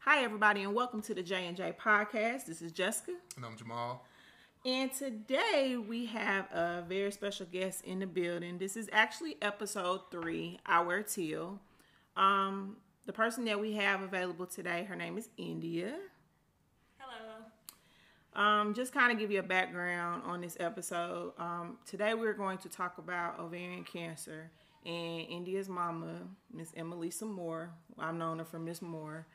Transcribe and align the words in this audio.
Hi, 0.00 0.22
everybody, 0.24 0.62
and 0.62 0.74
welcome 0.74 1.02
to 1.02 1.14
the 1.14 1.22
J 1.22 1.46
and 1.46 1.56
J 1.56 1.72
podcast. 1.78 2.46
This 2.46 2.62
is 2.62 2.72
Jessica, 2.72 3.12
And 3.36 3.44
I'm 3.44 3.56
Jamal. 3.56 4.04
and 4.64 4.92
today 4.92 5.76
we 5.76 6.06
have 6.06 6.46
a 6.52 6.84
very 6.88 7.12
special 7.12 7.46
guest 7.46 7.84
in 7.84 7.98
the 8.00 8.06
building. 8.06 8.58
This 8.58 8.76
is 8.76 8.88
actually 8.92 9.36
episode 9.42 10.10
three. 10.10 10.58
I 10.66 10.82
wear 10.82 11.02
teal. 11.02 11.60
Um, 12.16 12.76
the 13.06 13.12
person 13.12 13.44
that 13.46 13.60
we 13.60 13.72
have 13.74 14.02
available 14.02 14.46
today, 14.46 14.84
her 14.84 14.96
name 14.96 15.18
is 15.18 15.28
India. 15.36 15.96
Um, 18.34 18.74
just 18.74 18.92
kind 18.92 19.10
of 19.10 19.18
give 19.18 19.30
you 19.30 19.40
a 19.40 19.44
background 19.44 20.22
on 20.24 20.40
this 20.40 20.56
episode. 20.60 21.32
Um, 21.38 21.78
today 21.86 22.14
we're 22.14 22.34
going 22.34 22.58
to 22.58 22.68
talk 22.68 22.98
about 22.98 23.40
ovarian 23.40 23.84
cancer 23.84 24.50
and 24.84 25.26
India's 25.28 25.68
mama, 25.68 26.20
Miss 26.52 26.70
Emelisa 26.72 27.24
Moore. 27.24 27.70
I've 27.98 28.14
known 28.14 28.38
her 28.38 28.44
from 28.44 28.64
Miss 28.64 28.80
Moore. 28.80 29.26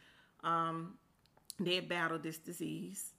Um, 0.43 0.93
they 1.59 1.79
battled 1.79 2.23
this 2.23 2.37
disease. 2.37 3.13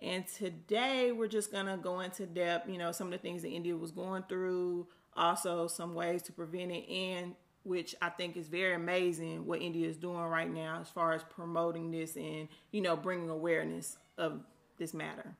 And 0.00 0.26
today 0.26 1.12
we're 1.12 1.28
just 1.28 1.52
gonna 1.52 1.76
go 1.76 2.00
into 2.00 2.26
depth, 2.26 2.68
you 2.68 2.76
know, 2.76 2.92
some 2.92 3.06
of 3.06 3.12
the 3.12 3.18
things 3.18 3.42
that 3.42 3.50
India 3.50 3.76
was 3.76 3.92
going 3.92 4.24
through, 4.28 4.88
also 5.16 5.68
some 5.68 5.94
ways 5.94 6.22
to 6.22 6.32
prevent 6.32 6.72
it, 6.72 6.88
and 6.88 7.34
which 7.64 7.94
I 8.02 8.08
think 8.08 8.36
is 8.36 8.48
very 8.48 8.74
amazing 8.74 9.46
what 9.46 9.62
India 9.62 9.88
is 9.88 9.96
doing 9.96 10.18
right 10.18 10.52
now 10.52 10.80
as 10.80 10.88
far 10.88 11.12
as 11.12 11.22
promoting 11.22 11.92
this 11.92 12.16
and 12.16 12.48
you 12.72 12.80
know 12.80 12.96
bringing 12.96 13.30
awareness 13.30 13.96
of 14.18 14.40
this 14.78 14.94
matter. 14.94 15.34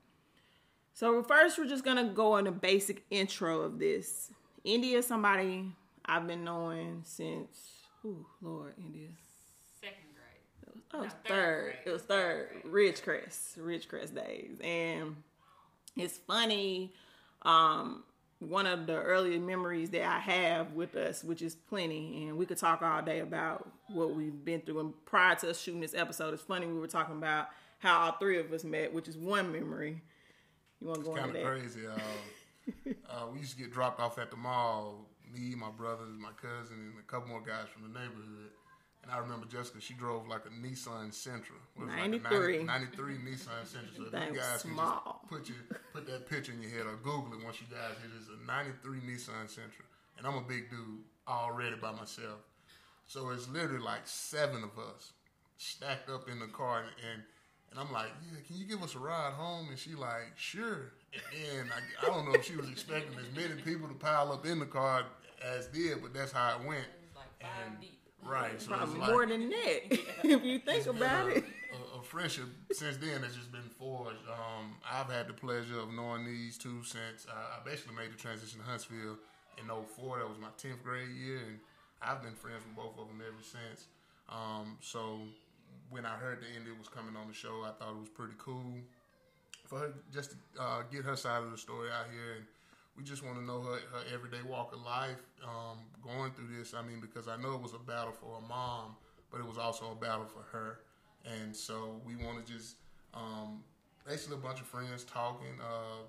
So 0.95 1.23
first, 1.23 1.59
we're 1.59 1.67
just 1.67 1.85
gonna 1.85 2.05
go 2.05 2.33
on 2.33 2.47
a 2.47 2.53
basic 2.53 3.05
intro 3.11 3.61
of 3.63 3.79
this. 3.79 4.31
India 4.65 4.99
is 4.99 5.07
somebody 5.07 5.73
I've 6.05 6.27
been 6.27 6.45
knowing 6.45 7.03
since, 7.05 7.73
oh 8.05 8.27
Lord, 8.41 8.75
India. 8.79 9.09
Second 9.81 9.97
grade. 10.15 10.83
Oh, 10.93 10.99
it 10.99 11.05
was 11.05 11.13
No, 11.13 11.35
third 11.35 11.35
third. 11.35 11.75
It 11.87 11.91
was 11.93 12.03
third. 12.03 12.49
Ridgecrest, 12.67 13.59
Ridgecrest 13.59 14.15
days, 14.15 14.59
and 14.63 15.17
it's 15.97 16.19
funny. 16.19 16.93
Um, 17.43 18.05
one 18.39 18.67
of 18.67 18.87
the 18.87 19.01
earlier 19.01 19.39
memories 19.39 19.91
that 19.91 20.03
I 20.05 20.19
have 20.19 20.73
with 20.73 20.97
us, 20.97 21.23
which 21.23 21.43
is 21.43 21.55
plenty, 21.55 22.25
and 22.27 22.37
we 22.37 22.45
could 22.45 22.59
talk 22.59 22.83
all 22.83 23.01
day 23.03 23.21
about 23.21 23.69
what 23.89 24.15
we've 24.15 24.45
been 24.45 24.61
through. 24.61 24.81
And 24.81 25.05
prior 25.05 25.35
to 25.37 25.51
us 25.51 25.61
shooting 25.61 25.81
this 25.81 25.95
episode, 25.95 26.35
it's 26.35 26.43
funny 26.43 26.67
we 26.67 26.79
were 26.79 26.89
talking 26.89 27.17
about 27.17 27.49
how 27.83 27.99
all 27.99 28.13
three 28.13 28.39
of 28.39 28.53
us 28.53 28.63
met, 28.63 28.95
which 28.95 29.09
is 29.09 29.17
one 29.17 29.51
memory. 29.51 30.01
You 30.81 30.87
want 30.87 31.01
to 31.01 31.05
go 31.05 31.15
Kind 31.17 31.37
of 31.37 31.45
crazy. 31.45 31.81
Uh, 31.87 32.91
uh, 33.11 33.27
we 33.33 33.41
used 33.41 33.57
to 33.57 33.59
get 33.59 33.73
dropped 33.73 34.01
off 34.01 34.19
at 34.19 34.31
the 34.31 34.37
mall. 34.37 35.09
Me, 35.35 35.55
my 35.57 35.71
brothers, 35.71 36.15
my 36.19 36.31
cousin, 36.41 36.77
and 36.77 36.95
a 36.99 37.03
couple 37.11 37.29
more 37.29 37.41
guys 37.41 37.67
from 37.73 37.83
the 37.83 37.99
neighborhood. 37.99 38.51
And 39.03 39.11
I 39.11 39.19
remember 39.19 39.47
Jessica. 39.47 39.81
She 39.81 39.95
drove 39.95 40.29
like 40.29 40.43
a 40.47 40.51
Nissan 40.51 41.11
Sentra. 41.11 41.59
What 41.75 41.87
was 41.87 41.95
it, 41.95 42.13
like 42.13 42.23
93. 42.23 42.63
90 42.63 42.97
93 42.97 43.15
Nissan 43.15 43.63
Sentra. 43.67 43.97
So 43.97 44.03
if 44.05 44.13
That 44.13 44.29
you 44.29 44.39
guys 44.39 44.63
can 44.63 44.77
just 44.77 45.29
put 45.29 45.49
your 45.49 45.59
put 45.93 46.07
that 46.07 46.29
picture 46.29 46.53
in 46.53 46.63
your 46.63 46.71
head 46.71 46.87
or 46.87 46.97
Google 47.03 47.33
it 47.35 47.45
once 47.45 47.59
you 47.61 47.67
guys. 47.67 47.97
It 48.05 48.15
is 48.15 48.29
a 48.29 48.47
'93 48.47 49.01
Nissan 49.01 49.51
Sentra, 49.51 49.87
and 50.19 50.27
I'm 50.27 50.37
a 50.37 50.47
big 50.47 50.71
dude 50.71 51.03
already 51.27 51.77
by 51.77 51.91
myself. 51.91 52.47
So 53.07 53.31
it's 53.31 53.49
literally 53.49 53.83
like 53.83 54.03
seven 54.05 54.63
of 54.63 54.79
us 54.79 55.13
stacked 55.57 56.09
up 56.11 56.29
in 56.29 56.39
the 56.39 56.47
car, 56.47 56.79
and, 56.79 56.91
and 57.13 57.23
and 57.73 57.81
I'm 57.81 57.93
like, 57.93 58.09
yeah, 58.31 58.39
can 58.47 58.57
you 58.57 58.67
give 58.67 58.83
us 58.83 58.95
a 58.95 58.99
ride 58.99 59.33
home? 59.33 59.69
And 59.71 59.79
she 59.79 59.95
like, 59.95 60.33
sure. 60.37 60.93
And 61.59 61.69
I, 61.71 62.07
I 62.07 62.07
don't 62.07 62.27
know 62.27 62.35
if 62.35 62.45
she 62.45 62.57
was 62.57 62.69
expecting 62.69 63.19
as 63.19 63.35
many 63.35 63.61
people 63.63 63.89
to 63.89 63.95
pile 63.95 64.31
up 64.33 64.47
in 64.47 64.59
the 64.59 64.67
car 64.67 65.05
as 65.43 65.67
did, 65.69 66.01
but 66.03 66.13
that's 66.15 66.33
how 66.33 66.59
it 66.61 66.67
went. 66.67 66.81
It 66.81 67.17
like 67.17 67.27
five 67.41 67.51
And- 67.73 67.81
deep. 67.81 67.99
Right. 68.25 68.63
So 68.63 68.69
Probably 68.69 69.01
like, 69.01 69.11
more 69.11 69.27
than 69.27 69.51
that, 69.51 69.81
if 70.23 70.45
you 70.45 70.61
think 70.61 70.87
about 70.87 71.27
a, 71.27 71.39
it. 71.39 71.45
A, 71.75 71.99
a 71.99 72.03
friendship 72.05 72.45
since 72.71 72.97
then 72.99 73.21
has 73.25 73.35
just 73.35 73.51
been 73.51 73.69
forged. 73.81 74.21
Um, 74.29 74.77
I've 74.89 75.11
had 75.11 75.27
the 75.27 75.33
pleasure 75.33 75.81
of 75.81 75.93
knowing 75.93 76.25
these 76.25 76.57
two 76.57 76.85
since 76.85 77.27
uh, 77.29 77.33
I 77.35 77.69
basically 77.69 77.97
made 77.97 78.13
the 78.13 78.17
transition 78.17 78.61
to 78.61 78.65
Huntsville 78.65 79.17
in 79.59 79.67
04. 79.67 80.19
That 80.21 80.29
was 80.29 80.39
my 80.39 80.55
10th 80.57 80.85
grade 80.85 81.09
year, 81.09 81.39
and 81.49 81.59
I've 82.01 82.23
been 82.23 82.35
friends 82.35 82.63
with 82.65 82.77
both 82.77 82.97
of 82.97 83.09
them 83.09 83.21
ever 83.27 83.43
since. 83.43 83.87
Um, 84.29 84.79
so 84.81 85.23
when 85.93 86.07
I 86.07 86.17
heard 86.17 86.41
that 86.41 86.49
India 86.57 86.73
was 86.77 86.89
coming 86.89 87.15
on 87.17 87.29
the 87.29 87.35
show, 87.35 87.63
I 87.65 87.71
thought 87.77 87.93
it 87.93 88.01
was 88.01 88.09
pretty 88.09 88.33
cool. 88.39 88.81
For 89.67 89.79
her 89.79 89.95
just 90.13 90.33
to 90.33 90.37
uh, 90.59 90.83
get 90.91 91.05
her 91.05 91.17
side 91.17 91.45
of 91.45 91.51
the 91.51 91.59
story 91.59 91.91
out 91.91 92.07
here 92.11 92.37
and 92.37 92.45
we 92.97 93.05
just 93.05 93.25
want 93.25 93.37
to 93.37 93.45
know 93.45 93.61
her, 93.61 93.79
her 93.93 94.05
everyday 94.13 94.43
walk 94.43 94.73
of 94.75 94.83
life 94.83 95.23
um, 95.45 95.79
going 96.03 96.33
through 96.33 96.49
this. 96.57 96.75
I 96.75 96.83
mean 96.83 97.01
because 97.01 97.29
i 97.29 97.37
know 97.37 97.55
it 97.55 97.63
was 97.63 97.75
a 97.75 97.79
battle 97.79 98.13
for 98.13 98.39
a 98.39 98.49
mom 98.49 98.97
but 99.31 99.41
it 99.41 99.47
was 99.47 99.59
also 99.59 99.93
a 99.93 99.95
battle 99.95 100.27
for 100.27 100.43
her. 100.51 100.81
And 101.25 101.55
so 101.55 102.01
we 102.05 102.17
want 102.17 102.45
to 102.45 102.53
just 102.53 102.77
um, 103.15 103.63
basically 104.07 104.37
a 104.37 104.41
bunch 104.41 104.61
of 104.61 104.67
friends 104.67 105.05
talking 105.05 105.61
uh, 105.61 106.05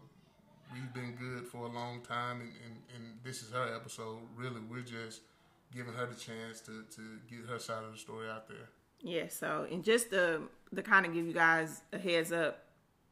we've 0.73 0.93
been 0.93 1.13
good 1.15 1.45
for 1.45 1.65
a 1.67 1.71
long 1.71 2.01
time 2.01 2.41
and, 2.41 2.51
and, 2.65 2.75
and 2.95 3.05
this 3.23 3.43
is 3.43 3.51
her 3.51 3.75
episode. 3.75 4.19
Really 4.35 4.61
we're 4.69 4.81
just 4.81 5.21
giving 5.75 5.93
her 5.93 6.05
the 6.05 6.15
chance 6.15 6.61
to, 6.61 6.83
to 6.95 7.01
get 7.29 7.49
her 7.49 7.59
side 7.59 7.83
of 7.83 7.91
the 7.91 7.97
story 7.97 8.29
out 8.29 8.47
there 8.47 8.69
Yeah, 9.03 9.27
so 9.27 9.67
and 9.69 9.83
just 9.83 10.09
to 10.11 10.43
to 10.75 10.81
kind 10.81 11.05
of 11.05 11.13
give 11.13 11.27
you 11.27 11.33
guys 11.33 11.81
a 11.91 11.99
heads 11.99 12.31
up, 12.31 12.63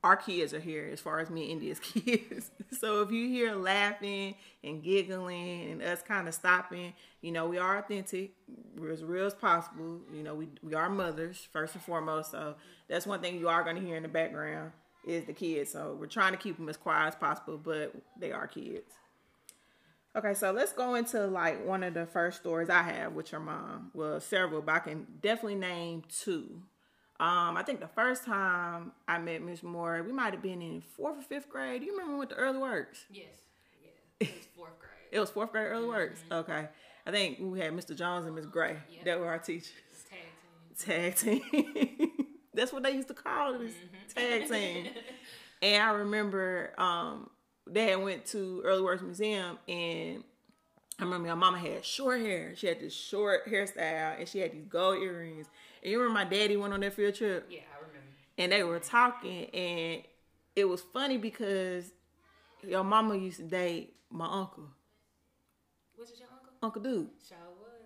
our 0.04 0.16
kids 0.16 0.54
are 0.54 0.60
here 0.60 0.90
as 0.92 1.00
far 1.00 1.20
as 1.20 1.30
me 1.30 1.44
and 1.44 1.52
India's 1.52 1.80
kids. 1.82 2.50
so 2.80 3.02
if 3.02 3.12
you 3.12 3.28
hear 3.28 3.54
laughing 3.54 4.36
and 4.64 4.82
giggling 4.82 5.72
and 5.72 5.82
us 5.84 6.02
kind 6.02 6.28
of 6.28 6.34
stopping, 6.34 6.94
you 7.22 7.32
know, 7.32 7.46
we 7.48 7.58
are 7.58 7.78
authentic. 7.78 8.32
We're 8.78 8.92
as 8.92 9.04
real 9.04 9.26
as 9.26 9.34
possible. 9.34 10.00
You 10.14 10.24
know, 10.24 10.34
we 10.34 10.48
we 10.64 10.74
are 10.74 10.90
mothers 10.90 11.48
first 11.52 11.76
and 11.76 11.84
foremost. 11.84 12.32
So 12.32 12.56
that's 12.88 13.06
one 13.06 13.22
thing 13.22 13.38
you 13.38 13.50
are 13.50 13.64
going 13.64 13.76
to 13.76 13.82
hear 13.82 13.98
in 13.98 14.04
the 14.04 14.10
background 14.10 14.72
is 15.06 15.26
the 15.26 15.34
kids. 15.34 15.72
So 15.72 15.98
we're 16.00 16.08
trying 16.08 16.32
to 16.32 16.38
keep 16.38 16.58
them 16.58 16.70
as 16.70 16.78
quiet 16.78 17.10
as 17.10 17.16
possible, 17.16 17.58
but 17.58 17.94
they 18.18 18.32
are 18.32 18.48
kids. 18.48 18.94
Okay, 20.16 20.34
so 20.34 20.52
let's 20.52 20.74
go 20.74 20.96
into 20.96 21.26
like 21.28 21.66
one 21.66 21.84
of 21.84 21.94
the 21.94 22.06
first 22.06 22.42
stories 22.42 22.70
I 22.70 22.82
have 22.82 23.14
with 23.14 23.32
your 23.32 23.40
mom. 23.40 23.92
Well, 23.94 24.20
several, 24.20 24.62
but 24.62 24.76
I 24.76 24.80
can 24.80 25.08
definitely 25.22 25.56
name 25.56 26.04
two. 26.10 26.62
Um, 27.20 27.56
I 27.56 27.64
think 27.64 27.80
the 27.80 27.88
first 27.88 28.26
time 28.26 28.92
I 29.08 29.20
met 29.20 29.42
Miss 29.42 29.64
Moore, 29.64 30.04
we 30.06 30.12
might 30.12 30.34
have 30.34 30.42
been 30.42 30.62
in 30.62 30.82
fourth 30.82 31.20
or 31.20 31.22
fifth 31.22 31.48
grade. 31.50 31.82
Do 31.82 31.86
you 31.86 31.94
remember 31.94 32.18
with 32.18 32.30
the 32.30 32.36
early 32.36 32.58
works? 32.58 33.06
Yes. 33.10 33.26
Yes. 33.82 33.94
It 34.20 34.36
was 34.36 34.48
fourth 34.56 34.80
grade. 34.80 34.92
It 35.12 35.20
was 35.20 35.30
fourth 35.30 35.52
grade 35.52 35.68
early 35.68 35.88
works. 35.88 36.20
Okay, 36.30 36.68
I 37.06 37.12
think 37.12 37.38
we 37.40 37.60
had 37.60 37.72
Mr. 37.74 37.96
Jones 37.96 38.26
and 38.26 38.36
Miss 38.36 38.48
Gray. 38.48 38.78
Yeah. 38.90 39.04
That 39.06 39.20
were 39.20 39.28
our 39.28 39.40
teachers. 39.40 39.72
Tag 40.10 41.16
team. 41.16 41.42
Tag 41.54 42.02
team. 42.02 42.12
That's 42.54 42.74
what 42.74 42.84
they 42.84 42.92
used 42.92 43.08
to 43.08 43.14
call 43.14 43.58
this 43.60 43.74
tag 44.14 44.50
team. 44.50 44.88
And 45.64 45.84
I 45.84 45.92
remember 45.92 46.74
um, 46.80 47.30
they 47.72 47.88
had 47.88 48.02
went 48.02 48.26
to 48.28 48.62
Early 48.66 48.82
Works 48.82 49.02
Museum, 49.02 49.58
and 49.68 50.24
I 51.00 51.04
remember 51.04 51.30
my 51.30 51.36
mama 51.36 51.58
had 51.60 51.84
short 51.86 52.22
hair. 52.22 52.54
She 52.56 52.68
had 52.68 52.80
this 52.80 52.94
short 52.94 53.48
hairstyle, 53.48 54.20
and 54.20 54.28
she 54.28 54.40
had 54.40 54.52
these 54.52 54.66
gold 54.68 55.02
earrings. 55.02 55.48
And 55.82 55.92
you 55.92 56.00
remember 56.00 56.20
my 56.20 56.26
daddy 56.30 56.58
went 56.58 56.74
on 56.74 56.82
that 56.82 56.94
field 56.94 57.16
trip, 57.16 57.48
Yeah, 57.50 57.62
I 57.74 57.80
remember. 57.88 58.08
and 58.38 58.52
they 58.52 58.64
were 58.64 58.80
talking, 58.80 59.46
and 59.46 60.04
it 60.56 60.66
was 60.66 60.82
funny 60.94 61.18
because 61.18 61.92
your 62.64 62.84
mama 62.84 63.16
used 63.16 63.38
to 63.38 63.44
date 63.44 63.96
my 64.12 64.26
uncle, 64.26 64.66
Which 65.96 66.10
is 66.12 66.20
your 66.20 66.28
uncle? 66.32 66.52
Uncle 66.62 66.82
was. 66.82 67.08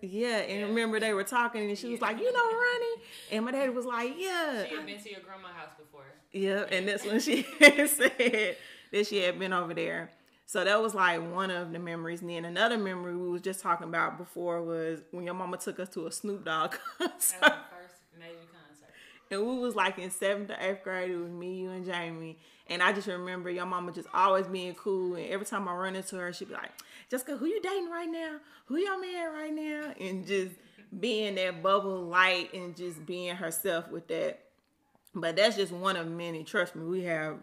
Yeah, 0.02 0.38
and 0.38 0.68
remember 0.68 1.00
they 1.00 1.14
were 1.14 1.24
talking, 1.24 1.68
and 1.68 1.78
she 1.78 1.90
was 1.90 2.00
like, 2.02 2.18
"You 2.18 2.30
know, 2.30 2.44
Ronnie," 2.44 3.02
and 3.32 3.44
my 3.46 3.50
daddy 3.50 3.70
was 3.70 3.86
like, 3.86 4.12
"Yeah." 4.18 4.64
She 4.68 4.74
had 4.76 4.84
been 4.86 5.00
to 5.00 5.10
your 5.10 5.20
grandma's 5.20 5.52
house 5.52 5.70
before. 5.78 6.04
Yeah, 6.32 6.64
and 6.70 6.86
that's 6.86 7.04
when 7.04 7.18
she 7.20 7.42
said 7.86 8.56
that 8.92 9.06
she 9.06 9.18
had 9.18 9.38
been 9.38 9.52
over 9.52 9.74
there. 9.74 10.10
So 10.48 10.62
that 10.64 10.80
was 10.80 10.94
like 10.94 11.20
one 11.34 11.50
of 11.50 11.72
the 11.72 11.78
memories. 11.78 12.20
And 12.20 12.30
then 12.30 12.44
another 12.44 12.78
memory 12.78 13.16
we 13.16 13.28
was 13.28 13.42
just 13.42 13.60
talking 13.60 13.88
about 13.88 14.16
before 14.16 14.62
was 14.62 15.00
when 15.10 15.24
your 15.24 15.34
mama 15.34 15.56
took 15.56 15.80
us 15.80 15.88
to 15.90 16.06
a 16.06 16.12
Snoop 16.12 16.44
Dogg 16.44 16.76
That 16.98 17.10
was 17.16 17.32
concert. 17.32 17.40
my 17.40 17.48
first 17.48 17.94
major 18.18 18.34
concert. 18.52 18.94
And 19.30 19.44
we 19.44 19.58
was 19.58 19.74
like 19.74 19.98
in 19.98 20.10
seventh 20.10 20.50
or 20.50 20.56
eighth 20.60 20.84
grade. 20.84 21.10
It 21.10 21.16
was 21.16 21.30
me, 21.32 21.56
you, 21.62 21.70
and 21.70 21.84
Jamie. 21.84 22.38
And 22.68 22.80
I 22.82 22.92
just 22.92 23.08
remember 23.08 23.50
your 23.50 23.66
mama 23.66 23.90
just 23.92 24.08
always 24.14 24.46
being 24.46 24.74
cool. 24.74 25.16
And 25.16 25.26
every 25.30 25.46
time 25.46 25.68
I 25.68 25.74
run 25.74 25.96
into 25.96 26.16
her, 26.16 26.32
she'd 26.32 26.48
be 26.48 26.54
like, 26.54 26.70
Jessica, 27.10 27.36
who 27.36 27.46
you 27.46 27.60
dating 27.60 27.90
right 27.90 28.08
now? 28.08 28.36
Who 28.66 28.76
y'all 28.76 28.98
married 29.00 29.34
right 29.34 29.52
now? 29.52 29.94
And 30.00 30.26
just 30.26 30.52
being 31.00 31.34
that 31.36 31.60
bubble 31.62 32.02
light 32.04 32.54
and 32.54 32.76
just 32.76 33.04
being 33.04 33.34
herself 33.34 33.88
with 33.90 34.06
that. 34.08 34.40
But 35.14 35.34
that's 35.36 35.56
just 35.56 35.72
one 35.72 35.96
of 35.96 36.08
many. 36.08 36.44
Trust 36.44 36.76
me, 36.76 36.84
we 36.84 37.02
have 37.04 37.36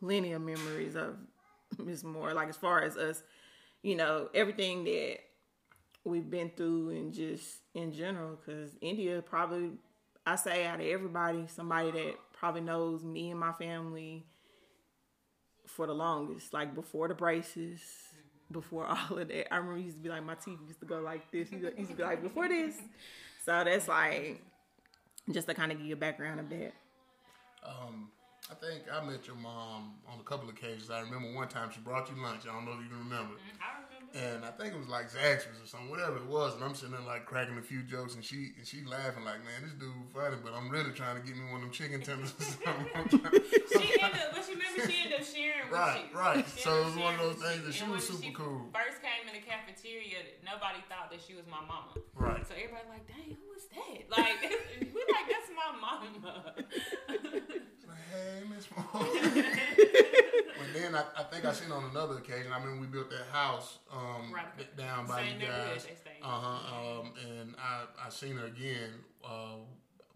plenty 0.00 0.32
of 0.32 0.42
memories 0.42 0.96
of 0.96 1.16
Miss 1.78 2.04
Moore. 2.04 2.34
Like 2.34 2.48
as 2.48 2.56
far 2.56 2.82
as 2.82 2.96
us, 2.96 3.22
you 3.82 3.96
know, 3.96 4.28
everything 4.34 4.84
that 4.84 5.18
we've 6.04 6.30
been 6.30 6.50
through 6.56 6.90
and 6.90 7.12
just 7.12 7.58
in 7.74 7.92
general. 7.92 8.36
Because 8.36 8.76
India 8.80 9.22
probably, 9.22 9.72
I 10.26 10.36
say 10.36 10.66
out 10.66 10.80
of 10.80 10.86
everybody, 10.86 11.46
somebody 11.48 11.90
that 11.90 12.14
probably 12.32 12.60
knows 12.62 13.04
me 13.04 13.30
and 13.30 13.40
my 13.40 13.52
family 13.52 14.26
for 15.66 15.86
the 15.86 15.94
longest, 15.94 16.52
like 16.52 16.74
before 16.74 17.08
the 17.08 17.14
braces, 17.14 17.80
before 18.50 18.86
all 18.86 19.18
of 19.18 19.28
that. 19.28 19.52
I 19.52 19.56
remember 19.56 19.80
used 19.80 19.96
to 19.96 20.02
be 20.02 20.08
like 20.08 20.24
my 20.24 20.34
teeth 20.34 20.58
used 20.66 20.80
to 20.80 20.86
go 20.86 21.00
like 21.00 21.30
this. 21.30 21.50
Used 21.50 21.90
to 21.90 21.96
be 21.96 22.02
like 22.02 22.22
before 22.22 22.48
this. 22.48 22.76
So 23.44 23.62
that's 23.64 23.88
like 23.88 24.42
just 25.30 25.48
to 25.48 25.54
kind 25.54 25.72
of 25.72 25.78
give 25.78 25.86
you 25.86 25.94
a 25.94 25.98
background 25.98 26.40
of 26.40 26.48
that. 26.50 26.72
Um, 27.64 28.10
I 28.48 28.54
think 28.54 28.86
I 28.86 29.02
met 29.04 29.26
your 29.26 29.34
mom 29.36 29.98
on 30.06 30.20
a 30.20 30.22
couple 30.22 30.48
of 30.48 30.54
occasions. 30.54 30.88
I 30.88 31.00
remember 31.00 31.34
one 31.34 31.48
time 31.48 31.70
she 31.74 31.80
brought 31.80 32.08
you 32.08 32.22
lunch. 32.22 32.46
I 32.46 32.54
don't 32.54 32.64
know 32.64 32.78
if 32.78 32.82
you 32.82 32.88
can 32.88 33.02
remember. 33.02 33.34
Mm, 33.34 33.58
I 33.58 33.68
remember. 33.82 34.14
And 34.14 34.46
I 34.46 34.54
think 34.54 34.72
it 34.72 34.78
was 34.78 34.86
like 34.86 35.10
Zaxby's 35.10 35.58
or 35.58 35.66
something, 35.66 35.90
whatever 35.90 36.16
it 36.22 36.26
was. 36.30 36.54
And 36.54 36.62
I'm 36.62 36.74
sitting 36.78 36.94
there 36.94 37.02
like 37.02 37.26
cracking 37.26 37.58
a 37.58 37.62
few 37.62 37.82
jokes, 37.82 38.14
and 38.14 38.22
she 38.24 38.54
and 38.56 38.62
she 38.62 38.86
laughing 38.86 39.26
like, 39.26 39.42
"Man, 39.42 39.66
this 39.66 39.74
dude 39.74 39.90
funny," 40.14 40.38
but 40.46 40.54
I'm 40.54 40.70
really 40.70 40.94
trying 40.94 41.18
to 41.18 41.26
get 41.26 41.34
me 41.34 41.42
one 41.50 41.58
of 41.58 41.66
them 41.66 41.74
chicken 41.74 42.00
tenders 42.06 42.32
or 42.38 42.46
something. 42.62 43.18
She 43.66 43.98
ended 43.98 44.14
up, 44.14 44.30
but 44.30 44.46
she 44.46 44.54
remember 44.54 44.78
she 44.86 44.94
ended 45.04 45.18
up 45.18 45.26
sharing 45.26 45.66
Right, 45.66 46.06
right. 46.14 46.46
She 46.46 46.62
So 46.62 46.70
it 46.70 46.84
was 46.86 46.96
one 47.02 47.18
of 47.18 47.20
those 47.26 47.42
things 47.42 47.66
that 47.66 47.74
she 47.74 47.84
was 47.90 48.06
super 48.06 48.30
cool. 48.30 48.70
First 48.70 49.02
came 49.02 49.26
in 49.26 49.34
the 49.34 49.42
cafeteria, 49.42 50.22
nobody 50.46 50.80
thought 50.86 51.10
that 51.10 51.18
she 51.18 51.34
was 51.34 51.50
my 51.50 51.60
mama. 51.66 51.98
right. 52.14 52.46
So 52.46 52.54
everybody 52.54 52.86
like, 52.88 53.10
dang, 53.10 53.34
who 53.34 53.48
is 53.58 53.66
that? 53.74 54.06
Like, 54.06 54.38
we 54.94 55.00
like 55.12 55.26
that's 55.28 55.50
my 55.50 55.70
mama. 55.82 56.54
Like, 58.12 58.22
hey, 58.22 58.54
Miss 58.54 58.68
Moore. 58.70 59.06
but 60.58 60.72
then 60.74 60.94
I, 60.94 61.04
I 61.18 61.22
think 61.24 61.44
I 61.44 61.52
seen 61.52 61.72
on 61.72 61.84
another 61.90 62.18
occasion. 62.18 62.52
I 62.52 62.64
mean, 62.64 62.80
we 62.80 62.86
built 62.86 63.10
that 63.10 63.26
house 63.32 63.78
um, 63.92 64.32
Right. 64.32 64.76
down 64.76 65.06
by 65.06 65.22
Same 65.22 65.34
you 65.34 65.38
neighborhood 65.40 65.68
guys. 65.74 65.84
they 65.84 65.94
stay 65.94 66.16
in. 66.18 66.24
Uh 66.24 66.28
huh. 66.40 67.00
Um, 67.00 67.12
and 67.28 67.54
I 67.58 67.84
I 68.06 68.10
seen 68.10 68.36
her 68.36 68.46
again. 68.46 68.90
Uh, 69.24 69.56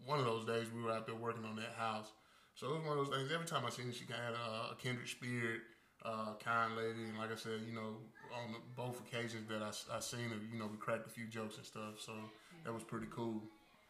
one 0.07 0.19
of 0.19 0.25
those 0.25 0.45
days 0.47 0.67
we 0.75 0.83
were 0.83 0.93
out 0.93 1.07
there 1.07 1.15
working 1.15 1.45
on 1.45 1.57
that 1.57 1.75
house. 1.77 2.07
So 2.55 2.67
it 2.69 2.75
was 2.79 2.85
one 2.87 2.99
of 2.99 3.07
those 3.07 3.15
things. 3.17 3.31
Every 3.33 3.47
time 3.47 3.65
I 3.67 3.71
seen 3.71 3.87
her, 3.87 3.93
she 3.93 4.05
kind 4.05 4.21
of 4.21 4.27
had 4.27 4.35
a, 4.35 4.73
a 4.73 4.77
kindred 4.77 5.09
spirit, 5.09 5.61
uh, 6.05 6.35
kind 6.43 6.77
lady, 6.77 7.05
and 7.09 7.17
like 7.19 7.33
I 7.33 7.37
said, 7.37 7.61
you 7.67 7.75
know, 7.75 7.97
on 8.35 8.53
the, 8.53 8.59
both 8.77 9.01
occasions 9.01 9.49
that 9.49 9.63
I, 9.63 9.97
I 9.97 10.01
seen 10.01 10.29
her, 10.31 10.37
you 10.53 10.59
know, 10.59 10.67
we 10.67 10.77
cracked 10.79 11.07
a 11.07 11.11
few 11.11 11.27
jokes 11.27 11.57
and 11.57 11.65
stuff. 11.67 12.01
So 12.05 12.13
that 12.65 12.73
was 12.73 12.83
pretty 12.83 13.07
cool. 13.11 13.43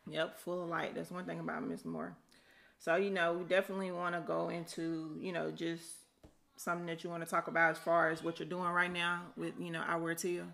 Yep, 0.09 0.39
full 0.41 0.63
of 0.63 0.69
light. 0.69 0.95
That's 0.95 1.11
one 1.11 1.25
thing 1.25 1.41
about 1.41 1.67
Miss 1.67 1.85
Moore. 1.85 2.17
So, 2.81 2.97
you 2.97 3.11
know, 3.11 3.35
we 3.35 3.45
definitely 3.45 3.93
want 3.93 4.15
to 4.15 4.23
go 4.23 4.49
into, 4.49 5.15
you 5.21 5.33
know, 5.33 5.51
just 5.51 5.85
something 6.57 6.87
that 6.87 7.05
you 7.05 7.11
want 7.11 7.23
to 7.23 7.29
talk 7.29 7.47
about 7.47 7.73
as 7.73 7.79
far 7.79 8.09
as 8.11 8.25
what 8.25 8.39
you're 8.39 8.49
doing 8.49 8.71
right 8.71 8.93
now 8.93 9.21
with, 9.37 9.53
you 9.61 9.71
know, 9.71 9.83
our 9.87 10.15
Tia. 10.15 10.47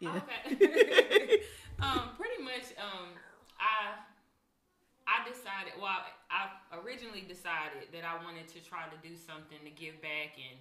Yeah. 0.00 0.20
Okay. 0.50 0.56
um, 1.80 2.10
pretty 2.18 2.42
much, 2.42 2.74
um, 2.76 3.14
I 3.60 3.94
I 5.06 5.22
decided. 5.28 5.78
Well, 5.80 6.02
I 6.28 6.50
originally 6.82 7.22
decided 7.22 7.94
that 7.94 8.02
I 8.02 8.18
wanted 8.24 8.48
to 8.48 8.60
try 8.60 8.90
to 8.90 8.98
do 9.06 9.14
something 9.14 9.62
to 9.62 9.70
give 9.70 10.02
back 10.02 10.34
and 10.34 10.58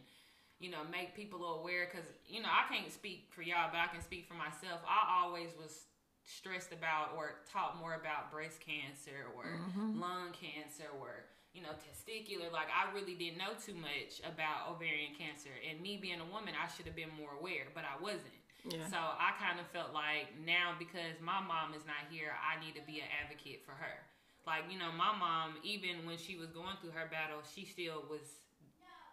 you 0.59 0.69
know 0.69 0.85
make 0.91 1.17
people 1.17 1.59
aware 1.59 1.89
because 1.89 2.05
you 2.29 2.41
know 2.41 2.47
I 2.47 2.71
can't 2.71 2.93
speak 2.93 3.33
for 3.33 3.41
y'all, 3.41 3.73
but 3.73 3.81
I 3.81 3.87
can 3.89 4.01
speak 4.01 4.29
for 4.29 4.35
myself. 4.37 4.85
I 4.85 5.25
always 5.25 5.49
was 5.57 5.89
stressed 6.25 6.73
about 6.73 7.13
or 7.15 7.45
taught 7.51 7.77
more 7.77 7.93
about 7.95 8.31
breast 8.33 8.59
cancer 8.59 9.29
or 9.37 9.45
mm-hmm. 9.45 10.01
lung 10.01 10.33
cancer 10.33 10.89
or 10.99 11.29
you 11.53 11.61
know 11.61 11.71
testicular 11.77 12.51
like 12.51 12.67
i 12.73 12.89
really 12.91 13.13
didn't 13.13 13.37
know 13.37 13.53
too 13.61 13.77
much 13.77 14.19
about 14.25 14.67
ovarian 14.73 15.13
cancer 15.13 15.53
and 15.63 15.79
me 15.79 15.95
being 16.01 16.19
a 16.19 16.29
woman 16.33 16.51
i 16.57 16.67
should 16.67 16.85
have 16.89 16.97
been 16.97 17.13
more 17.15 17.37
aware 17.39 17.69
but 17.77 17.85
i 17.85 17.95
wasn't 18.01 18.41
Yeah. 18.65 18.89
so 18.89 18.97
I 18.97 19.37
kind 19.37 19.61
of 19.61 19.69
felt 19.69 19.93
like 19.93 20.33
now 20.41 20.73
because 20.81 21.21
my 21.21 21.37
mom 21.37 21.77
is 21.77 21.85
not 21.85 22.09
here, 22.09 22.33
I 22.33 22.57
need 22.57 22.73
to 22.73 22.81
be 22.81 22.97
an 22.97 23.05
advocate 23.21 23.61
for 23.61 23.77
her. 23.77 24.01
Like, 24.49 24.65
you 24.73 24.81
know, 24.81 24.89
my 24.89 25.13
mom, 25.13 25.61
even 25.61 26.01
when 26.09 26.17
she 26.17 26.33
was 26.33 26.49
going 26.49 26.73
through 26.81 26.97
her 26.97 27.05
battle, 27.05 27.45
she 27.45 27.61
still 27.65 28.01
was 28.09 28.41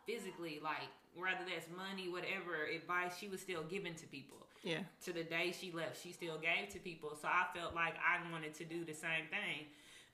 physically 0.09 0.57
like, 0.65 0.89
whether 1.13 1.45
that's 1.45 1.69
money, 1.69 2.09
whatever 2.09 2.65
advice, 2.65 3.13
she 3.21 3.29
was 3.29 3.41
still 3.45 3.61
giving 3.69 3.93
to 4.01 4.07
people. 4.09 4.41
Yeah. 4.63 4.81
To 5.05 5.13
the 5.13 5.25
day 5.25 5.53
she 5.59 5.73
left, 5.73 6.03
she 6.03 6.13
still 6.13 6.39
gave 6.39 6.73
to 6.73 6.79
people. 6.79 7.17
So 7.21 7.29
I 7.29 7.47
felt 7.57 7.75
like 7.75 7.95
I 7.99 8.23
wanted 8.31 8.55
to 8.55 8.65
do 8.65 8.85
the 8.85 8.95
same 8.95 9.27
thing. 9.31 9.67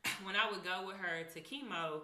When 0.25 0.37
I 0.37 0.51
would 0.51 0.65
go 0.65 0.87
with 0.87 0.97
her 0.97 1.25
to 1.35 1.41
chemo, 1.41 2.03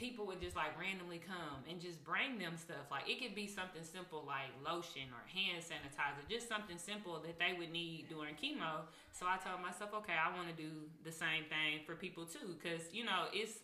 people 0.00 0.24
would 0.26 0.40
just 0.40 0.56
like 0.56 0.72
randomly 0.80 1.20
come 1.20 1.60
and 1.68 1.80
just 1.80 2.02
bring 2.02 2.38
them 2.38 2.56
stuff. 2.56 2.88
Like 2.90 3.08
it 3.08 3.20
could 3.20 3.34
be 3.34 3.46
something 3.46 3.84
simple 3.84 4.24
like 4.26 4.48
lotion 4.64 5.12
or 5.12 5.20
hand 5.28 5.62
sanitizer, 5.62 6.24
just 6.28 6.48
something 6.48 6.78
simple 6.78 7.20
that 7.20 7.38
they 7.38 7.52
would 7.58 7.70
need 7.70 8.08
during 8.08 8.34
chemo. 8.34 8.88
So 9.12 9.26
I 9.28 9.36
told 9.36 9.60
myself, 9.60 9.90
okay, 10.00 10.16
I 10.16 10.34
want 10.34 10.48
to 10.48 10.56
do 10.56 10.88
the 11.04 11.12
same 11.12 11.44
thing 11.52 11.84
for 11.84 11.94
people 11.94 12.24
too, 12.24 12.56
because 12.56 12.88
you 12.92 13.04
know 13.04 13.28
it's 13.32 13.60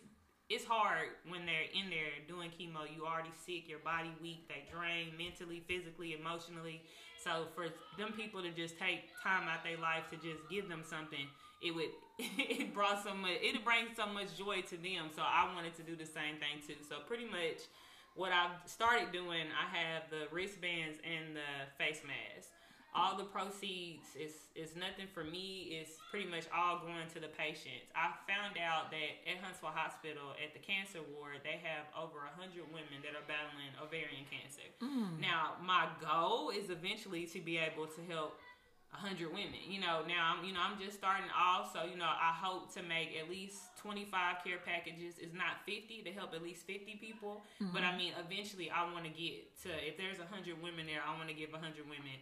it's 0.49 0.63
hard 0.63 1.09
when 1.27 1.45
they're 1.45 1.67
in 1.73 1.89
there 1.89 2.13
doing 2.27 2.49
chemo. 2.53 2.85
You 2.85 3.05
already 3.05 3.33
sick, 3.45 3.67
your 3.67 3.79
body 3.79 4.13
weak, 4.21 4.47
they 4.47 4.63
drain 4.71 5.17
mentally, 5.17 5.65
physically, 5.67 6.13
emotionally. 6.13 6.83
So 7.27 7.43
for 7.53 7.67
them 7.99 8.13
people 8.15 8.41
to 8.41 8.51
just 8.51 8.79
take 8.79 9.11
time 9.21 9.51
out 9.51 9.63
their 9.63 9.77
life 9.77 10.07
to 10.11 10.15
just 10.15 10.39
give 10.49 10.69
them 10.69 10.81
something, 10.87 11.27
it 11.61 11.75
would 11.75 11.91
it 12.19 12.73
brought 12.73 13.03
so 13.03 13.13
much 13.13 13.43
it 13.43 13.63
brings 13.65 13.97
so 13.97 14.07
much 14.07 14.37
joy 14.37 14.61
to 14.71 14.77
them. 14.79 15.11
So 15.13 15.21
I 15.21 15.51
wanted 15.53 15.75
to 15.75 15.83
do 15.83 15.95
the 15.95 16.07
same 16.07 16.39
thing 16.39 16.63
too. 16.65 16.79
So 16.87 17.03
pretty 17.05 17.25
much 17.25 17.67
what 18.15 18.31
I've 18.31 18.63
started 18.65 19.11
doing, 19.11 19.45
I 19.51 19.67
have 19.75 20.09
the 20.09 20.33
wristbands 20.33 20.99
and 21.03 21.35
the 21.35 21.51
face 21.77 21.99
mask. 22.07 22.49
All 22.97 23.13
the 23.13 23.29
proceeds 23.29 24.17
is 24.17 24.33
is 24.57 24.73
nothing 24.73 25.05
for 25.13 25.21
me. 25.21 25.77
It's 25.77 26.01
pretty 26.09 26.25
much 26.25 26.49
all 26.49 26.81
going 26.81 27.05
to 27.13 27.19
the 27.21 27.29
patients. 27.29 27.93
I 27.93 28.09
found 28.25 28.57
out 28.57 28.89
that 28.89 29.21
at 29.29 29.37
Huntsville 29.37 29.69
Hospital 29.69 30.33
at 30.41 30.57
the 30.57 30.61
cancer 30.65 31.05
ward, 31.13 31.45
they 31.45 31.61
have 31.61 31.85
over 31.93 32.25
hundred 32.33 32.65
women 32.73 33.05
that 33.05 33.13
are 33.13 33.27
battling 33.29 33.69
ovarian 33.77 34.25
cancer. 34.25 34.65
Mm. 34.81 35.21
Now, 35.21 35.61
my 35.61 35.85
goal 36.01 36.49
is 36.49 36.73
eventually 36.73 37.29
to 37.29 37.39
be 37.39 37.61
able 37.61 37.85
to 37.85 38.01
help 38.09 38.41
hundred 38.89 39.29
women. 39.29 39.61
You 39.67 39.79
know, 39.79 40.01
now 40.07 40.33
I'm 40.33 40.41
you 40.41 40.57
know 40.57 40.63
I'm 40.65 40.81
just 40.81 40.97
starting 40.97 41.29
off, 41.29 41.69
so 41.73 41.85
you 41.85 42.01
know 42.01 42.09
I 42.09 42.33
hope 42.33 42.73
to 42.73 42.81
make 42.81 43.13
at 43.13 43.29
least 43.29 43.77
25 43.77 44.41
care 44.43 44.57
packages. 44.57 45.21
It's 45.21 45.37
not 45.37 45.61
50 45.69 46.01
to 46.01 46.11
help 46.11 46.33
at 46.33 46.41
least 46.41 46.65
50 46.65 46.97
people, 46.97 47.45
but 47.73 47.83
I 47.83 47.93
mm-hmm. 47.93 47.97
mean 47.97 48.13
eventually 48.17 48.71
I 48.73 48.89
want 48.89 49.05
to 49.05 49.13
get 49.13 49.53
to 49.63 49.69
if 49.85 50.01
there's 50.01 50.17
hundred 50.17 50.57
women 50.63 50.89
there, 50.89 51.05
I 51.05 51.13
want 51.13 51.29
to 51.29 51.37
give 51.37 51.53
hundred 51.53 51.85
women 51.85 52.17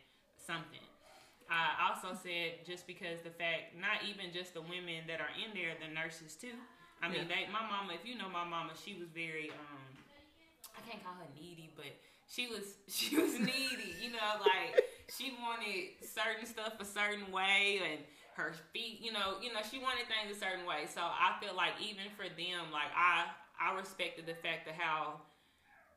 something. 0.46 0.86
I 1.50 1.94
also 1.94 2.18
said 2.18 2.66
just 2.66 2.88
because 2.88 3.22
the 3.22 3.30
fact 3.30 3.78
not 3.78 4.02
even 4.06 4.34
just 4.34 4.54
the 4.54 4.62
women 4.62 5.06
that 5.06 5.22
are 5.22 5.34
in 5.38 5.54
there, 5.54 5.78
the 5.78 5.94
nurses 5.94 6.34
too. 6.34 6.58
I 7.02 7.10
mean, 7.10 7.28
they 7.28 7.46
my 7.54 7.62
mama. 7.62 7.94
If 7.94 8.08
you 8.08 8.18
know 8.18 8.30
my 8.30 8.46
mama, 8.46 8.74
she 8.74 8.98
was 8.98 9.10
very 9.14 9.52
um 9.54 9.86
I 10.74 10.82
can't 10.90 11.04
call 11.04 11.14
her 11.22 11.30
needy, 11.38 11.70
but 11.76 11.94
she 12.26 12.48
was 12.48 12.82
she 12.88 13.18
was 13.18 13.38
needy. 13.38 13.94
You 14.02 14.12
know, 14.18 14.42
like 14.42 14.82
she 15.14 15.38
wanted 15.38 16.02
certain 16.02 16.46
stuff 16.50 16.74
a 16.80 16.86
certain 16.86 17.30
way, 17.32 17.82
and 17.84 18.02
her 18.36 18.54
feet. 18.74 19.00
You 19.02 19.14
know, 19.14 19.38
you 19.42 19.54
know 19.54 19.62
she 19.62 19.78
wanted 19.78 20.10
things 20.10 20.34
a 20.34 20.40
certain 20.40 20.66
way. 20.66 20.90
So 20.90 21.02
I 21.02 21.38
feel 21.38 21.56
like 21.56 21.78
even 21.78 22.10
for 22.18 22.26
them, 22.26 22.74
like 22.74 22.90
I 22.96 23.30
I 23.62 23.78
respected 23.78 24.26
the 24.26 24.36
fact 24.36 24.68
of 24.68 24.74
how 24.76 25.22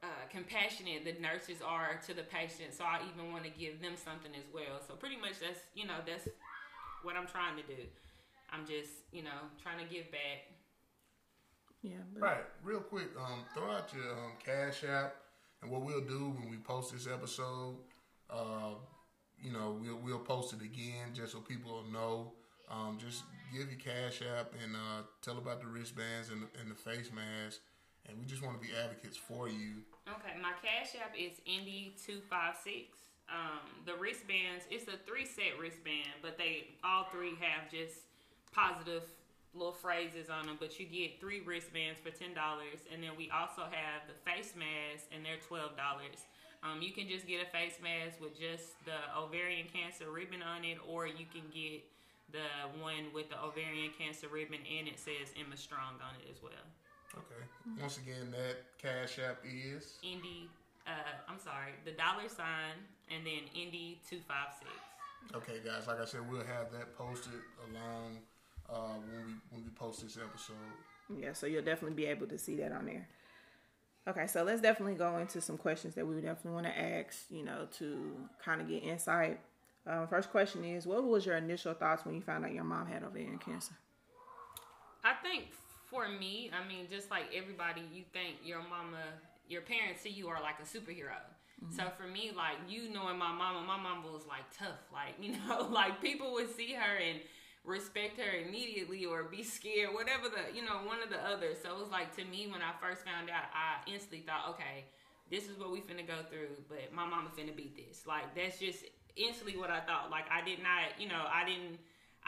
uh, 0.03 0.07
compassionate 0.31 1.05
the 1.05 1.21
nurses 1.21 1.59
are 1.65 2.01
to 2.07 2.15
the 2.15 2.23
patient. 2.23 2.73
So 2.73 2.85
I 2.85 3.01
even 3.11 3.33
want 3.33 3.45
to 3.45 3.51
give 3.51 3.81
them 3.83 3.95
something 3.97 4.33
as 4.37 4.47
well. 4.53 4.81
So 4.87 4.95
pretty 4.95 5.17
much 5.17 5.41
that's 5.41 5.61
you 5.75 5.87
know 5.87 5.99
that's 6.07 6.29
what 7.03 7.17
I'm 7.17 7.27
trying 7.27 7.57
to 7.57 7.63
do. 7.63 7.83
I'm 8.51 8.67
just 8.67 8.91
you 9.13 9.23
know 9.23 9.51
trying 9.63 9.79
to 9.87 9.93
give 9.93 10.11
back. 10.11 10.55
Yeah. 11.83 12.03
But, 12.13 12.23
Right, 12.23 12.45
real 12.65 12.81
quick, 12.81 13.11
um, 13.19 13.45
throw 13.55 13.71
out 13.71 13.93
your 13.95 14.11
um, 14.13 14.33
cash 14.45 14.83
app, 14.85 15.15
and 15.63 15.71
what 15.71 15.83
we'll 15.83 16.01
do 16.01 16.35
when 16.39 16.51
we 16.51 16.57
post 16.57 16.93
this 16.93 17.07
episode, 17.07 17.77
uh, 18.31 18.75
you 19.43 19.53
know, 19.53 19.79
we'll 19.81 19.99
we'll 19.99 20.19
post 20.19 20.53
it 20.53 20.63
again 20.63 21.15
just 21.15 21.33
so 21.33 21.41
people 21.41 21.73
will 21.73 21.91
know. 21.93 22.33
Um, 22.71 22.99
just 23.01 23.23
give 23.53 23.69
your 23.71 23.79
cash 23.79 24.21
app 24.23 24.53
and 24.63 24.75
uh, 24.77 25.03
tell 25.23 25.39
about 25.39 25.61
the 25.61 25.67
wristbands 25.67 26.29
and 26.31 26.43
the, 26.43 26.61
and 26.61 26.71
the 26.71 26.75
face 26.75 27.11
mask, 27.15 27.61
and 28.07 28.19
we 28.19 28.27
just 28.27 28.43
want 28.43 28.61
to 28.61 28.67
be 28.67 28.75
advocates 28.75 29.17
for 29.17 29.49
you. 29.49 29.83
Okay, 30.09 30.41
my 30.41 30.57
cash 30.65 30.97
app 30.97 31.13
is 31.13 31.41
Indy 31.45 31.95
two 32.01 32.21
five 32.31 32.57
six. 32.57 32.97
Um, 33.29 33.61
the 33.85 33.93
wristbands, 33.93 34.65
it's 34.71 34.89
a 34.89 34.97
three 35.05 35.27
set 35.27 35.61
wristband, 35.61 36.17
but 36.23 36.39
they 36.39 36.73
all 36.83 37.05
three 37.13 37.37
have 37.45 37.69
just 37.69 38.09
positive 38.53 39.05
little 39.53 39.77
phrases 39.77 40.31
on 40.31 40.47
them. 40.47 40.57
But 40.59 40.81
you 40.81 40.87
get 40.87 41.21
three 41.21 41.41
wristbands 41.45 42.01
for 42.01 42.09
ten 42.09 42.33
dollars, 42.33 42.81
and 42.89 43.03
then 43.03 43.13
we 43.21 43.29
also 43.29 43.69
have 43.69 44.09
the 44.09 44.17
face 44.25 44.57
masks, 44.57 45.05
and 45.13 45.21
they're 45.25 45.43
twelve 45.45 45.77
dollars. 45.77 46.25
Um, 46.65 46.81
you 46.81 46.91
can 46.91 47.07
just 47.07 47.29
get 47.29 47.45
a 47.45 47.49
face 47.53 47.79
mask 47.79 48.19
with 48.19 48.35
just 48.35 48.81
the 48.89 48.99
ovarian 49.15 49.69
cancer 49.69 50.11
ribbon 50.11 50.43
on 50.43 50.65
it, 50.65 50.79
or 50.89 51.07
you 51.07 51.29
can 51.31 51.45
get 51.53 51.85
the 52.33 52.49
one 52.81 53.13
with 53.15 53.29
the 53.31 53.39
ovarian 53.41 53.91
cancer 53.97 54.29
ribbon 54.29 54.61
and 54.69 54.89
it 54.89 54.99
says 55.01 55.33
Emma 55.39 55.57
Strong 55.57 55.97
on 56.05 56.13
it 56.21 56.29
as 56.29 56.43
well. 56.43 56.65
Okay. 57.15 57.81
Once 57.81 57.99
again, 57.99 58.31
that 58.31 58.57
cash 58.81 59.19
app 59.19 59.39
is 59.45 59.99
Indy, 60.03 60.49
uh, 60.87 60.91
I'm 61.29 61.39
sorry, 61.39 61.73
the 61.85 61.93
dollar 61.93 62.29
sign, 62.29 62.77
and 63.11 63.27
then 63.27 63.41
Indy 63.55 64.01
two 64.09 64.19
five 64.27 64.49
six. 64.59 64.71
okay, 65.35 65.61
guys. 65.65 65.87
Like 65.87 66.01
I 66.01 66.05
said, 66.05 66.21
we'll 66.31 66.45
have 66.45 66.71
that 66.73 66.97
posted 66.97 67.33
along 67.71 68.19
uh, 68.71 68.95
when 68.99 69.27
we 69.27 69.33
when 69.51 69.65
we 69.65 69.71
post 69.71 70.03
this 70.03 70.17
episode. 70.17 70.57
yeah. 71.19 71.33
So 71.33 71.47
you'll 71.47 71.65
definitely 71.65 71.97
be 71.97 72.07
able 72.07 72.27
to 72.29 72.39
see 72.39 72.57
that 72.57 72.73
on 72.73 72.87
there. 72.87 73.09
Okay, 74.07 74.27
so 74.27 74.43
let's 74.43 74.63
definitely 74.63 74.95
go 74.95 75.19
into 75.19 75.41
some 75.41 75.59
questions 75.59 75.95
that 75.95 76.07
we 76.07 76.15
would 76.15 76.25
definitely 76.25 76.53
want 76.53 76.67
to 76.67 76.79
ask, 76.79 77.25
you 77.31 77.45
know, 77.45 77.67
to 77.79 78.17
kind 78.43 78.61
of 78.63 78.69
get 78.69 78.83
insight. 78.83 79.39
Uh, 79.87 80.07
first 80.07 80.31
question 80.31 80.65
is, 80.65 80.87
what 80.87 81.05
was 81.05 81.27
your 81.27 81.37
initial 81.37 81.75
thoughts 81.75 82.07
when 82.07 82.15
you 82.15 82.23
found 82.23 82.45
out 82.45 82.53
your 82.55 82.65
mom 82.65 82.87
had 82.87 83.03
ovarian 83.03 83.39
cancer? 83.39 83.73
I 85.05 85.13
think 85.23 85.47
for 85.91 86.09
me, 86.09 86.51
I 86.53 86.67
mean, 86.67 86.87
just 86.91 87.11
like 87.11 87.25
everybody, 87.35 87.83
you 87.93 88.05
think 88.13 88.37
your 88.45 88.61
mama, 88.61 89.03
your 89.49 89.63
parents 89.63 90.03
see 90.03 90.11
you 90.11 90.29
are 90.29 90.41
like 90.43 90.57
a 90.61 90.67
superhero. 90.67 91.19
Mm-hmm. 91.65 91.75
So 91.75 91.91
for 91.97 92.07
me, 92.07 92.31
like 92.37 92.57
you 92.69 92.93
knowing 92.93 93.19
my 93.19 93.33
mama, 93.33 93.65
my 93.67 93.77
mama 93.77 94.07
was 94.13 94.27
like 94.27 94.47
tough, 94.57 94.79
like 94.93 95.15
you 95.21 95.35
know, 95.47 95.69
like 95.71 96.01
people 96.01 96.33
would 96.35 96.55
see 96.55 96.73
her 96.73 96.97
and 96.97 97.21
respect 97.65 98.19
her 98.19 98.47
immediately 98.47 99.05
or 99.05 99.25
be 99.25 99.43
scared, 99.43 99.93
whatever 99.93 100.29
the 100.29 100.55
you 100.55 100.65
know 100.65 100.79
one 100.87 101.03
of 101.03 101.11
the 101.11 101.19
others. 101.19 101.59
So 101.63 101.71
it 101.71 101.79
was 101.79 101.91
like 101.91 102.15
to 102.17 102.25
me 102.25 102.47
when 102.47 102.63
I 102.63 102.73
first 102.81 103.05
found 103.05 103.31
out, 103.31 103.51
I 103.53 103.91
instantly 103.91 104.25
thought, 104.27 104.55
okay, 104.55 104.85
this 105.31 105.49
is 105.49 105.59
what 105.59 105.73
we 105.73 105.81
finna 105.81 106.07
go 106.07 106.23
through, 106.31 106.57
but 106.69 106.93
my 106.93 107.05
mama 107.05 107.31
finna 107.37 107.55
beat 107.55 107.77
this. 107.77 108.07
Like 108.07 108.35
that's 108.35 108.59
just 108.59 108.85
instantly 109.17 109.57
what 109.57 109.71
I 109.71 109.81
thought. 109.81 110.11
Like 110.11 110.25
I 110.31 110.45
did 110.45 110.63
not, 110.63 110.99
you 110.99 111.09
know, 111.09 111.25
I 111.27 111.45
didn't. 111.45 111.79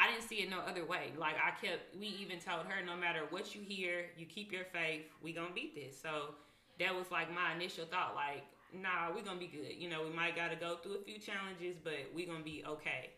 I 0.00 0.10
didn't 0.10 0.26
see 0.26 0.36
it 0.36 0.48
no 0.48 0.60
other 0.60 0.86
way. 0.86 1.12
Like 1.18 1.34
I 1.36 1.50
kept, 1.60 1.94
we 1.98 2.06
even 2.06 2.40
told 2.40 2.64
her, 2.66 2.84
no 2.84 2.96
matter 2.96 3.20
what 3.28 3.54
you 3.54 3.60
hear, 3.60 4.06
you 4.16 4.24
keep 4.24 4.50
your 4.50 4.64
faith. 4.64 5.02
We 5.22 5.32
gonna 5.34 5.54
beat 5.54 5.74
this. 5.74 6.00
So 6.00 6.34
that 6.78 6.94
was 6.94 7.10
like 7.10 7.28
my 7.34 7.54
initial 7.54 7.84
thought. 7.84 8.14
Like, 8.14 8.44
nah, 8.72 9.14
we 9.14 9.20
gonna 9.20 9.38
be 9.38 9.46
good. 9.46 9.76
You 9.76 9.90
know, 9.90 10.02
we 10.02 10.10
might 10.10 10.34
gotta 10.34 10.56
go 10.56 10.76
through 10.76 10.94
a 10.94 11.02
few 11.04 11.18
challenges, 11.18 11.76
but 11.84 12.08
we 12.14 12.24
gonna 12.24 12.42
be 12.42 12.64
okay. 12.66 13.10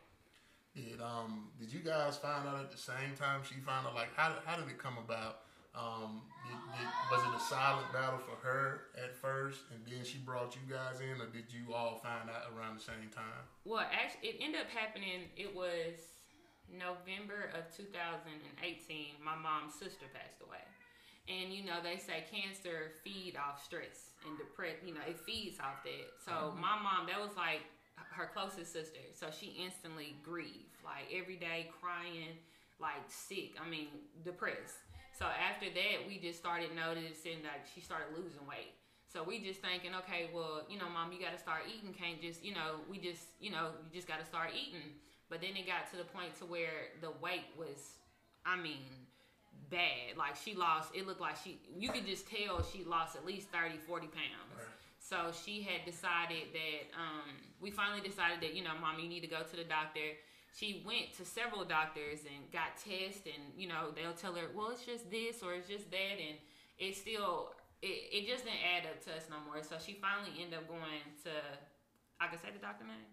Did 0.75 1.01
um 1.01 1.51
did 1.61 1.73
you 1.73 1.81
guys 1.81 2.17
find 2.17 2.49
out 2.49 2.59
at 2.59 2.73
the 2.73 2.79
same 2.79 3.15
time 3.17 3.43
she 3.45 3.61
found 3.61 3.87
out? 3.87 3.95
Like, 3.95 4.11
how 4.17 4.35
how 4.45 4.57
did 4.57 4.67
it 4.67 4.79
come 4.79 4.99
about? 4.99 5.47
Um, 5.75 6.21
did, 6.45 6.59
did, 6.77 6.89
was 7.11 7.25
it 7.25 7.33
a 7.33 7.41
silent 7.49 7.91
battle 7.95 8.19
for 8.19 8.37
her 8.47 8.93
at 9.03 9.17
first, 9.17 9.61
and 9.73 9.81
then 9.87 10.05
she 10.05 10.19
brought 10.19 10.55
you 10.55 10.61
guys 10.69 11.01
in, 11.01 11.19
or 11.19 11.33
did 11.33 11.49
you 11.49 11.73
all 11.73 11.97
find 11.97 12.29
out 12.29 12.53
around 12.53 12.77
the 12.77 12.83
same 12.83 13.09
time? 13.15 13.41
Well, 13.65 13.81
actually, 13.81 14.31
it 14.31 14.37
ended 14.43 14.61
up 14.61 14.69
happening. 14.69 15.33
It 15.35 15.55
was 15.57 16.12
November 16.71 17.50
of 17.57 17.69
2018. 17.75 19.19
My 19.23 19.37
mom's 19.37 19.75
sister 19.75 20.07
passed 20.12 20.40
away, 20.45 20.62
and 21.28 21.52
you 21.52 21.64
know 21.64 21.83
they 21.83 21.97
say 21.97 22.25
cancer 22.31 22.92
feed 23.02 23.35
off 23.37 23.62
stress 23.62 24.14
and 24.26 24.37
depress. 24.38 24.78
You 24.85 24.95
know 24.95 25.04
it 25.07 25.19
feeds 25.21 25.59
off 25.59 25.83
that. 25.85 26.07
So 26.25 26.52
mm-hmm. 26.52 26.61
my 26.61 26.76
mom, 26.78 27.07
that 27.09 27.21
was 27.21 27.35
like 27.37 27.62
her 27.97 28.31
closest 28.33 28.73
sister. 28.73 29.00
So 29.14 29.28
she 29.28 29.57
instantly 29.59 30.16
grieved, 30.23 30.78
like 30.85 31.09
every 31.12 31.37
day 31.37 31.71
crying, 31.81 32.37
like 32.81 33.02
sick. 33.09 33.57
I 33.61 33.69
mean, 33.69 33.88
depressed. 34.25 34.83
So 35.12 35.26
after 35.28 35.66
that, 35.71 36.09
we 36.09 36.19
just 36.19 36.38
started 36.38 36.75
noticing 36.75 37.45
that 37.45 37.69
she 37.69 37.81
started 37.81 38.16
losing 38.16 38.42
weight. 38.49 38.75
So 39.12 39.23
we 39.23 39.45
just 39.45 39.61
thinking, 39.61 39.92
okay, 40.02 40.33
well, 40.33 40.64
you 40.73 40.81
know, 40.81 40.88
mom, 40.88 41.12
you 41.12 41.21
got 41.21 41.37
to 41.37 41.38
start 41.38 41.69
eating. 41.69 41.92
Can't 41.92 42.16
just, 42.21 42.42
you 42.42 42.57
know, 42.57 42.81
we 42.88 42.97
just, 42.97 43.37
you 43.40 43.52
know, 43.52 43.76
you 43.85 43.92
just 43.92 44.09
got 44.09 44.19
to 44.21 44.26
start 44.26 44.57
eating. 44.57 44.97
But 45.33 45.41
then 45.41 45.57
it 45.57 45.65
got 45.65 45.89
to 45.93 45.97
the 45.97 46.05
point 46.05 46.37
to 46.41 46.45
where 46.45 46.93
the 47.01 47.09
weight 47.25 47.49
was, 47.57 47.97
I 48.45 48.61
mean, 48.61 48.85
bad. 49.73 50.21
Like 50.21 50.37
she 50.37 50.53
lost, 50.53 50.93
it 50.93 51.07
looked 51.07 51.23
like 51.25 51.41
she, 51.43 51.57
you 51.73 51.89
could 51.89 52.05
just 52.05 52.29
tell 52.29 52.61
she 52.61 52.85
lost 52.85 53.17
at 53.17 53.25
least 53.25 53.49
30, 53.49 53.81
40 53.81 54.12
pounds. 54.12 54.53
Right. 54.53 54.69
So 55.01 55.33
she 55.33 55.65
had 55.65 55.89
decided 55.89 56.53
that, 56.53 56.93
um, 56.93 57.33
we 57.65 57.73
finally 57.73 58.05
decided 58.05 58.45
that, 58.45 58.53
you 58.53 58.62
know, 58.62 58.77
mom, 58.77 59.01
you 59.01 59.09
need 59.09 59.25
to 59.25 59.27
go 59.27 59.41
to 59.41 59.57
the 59.57 59.65
doctor. 59.65 60.21
She 60.53 60.85
went 60.85 61.17
to 61.17 61.25
several 61.25 61.65
doctors 61.65 62.29
and 62.29 62.45
got 62.53 62.77
tests, 62.77 63.25
and, 63.25 63.57
you 63.57 63.73
know, 63.73 63.89
they'll 63.97 64.12
tell 64.12 64.37
her, 64.37 64.53
well, 64.53 64.69
it's 64.69 64.85
just 64.85 65.09
this 65.11 65.41
or 65.41 65.57
it's 65.57 65.67
just 65.67 65.91
that. 65.97 66.21
And 66.21 66.37
it 66.77 66.93
still, 66.93 67.57
it, 67.81 68.12
it 68.12 68.29
just 68.29 68.45
didn't 68.45 68.61
add 68.69 68.85
up 68.85 69.01
to 69.09 69.17
us 69.17 69.33
no 69.33 69.41
more. 69.49 69.65
So 69.65 69.81
she 69.81 69.97
finally 69.97 70.37
ended 70.37 70.61
up 70.61 70.69
going 70.69 71.09
to, 71.25 71.33
I 72.21 72.29
can 72.29 72.37
say 72.37 72.53
the 72.53 72.61
doctor 72.61 72.85
name? 72.85 73.09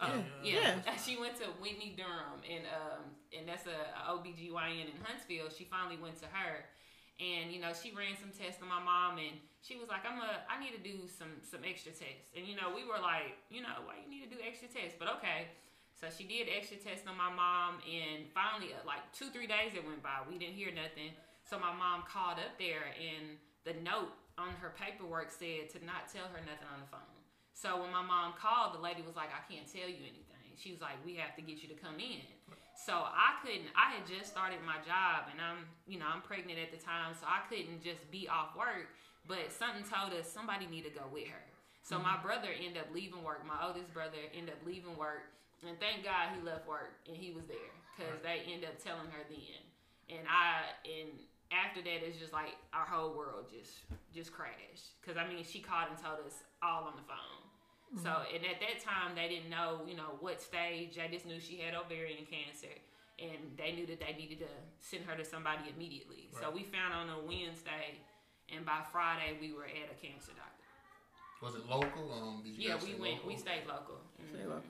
Oh, 0.00 0.12
yeah. 0.44 0.76
yeah. 0.84 0.94
She 1.04 1.16
went 1.16 1.36
to 1.40 1.48
Whitney 1.56 1.96
Durham, 1.96 2.44
and 2.44 2.64
um, 2.68 3.02
and 3.32 3.48
that's 3.48 3.64
a, 3.64 3.78
a 3.96 4.12
OBGYN 4.12 4.92
in 4.92 4.98
Huntsville. 5.00 5.48
She 5.48 5.64
finally 5.64 5.96
went 5.96 6.20
to 6.20 6.28
her, 6.28 6.68
and 7.16 7.48
you 7.48 7.60
know 7.60 7.72
she 7.72 7.96
ran 7.96 8.12
some 8.20 8.28
tests 8.28 8.60
on 8.60 8.68
my 8.68 8.82
mom, 8.82 9.16
and 9.16 9.40
she 9.64 9.80
was 9.80 9.88
like, 9.88 10.04
I'm 10.04 10.20
a, 10.20 10.44
I 10.52 10.60
need 10.60 10.76
to 10.76 10.82
do 10.82 11.08
some 11.08 11.40
some 11.40 11.64
extra 11.64 11.96
tests. 11.96 12.36
And 12.36 12.44
you 12.44 12.54
know, 12.60 12.76
we 12.76 12.84
were 12.84 13.00
like, 13.00 13.40
you 13.48 13.64
know, 13.64 13.72
why 13.88 13.96
you 14.04 14.08
need 14.08 14.28
to 14.28 14.32
do 14.32 14.38
extra 14.44 14.68
tests? 14.68 15.00
But 15.00 15.08
okay. 15.20 15.48
So 15.96 16.12
she 16.12 16.28
did 16.28 16.52
extra 16.52 16.76
tests 16.76 17.08
on 17.08 17.16
my 17.16 17.32
mom, 17.32 17.80
and 17.88 18.28
finally, 18.36 18.76
uh, 18.76 18.84
like 18.84 19.00
two 19.16 19.32
three 19.32 19.48
days 19.48 19.72
it 19.72 19.80
went 19.80 20.04
by, 20.04 20.20
we 20.28 20.36
didn't 20.36 20.60
hear 20.60 20.68
nothing. 20.68 21.16
So 21.48 21.56
my 21.56 21.72
mom 21.72 22.04
called 22.04 22.36
up 22.36 22.52
there, 22.60 22.92
and 23.00 23.40
the 23.64 23.80
note 23.80 24.12
on 24.36 24.52
her 24.60 24.76
paperwork 24.76 25.32
said 25.32 25.72
to 25.72 25.80
not 25.80 26.12
tell 26.12 26.28
her 26.28 26.44
nothing 26.44 26.68
on 26.68 26.84
the 26.84 26.90
phone. 26.92 27.15
So 27.56 27.80
when 27.80 27.88
my 27.88 28.04
mom 28.04 28.36
called, 28.36 28.76
the 28.76 28.84
lady 28.84 29.00
was 29.00 29.16
like, 29.16 29.32
I 29.32 29.40
can't 29.48 29.64
tell 29.64 29.88
you 29.88 30.04
anything. 30.04 30.52
She 30.60 30.76
was 30.76 30.84
like, 30.84 31.00
we 31.08 31.16
have 31.16 31.32
to 31.40 31.42
get 31.44 31.64
you 31.64 31.68
to 31.72 31.78
come 31.80 31.96
in. 31.96 32.20
So 32.76 32.92
I 32.92 33.40
couldn't. 33.40 33.72
I 33.72 33.96
had 33.96 34.04
just 34.04 34.28
started 34.28 34.60
my 34.60 34.76
job, 34.84 35.32
and 35.32 35.40
I'm, 35.40 35.64
you 35.88 35.96
know, 35.96 36.04
I'm 36.04 36.20
pregnant 36.20 36.60
at 36.60 36.68
the 36.68 36.76
time, 36.76 37.16
so 37.16 37.24
I 37.24 37.48
couldn't 37.48 37.80
just 37.80 38.04
be 38.12 38.28
off 38.28 38.52
work. 38.52 38.92
But 39.24 39.48
something 39.48 39.88
told 39.88 40.12
us 40.12 40.28
somebody 40.28 40.68
need 40.68 40.84
to 40.84 40.92
go 40.92 41.08
with 41.08 41.32
her. 41.32 41.40
So 41.80 41.96
mm-hmm. 41.96 42.04
my 42.04 42.16
brother 42.20 42.52
ended 42.52 42.76
up 42.76 42.92
leaving 42.92 43.24
work. 43.24 43.40
My 43.48 43.64
oldest 43.64 43.88
brother 43.96 44.20
ended 44.36 44.52
up 44.52 44.60
leaving 44.68 44.92
work, 45.00 45.32
and 45.64 45.80
thank 45.80 46.04
God 46.04 46.36
he 46.36 46.44
left 46.44 46.68
work 46.68 47.00
and 47.08 47.16
he 47.16 47.32
was 47.32 47.48
there 47.48 47.72
because 47.96 48.20
right. 48.20 48.44
they 48.44 48.52
ended 48.52 48.68
up 48.68 48.76
telling 48.76 49.08
her 49.08 49.24
then. 49.32 49.62
And 50.12 50.28
I 50.28 50.76
and 50.84 51.16
after 51.48 51.80
that, 51.80 52.04
it's 52.04 52.18
just 52.18 52.34
like 52.34 52.58
our 52.74 52.84
whole 52.84 53.16
world 53.16 53.48
just 53.48 53.86
just 54.12 54.30
crashed. 54.34 55.00
Because 55.00 55.16
I 55.16 55.26
mean, 55.26 55.42
she 55.42 55.62
called 55.62 55.88
and 55.90 55.98
told 55.98 56.20
us 56.26 56.44
all 56.62 56.84
on 56.84 56.94
the 56.98 57.06
phone. 57.06 57.45
Mm-hmm. 57.94 58.04
So 58.04 58.10
and 58.34 58.42
at 58.44 58.58
that 58.60 58.82
time, 58.82 59.14
they 59.14 59.28
didn't 59.28 59.50
know 59.50 59.82
you 59.86 59.96
know 59.96 60.18
what 60.20 60.40
stage. 60.42 60.96
They 60.96 61.08
just 61.10 61.26
knew 61.26 61.40
she 61.40 61.58
had 61.58 61.74
ovarian 61.74 62.26
cancer. 62.26 62.72
And 63.16 63.56
they 63.56 63.72
knew 63.72 63.86
that 63.86 63.98
they 63.98 64.12
needed 64.12 64.40
to 64.40 64.52
send 64.80 65.04
her 65.06 65.16
to 65.16 65.24
somebody 65.24 65.72
immediately. 65.74 66.28
Right. 66.34 66.44
So 66.44 66.50
we 66.50 66.64
found 66.68 66.92
on 66.92 67.08
a 67.08 67.18
Wednesday 67.24 67.96
and 68.54 68.64
by 68.66 68.80
Friday 68.92 69.38
we 69.40 69.52
were 69.52 69.64
at 69.64 69.88
a 69.88 69.96
cancer 69.96 70.32
doctor. 70.36 70.56
Was 71.42 71.54
it 71.54 71.68
local? 71.68 72.12
Um, 72.12 72.42
yeah, 72.44 72.76
we 72.76 72.94
went. 72.94 73.16
Local? 73.16 73.28
We 73.28 73.36
stayed 73.36 73.64
local. 73.68 74.00
Mm-hmm. 74.20 74.48
local. 74.48 74.62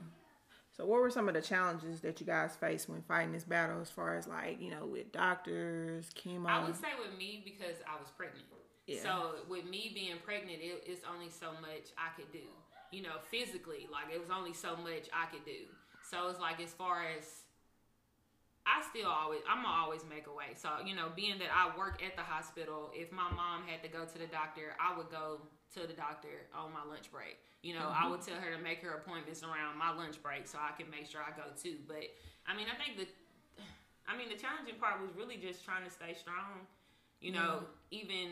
So, 0.77 0.85
what 0.85 1.01
were 1.01 1.11
some 1.11 1.29
of 1.29 1.35
the 1.35 1.41
challenges 1.41 2.01
that 2.01 2.21
you 2.21 2.27
guys 2.27 2.55
faced 2.55 2.89
when 2.89 3.03
fighting 3.03 3.33
this 3.33 3.45
battle, 3.45 3.81
as 3.81 3.89
far 3.89 4.17
as 4.17 4.27
like 4.27 4.61
you 4.61 4.71
know, 4.71 4.85
with 4.85 5.13
doctors, 5.13 6.11
chemo? 6.15 6.47
I 6.47 6.65
would 6.65 6.77
say 6.77 6.89
with 6.99 7.17
me 7.19 7.43
because 7.45 7.77
I 7.89 7.99
was 7.99 8.11
pregnant. 8.17 8.45
Yeah. 8.87 9.03
So 9.03 9.35
with 9.49 9.65
me 9.65 9.91
being 9.95 10.17
pregnant, 10.25 10.59
it, 10.61 10.85
it's 10.87 11.03
only 11.13 11.31
so 11.31 11.51
much 11.61 11.91
I 11.99 12.15
could 12.15 12.31
do. 12.31 12.47
You 12.93 13.03
know, 13.03 13.19
physically, 13.31 13.89
like 13.91 14.15
it 14.15 14.21
was 14.21 14.31
only 14.31 14.53
so 14.53 14.77
much 14.77 15.09
I 15.13 15.27
could 15.27 15.45
do. 15.45 15.71
So 16.03 16.29
it's 16.29 16.41
like 16.41 16.61
as 16.63 16.73
far 16.73 17.03
as 17.03 17.25
I 18.67 18.83
still 18.91 19.11
always 19.11 19.41
I'm 19.49 19.63
gonna 19.63 19.75
always 19.75 20.03
make 20.09 20.27
a 20.27 20.35
way. 20.35 20.55
So 20.55 20.69
you 20.85 20.95
know, 20.95 21.11
being 21.15 21.39
that 21.39 21.55
I 21.55 21.71
work 21.79 22.03
at 22.03 22.17
the 22.17 22.23
hospital, 22.23 22.91
if 22.95 23.13
my 23.13 23.31
mom 23.31 23.63
had 23.67 23.83
to 23.83 23.89
go 23.89 24.05
to 24.05 24.19
the 24.19 24.27
doctor, 24.27 24.75
I 24.79 24.97
would 24.97 25.11
go 25.11 25.47
to 25.75 25.87
the 25.87 25.95
doctor 25.95 26.51
on 26.55 26.75
my 26.75 26.83
lunch 26.87 27.11
break. 27.11 27.39
You 27.63 27.75
know, 27.75 27.91
mm-hmm. 27.91 28.07
I 28.07 28.11
would 28.11 28.23
tell 28.23 28.39
her 28.39 28.55
to 28.55 28.63
make 28.63 28.83
her 28.83 28.99
appointments 29.03 29.43
around 29.43 29.79
my 29.79 29.91
lunch 29.91 30.23
break 30.23 30.47
so 30.47 30.59
I 30.59 30.75
can 30.75 30.91
make 30.91 31.07
sure 31.07 31.23
I 31.23 31.35
go 31.35 31.51
too. 31.55 31.79
But 31.87 32.11
I 32.47 32.55
mean, 32.55 32.67
I 32.71 32.75
think 32.79 32.99
the 32.99 33.07
I 34.07 34.19
mean 34.19 34.29
the 34.31 34.39
challenging 34.39 34.79
part 34.79 35.03
was 35.03 35.11
really 35.15 35.39
just 35.39 35.65
trying 35.65 35.83
to 35.83 35.91
stay 35.91 36.15
strong. 36.15 36.67
You 37.19 37.33
know, 37.33 37.67
mm-hmm. 37.67 38.03
even 38.03 38.27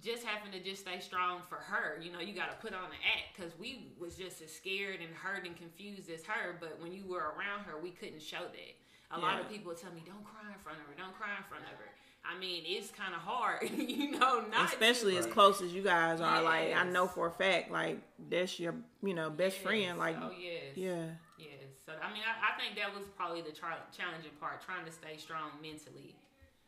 just 0.00 0.24
having 0.24 0.52
to 0.52 0.60
just 0.62 0.82
stay 0.82 1.00
strong 1.00 1.40
for 1.48 1.56
her. 1.56 2.00
You 2.00 2.12
know, 2.12 2.20
you 2.20 2.34
got 2.34 2.50
to 2.50 2.56
put 2.56 2.72
on 2.72 2.84
an 2.84 3.02
act 3.04 3.36
because 3.36 3.52
we 3.58 3.92
was 4.00 4.16
just 4.16 4.40
as 4.40 4.52
scared 4.52 5.00
and 5.00 5.14
hurt 5.14 5.46
and 5.46 5.56
confused 5.56 6.10
as 6.10 6.24
her. 6.24 6.56
But 6.60 6.78
when 6.80 6.92
you 6.92 7.04
were 7.06 7.34
around 7.36 7.64
her, 7.66 7.78
we 7.80 7.90
couldn't 7.90 8.22
show 8.22 8.40
that. 8.40 8.72
A 9.14 9.18
yeah. 9.18 9.24
lot 9.24 9.40
of 9.40 9.48
people 9.50 9.74
tell 9.74 9.92
me, 9.92 10.02
"Don't 10.06 10.24
cry 10.24 10.48
in 10.48 10.58
front 10.64 10.78
of 10.80 10.86
her. 10.86 10.94
Don't 10.96 11.14
cry 11.14 11.36
in 11.36 11.44
front 11.44 11.64
of 11.64 11.76
her." 11.76 11.90
I 12.24 12.38
mean, 12.38 12.62
it's 12.64 12.90
kind 12.90 13.14
of 13.14 13.20
hard, 13.20 13.68
you 13.76 14.12
know, 14.12 14.44
not 14.50 14.72
especially 14.72 15.16
as 15.18 15.26
close 15.26 15.60
as 15.60 15.74
you 15.74 15.82
guys 15.82 16.20
are. 16.20 16.36
Yes. 16.36 16.44
Like 16.44 16.76
I 16.76 16.84
know 16.84 17.06
for 17.06 17.26
a 17.26 17.30
fact, 17.30 17.70
like 17.70 17.98
that's 18.30 18.58
your, 18.60 18.74
you 19.02 19.12
know, 19.12 19.28
best 19.28 19.56
yes. 19.56 19.64
friend. 19.64 19.98
Like, 19.98 20.16
oh 20.20 20.30
yes, 20.30 20.76
yeah, 20.76 21.06
yes. 21.36 21.48
So 21.84 21.92
I 22.00 22.12
mean, 22.12 22.22
I, 22.22 22.54
I 22.54 22.60
think 22.60 22.78
that 22.78 22.94
was 22.94 23.04
probably 23.16 23.42
the 23.42 23.50
tra- 23.50 23.82
challenging 23.96 24.30
part, 24.40 24.62
trying 24.64 24.86
to 24.86 24.92
stay 24.92 25.16
strong 25.18 25.50
mentally 25.60 26.14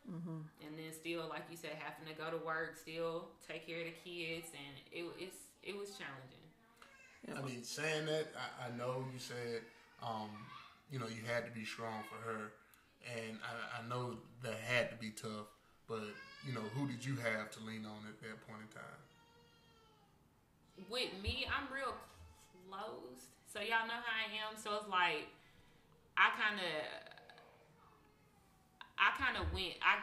Mm-hmm. 0.04 0.66
And 0.66 0.72
then 0.76 0.92
still, 0.92 1.28
like 1.28 1.48
you 1.50 1.56
said, 1.56 1.72
having 1.78 2.04
to 2.12 2.16
go 2.20 2.30
to 2.30 2.44
work, 2.44 2.76
still 2.76 3.28
take 3.40 3.66
care 3.66 3.80
of 3.80 3.86
the 3.88 3.96
kids, 4.04 4.48
and 4.52 4.74
it 4.92 5.04
it's 5.18 5.38
it 5.62 5.76
was 5.76 5.96
challenging. 5.96 6.44
I 7.32 7.40
mean, 7.40 7.64
saying 7.64 8.04
that, 8.04 8.28
I, 8.36 8.68
I 8.68 8.76
know 8.76 9.02
you 9.10 9.18
said, 9.18 9.64
um, 10.02 10.28
you 10.92 10.98
know, 10.98 11.06
you 11.08 11.24
had 11.24 11.46
to 11.46 11.52
be 11.52 11.64
strong 11.64 12.04
for 12.04 12.20
her, 12.20 12.52
and 13.08 13.38
I, 13.40 13.80
I 13.80 13.88
know 13.88 14.20
that 14.42 14.60
had 14.60 14.90
to 14.90 14.96
be 14.96 15.08
tough. 15.10 15.48
But 15.88 16.12
you 16.46 16.52
know, 16.52 16.64
who 16.76 16.86
did 16.86 17.04
you 17.04 17.16
have 17.16 17.50
to 17.56 17.60
lean 17.64 17.84
on 17.88 18.04
at 18.08 18.20
that 18.20 18.36
point 18.44 18.60
in 18.60 18.72
time? 18.76 19.00
With 20.90 21.16
me, 21.22 21.46
I'm 21.48 21.72
real 21.72 21.94
closed, 22.68 23.32
so 23.48 23.60
y'all 23.60 23.88
know 23.88 24.00
how 24.04 24.20
I 24.20 24.28
am. 24.44 24.60
So 24.60 24.76
it's 24.76 24.88
like 24.88 25.32
I 26.16 26.28
kind 26.36 26.60
of 26.60 27.13
I 28.98 29.12
kind 29.18 29.36
of 29.36 29.50
went. 29.52 29.78
I 29.82 30.02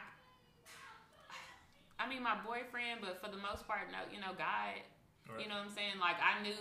I 2.01 2.09
mean, 2.09 2.25
my 2.25 2.33
boyfriend, 2.41 3.05
but 3.05 3.21
for 3.21 3.29
the 3.29 3.37
most 3.37 3.69
part, 3.69 3.85
no, 3.93 4.01
you 4.09 4.17
know, 4.17 4.33
God. 4.33 4.81
Right. 5.29 5.37
You 5.37 5.45
know 5.45 5.61
what 5.61 5.69
I'm 5.69 5.75
saying? 5.77 6.01
Like 6.01 6.17
I 6.17 6.41
knew 6.41 6.57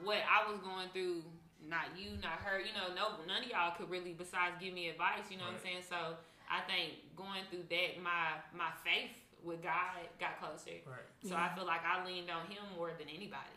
what 0.00 0.24
I 0.24 0.48
was 0.48 0.56
going 0.64 0.88
through. 0.96 1.22
Not 1.60 1.92
you, 1.92 2.16
not 2.24 2.40
her. 2.40 2.56
You 2.56 2.72
know, 2.72 2.88
no, 2.96 3.20
none 3.28 3.44
of 3.44 3.48
y'all 3.52 3.76
could 3.76 3.92
really, 3.92 4.16
besides 4.16 4.56
give 4.56 4.72
me 4.72 4.88
advice. 4.88 5.28
You 5.28 5.36
know 5.36 5.44
what 5.44 5.60
I'm 5.60 5.64
saying? 5.64 5.84
So 5.84 6.16
I 6.48 6.64
think 6.64 7.04
going 7.12 7.44
through 7.52 7.68
that, 7.68 8.00
my 8.00 8.40
my 8.56 8.72
faith 8.80 9.12
with 9.44 9.60
God 9.60 10.00
got 10.16 10.40
closer. 10.40 10.80
Right. 10.88 11.04
So 11.20 11.36
I 11.36 11.52
feel 11.52 11.68
like 11.68 11.84
I 11.84 12.00
leaned 12.00 12.32
on 12.32 12.48
Him 12.48 12.64
more 12.80 12.96
than 12.96 13.12
anybody. 13.12 13.56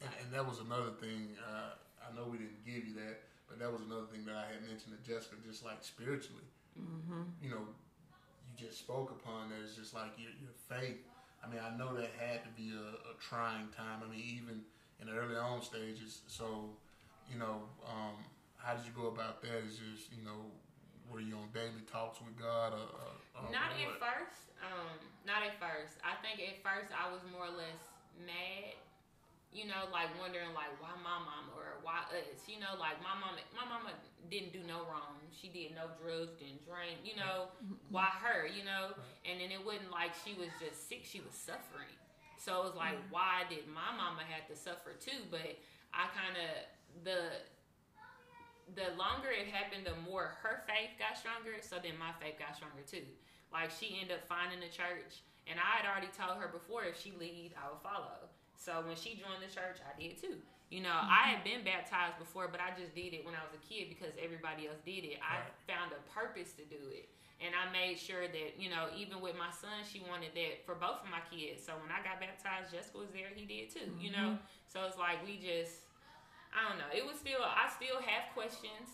And, 0.00 0.10
and 0.24 0.28
that 0.32 0.44
was 0.44 0.64
another 0.64 0.96
thing. 0.96 1.36
Uh, 1.36 1.76
I 2.00 2.08
know 2.16 2.24
we 2.28 2.40
didn't 2.40 2.64
give 2.64 2.88
you 2.88 2.96
that, 3.04 3.24
but 3.48 3.60
that 3.60 3.68
was 3.68 3.84
another 3.84 4.08
thing 4.08 4.24
that 4.24 4.36
I 4.36 4.48
had 4.48 4.64
mentioned 4.64 4.96
to 4.96 5.00
Jessica, 5.04 5.36
just 5.44 5.64
like 5.64 5.84
spiritually. 5.84 6.48
Mm-hmm. 6.78 7.22
You 7.42 7.50
know, 7.50 7.64
you 8.48 8.66
just 8.66 8.78
spoke 8.78 9.10
upon 9.10 9.50
that. 9.50 9.58
It's 9.62 9.76
just 9.76 9.94
like 9.94 10.12
your, 10.18 10.30
your 10.40 10.54
faith. 10.68 10.98
I 11.44 11.50
mean, 11.50 11.60
I 11.60 11.76
know 11.76 11.94
that 11.94 12.10
had 12.18 12.42
to 12.44 12.50
be 12.56 12.72
a, 12.72 12.96
a 13.10 13.14
trying 13.20 13.68
time. 13.76 14.00
I 14.00 14.08
mean, 14.10 14.24
even 14.24 14.62
in 15.00 15.06
the 15.06 15.14
early 15.14 15.36
on 15.36 15.62
stages. 15.62 16.22
So, 16.26 16.70
you 17.30 17.38
know, 17.38 17.68
um, 17.84 18.16
how 18.56 18.74
did 18.74 18.86
you 18.86 18.92
go 18.96 19.08
about 19.08 19.42
that? 19.42 19.60
Is 19.68 19.76
just, 19.76 20.08
you 20.08 20.24
know, 20.24 20.48
were 21.10 21.20
you 21.20 21.36
on 21.36 21.52
daily 21.52 21.84
talks 21.90 22.18
with 22.24 22.32
God? 22.40 22.72
Or, 22.72 22.88
or, 22.88 23.12
or 23.36 23.52
Not 23.52 23.76
at 23.76 23.84
what? 23.84 24.00
first. 24.00 24.48
Um, 24.64 24.96
not 25.28 25.44
at 25.44 25.60
first. 25.60 26.00
I 26.00 26.16
think 26.24 26.40
at 26.40 26.64
first 26.64 26.88
I 26.96 27.12
was 27.12 27.20
more 27.28 27.52
or 27.52 27.56
less 27.56 27.82
mad. 28.24 28.80
You 29.54 29.70
know, 29.70 29.86
like 29.94 30.10
wondering 30.18 30.50
like 30.50 30.74
why 30.82 30.90
my 30.98 31.14
mama 31.22 31.54
or 31.54 31.78
why 31.86 32.02
us. 32.10 32.42
You 32.50 32.58
know, 32.58 32.74
like 32.74 32.98
my 32.98 33.14
mama. 33.14 33.38
My 33.54 33.62
mama 33.62 33.94
didn't 34.26 34.50
do 34.50 34.66
no 34.66 34.82
wrong. 34.90 35.22
She 35.30 35.46
did 35.46 35.78
no 35.78 35.94
drugs, 35.94 36.34
didn't 36.42 36.66
drink. 36.66 37.06
You 37.06 37.14
know, 37.14 37.54
mm-hmm. 37.62 37.78
why 37.94 38.10
her? 38.18 38.50
You 38.50 38.66
know, 38.66 38.98
and 39.22 39.38
then 39.38 39.54
it 39.54 39.62
wasn't 39.62 39.94
like 39.94 40.10
she 40.26 40.34
was 40.34 40.50
just 40.58 40.90
sick. 40.90 41.06
She 41.06 41.22
was 41.22 41.38
suffering. 41.38 41.94
So 42.34 42.60
it 42.60 42.74
was 42.74 42.76
like, 42.76 42.98
why 43.08 43.46
did 43.48 43.64
my 43.70 43.94
mama 43.96 44.26
have 44.26 44.44
to 44.50 44.56
suffer 44.58 44.92
too? 44.98 45.22
But 45.30 45.54
I 45.94 46.10
kind 46.10 46.34
of 46.34 46.50
the 47.06 47.46
the 48.74 48.96
longer 48.96 49.30
it 49.30 49.46
happened, 49.48 49.86
the 49.86 49.94
more 50.08 50.34
her 50.42 50.66
faith 50.66 50.98
got 50.98 51.14
stronger. 51.14 51.62
So 51.62 51.78
then 51.78 51.94
my 51.94 52.10
faith 52.18 52.42
got 52.42 52.56
stronger 52.56 52.82
too. 52.82 53.06
Like 53.54 53.70
she 53.70 54.02
ended 54.02 54.18
up 54.18 54.26
finding 54.26 54.60
a 54.66 54.72
church, 54.72 55.22
and 55.46 55.62
I 55.62 55.78
had 55.78 55.86
already 55.86 56.10
told 56.10 56.42
her 56.42 56.50
before 56.50 56.84
if 56.84 56.98
she 56.98 57.14
lead, 57.14 57.54
I 57.54 57.70
would 57.70 57.80
follow. 57.86 58.33
So 58.64 58.80
when 58.80 58.96
she 58.96 59.20
joined 59.20 59.44
the 59.44 59.52
church, 59.52 59.84
I 59.84 59.92
did 59.92 60.16
too. 60.16 60.40
You 60.72 60.80
know, 60.80 60.96
I 60.96 61.04
mm-hmm. 61.04 61.28
had 61.36 61.40
been 61.44 61.60
baptized 61.60 62.16
before, 62.16 62.48
but 62.48 62.64
I 62.64 62.72
just 62.72 62.96
did 62.96 63.12
it 63.12 63.20
when 63.20 63.36
I 63.36 63.44
was 63.44 63.52
a 63.52 63.60
kid 63.60 63.92
because 63.92 64.16
everybody 64.16 64.64
else 64.64 64.80
did 64.88 65.04
it. 65.04 65.20
I 65.20 65.44
found 65.68 65.92
a 65.92 66.00
purpose 66.08 66.56
to 66.56 66.64
do 66.64 66.80
it. 66.88 67.12
And 67.44 67.52
I 67.52 67.68
made 67.68 68.00
sure 68.00 68.24
that, 68.24 68.50
you 68.56 68.72
know, 68.72 68.88
even 68.96 69.20
with 69.20 69.36
my 69.36 69.52
son, 69.52 69.84
she 69.84 70.00
wanted 70.00 70.32
that 70.32 70.64
for 70.64 70.72
both 70.72 71.04
of 71.04 71.12
my 71.12 71.20
kids. 71.28 71.60
So 71.60 71.76
when 71.76 71.92
I 71.92 72.00
got 72.00 72.16
baptized, 72.16 72.72
Jessica 72.72 73.04
was 73.04 73.12
there, 73.12 73.28
he 73.36 73.44
did 73.44 73.68
too, 73.68 73.92
you 74.00 74.08
know? 74.08 74.40
Mm-hmm. 74.40 74.48
So 74.70 74.88
it's 74.88 74.96
like 74.96 75.20
we 75.20 75.36
just, 75.36 75.84
I 76.56 76.64
don't 76.64 76.80
know. 76.80 76.88
It 76.88 77.04
was 77.04 77.20
still, 77.20 77.44
I 77.44 77.68
still 77.68 78.00
have 78.00 78.32
questions. 78.32 78.88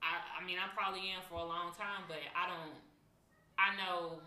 I, 0.00 0.40
I 0.40 0.40
mean, 0.46 0.56
I 0.56 0.72
probably 0.72 1.12
am 1.12 1.20
for 1.28 1.44
a 1.44 1.48
long 1.48 1.76
time, 1.76 2.08
but 2.08 2.24
I 2.32 2.48
don't, 2.48 2.72
I 3.60 3.76
know, 3.76 4.22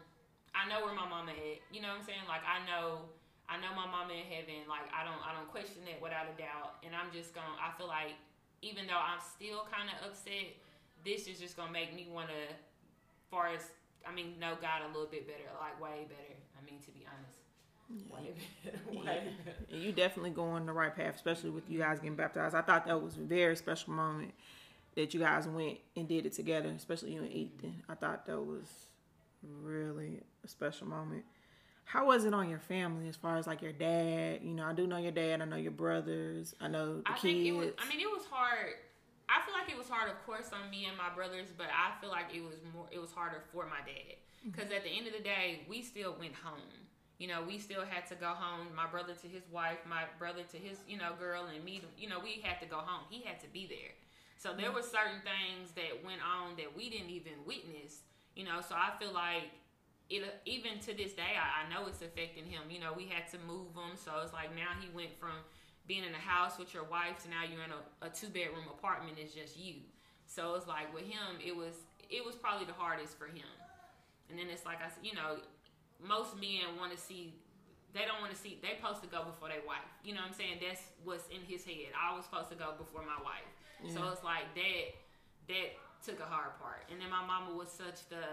I 0.53 0.69
know 0.69 0.85
where 0.85 0.93
my 0.93 1.07
mama 1.07 1.33
at. 1.33 1.59
You 1.73 1.81
know 1.81 1.89
what 1.89 2.03
I'm 2.03 2.07
saying? 2.07 2.27
Like 2.29 2.45
I 2.45 2.61
know, 2.67 3.09
I 3.47 3.55
know 3.63 3.71
my 3.75 3.87
mama 3.87 4.11
in 4.13 4.27
heaven. 4.27 4.67
Like 4.67 4.87
I 4.91 5.07
don't, 5.07 5.19
I 5.23 5.31
don't 5.35 5.47
question 5.47 5.83
that 5.87 5.99
without 6.03 6.27
a 6.27 6.35
doubt. 6.35 6.83
And 6.83 6.91
I'm 6.91 7.11
just 7.15 7.33
gonna, 7.33 7.55
I 7.59 7.71
feel 7.79 7.87
like 7.87 8.15
even 8.61 8.87
though 8.87 8.99
I'm 8.99 9.23
still 9.23 9.67
kind 9.71 9.87
of 9.87 10.11
upset, 10.11 10.55
this 11.05 11.27
is 11.27 11.39
just 11.39 11.55
gonna 11.55 11.71
make 11.71 11.95
me 11.95 12.07
want 12.11 12.27
to, 12.29 12.43
far 13.31 13.47
as 13.47 13.71
I 14.07 14.13
mean, 14.13 14.39
know 14.39 14.55
God 14.61 14.83
a 14.83 14.87
little 14.87 15.09
bit 15.09 15.27
better, 15.27 15.49
like 15.59 15.79
way 15.81 16.07
better. 16.07 16.35
I 16.55 16.65
mean, 16.65 16.79
to 16.81 16.91
be 16.91 17.05
honest, 17.07 18.11
way 18.11 18.31
better, 18.63 18.79
way 18.91 19.33
better. 19.43 19.57
And 19.71 19.81
you 19.81 19.91
definitely 19.91 20.31
go 20.31 20.43
on 20.43 20.65
the 20.65 20.73
right 20.73 20.95
path, 20.95 21.15
especially 21.15 21.49
with 21.49 21.69
you 21.69 21.79
guys 21.79 21.99
getting 21.99 22.15
baptized. 22.15 22.55
I 22.55 22.61
thought 22.61 22.85
that 22.87 23.01
was 23.01 23.17
a 23.17 23.21
very 23.21 23.55
special 23.55 23.93
moment 23.93 24.33
that 24.95 25.13
you 25.13 25.19
guys 25.19 25.47
went 25.47 25.77
and 25.95 26.07
did 26.07 26.25
it 26.25 26.33
together, 26.33 26.69
especially 26.69 27.13
you 27.13 27.21
and 27.21 27.31
Ethan. 27.31 27.83
I 27.87 27.95
thought 27.95 28.25
that 28.25 28.39
was 28.41 28.67
really 29.63 30.21
a 30.43 30.47
special 30.47 30.87
moment. 30.87 31.23
How 31.87 32.05
was 32.05 32.25
it 32.25 32.33
on 32.33 32.49
your 32.49 32.59
family 32.59 33.07
as 33.07 33.15
far 33.15 33.37
as 33.37 33.47
like 33.47 33.61
your 33.61 33.71
dad? 33.71 34.41
You 34.43 34.53
know, 34.53 34.65
I 34.65 34.73
do 34.73 34.85
know 34.85 34.97
your 34.97 35.13
dad. 35.13 35.41
I 35.41 35.45
know 35.45 35.55
your 35.55 35.71
brothers. 35.71 36.53
I 36.59 36.67
know 36.67 36.97
the 36.97 37.03
I 37.05 37.13
kids. 37.13 37.21
think 37.21 37.45
it 37.47 37.51
was. 37.53 37.69
I 37.79 37.87
mean, 37.87 38.01
it 38.01 38.11
was 38.11 38.25
hard. 38.29 38.75
I 39.29 39.39
feel 39.47 39.55
like 39.55 39.71
it 39.71 39.77
was 39.77 39.87
hard, 39.87 40.11
of 40.11 40.19
course, 40.25 40.51
on 40.51 40.69
me 40.69 40.83
and 40.83 40.97
my 40.97 41.07
brothers, 41.15 41.47
but 41.57 41.67
I 41.71 41.95
feel 42.01 42.11
like 42.11 42.27
it 42.35 42.43
was 42.43 42.59
more. 42.75 42.87
It 42.91 42.99
was 42.99 43.13
harder 43.13 43.39
for 43.53 43.63
my 43.71 43.79
dad 43.87 44.19
mm-hmm. 44.19 44.51
because 44.51 44.69
at 44.75 44.83
the 44.83 44.91
end 44.91 45.07
of 45.07 45.13
the 45.13 45.23
day, 45.23 45.63
we 45.69 45.81
still 45.81 46.13
went 46.19 46.35
home. 46.35 46.75
You 47.19 47.31
know, 47.31 47.39
we 47.47 47.57
still 47.57 47.87
had 47.87 48.05
to 48.11 48.15
go 48.15 48.35
home. 48.35 48.67
My 48.75 48.85
brother 48.85 49.15
to 49.23 49.27
his 49.27 49.47
wife, 49.49 49.79
my 49.87 50.03
brother 50.19 50.43
to 50.51 50.57
his, 50.57 50.79
you 50.91 50.97
know, 50.97 51.15
girl, 51.17 51.47
and 51.47 51.63
me. 51.63 51.81
You 51.97 52.09
know, 52.09 52.19
we 52.19 52.43
had 52.43 52.59
to 52.59 52.67
go 52.67 52.83
home. 52.83 53.07
He 53.09 53.23
had 53.23 53.39
to 53.39 53.47
be 53.47 53.63
there. 53.63 53.95
So 54.35 54.51
there 54.51 54.75
mm-hmm. 54.75 54.75
were 54.75 54.83
certain 54.83 55.23
things 55.23 55.71
that 55.79 56.03
went 56.03 56.19
on 56.19 56.59
that 56.59 56.75
we 56.75 56.89
didn't 56.89 57.15
even 57.15 57.47
witness. 57.47 58.03
You 58.35 58.43
know, 58.43 58.59
so 58.59 58.75
I 58.75 58.91
feel 58.99 59.15
like 59.15 59.55
it 60.09 60.23
even 60.45 60.79
to 60.79 60.95
this 60.95 61.13
day 61.13 61.35
I, 61.35 61.63
I 61.65 61.69
know 61.69 61.87
it's 61.87 62.01
affecting 62.01 62.45
him. 62.45 62.69
You 62.69 62.79
know 62.79 62.93
we 62.95 63.05
had 63.05 63.27
to 63.31 63.37
move 63.45 63.75
him 63.75 63.95
so 63.95 64.11
it's 64.23 64.33
like 64.33 64.55
now 64.55 64.71
he 64.79 64.87
went 64.95 65.17
from 65.19 65.35
being 65.87 66.03
in 66.03 66.13
a 66.13 66.23
house 66.23 66.59
with 66.59 66.73
your 66.73 66.83
wife 66.83 67.23
to 67.23 67.29
now 67.29 67.43
you're 67.47 67.63
in 67.63 67.71
a, 67.71 68.07
a 68.07 68.09
two 68.09 68.27
bedroom 68.27 68.67
apartment 68.71 69.17
it's 69.19 69.33
just 69.33 69.57
you. 69.57 69.83
So 70.25 70.55
it's 70.55 70.67
like 70.67 70.93
with 70.93 71.03
him 71.03 71.39
it 71.43 71.55
was 71.55 71.75
it 72.09 72.23
was 72.23 72.35
probably 72.35 72.65
the 72.65 72.77
hardest 72.77 73.17
for 73.17 73.27
him. 73.27 73.47
And 74.29 74.37
then 74.37 74.47
it's 74.51 74.65
like 74.65 74.79
i 74.83 74.87
said 74.87 75.03
you 75.03 75.15
know 75.15 75.39
most 75.99 76.35
men 76.35 76.77
want 76.79 76.91
to 76.91 76.99
see 76.99 77.33
they 77.95 78.05
don't 78.05 78.19
want 78.19 78.31
to 78.31 78.37
see 78.37 78.59
they 78.61 78.77
supposed 78.77 79.01
to 79.01 79.09
go 79.09 79.23
before 79.23 79.49
their 79.49 79.63
wife. 79.67 79.87
You 80.03 80.13
know 80.13 80.21
what 80.21 80.31
i'm 80.31 80.37
saying? 80.37 80.59
That's 80.63 80.83
what's 81.03 81.27
in 81.27 81.43
his 81.47 81.63
head. 81.63 81.95
I 81.95 82.15
was 82.15 82.23
supposed 82.25 82.51
to 82.51 82.59
go 82.59 82.75
before 82.77 83.01
my 83.01 83.19
wife. 83.23 83.47
So 83.93 84.09
it's 84.09 84.23
like 84.23 84.49
that 84.55 84.83
that 85.47 85.67
took 86.03 86.19
a 86.19 86.27
hard 86.29 86.57
part. 86.59 86.85
And 86.91 87.01
then 87.01 87.09
my 87.09 87.25
mama 87.25 87.55
was 87.55 87.69
such 87.69 88.07
the 88.09 88.23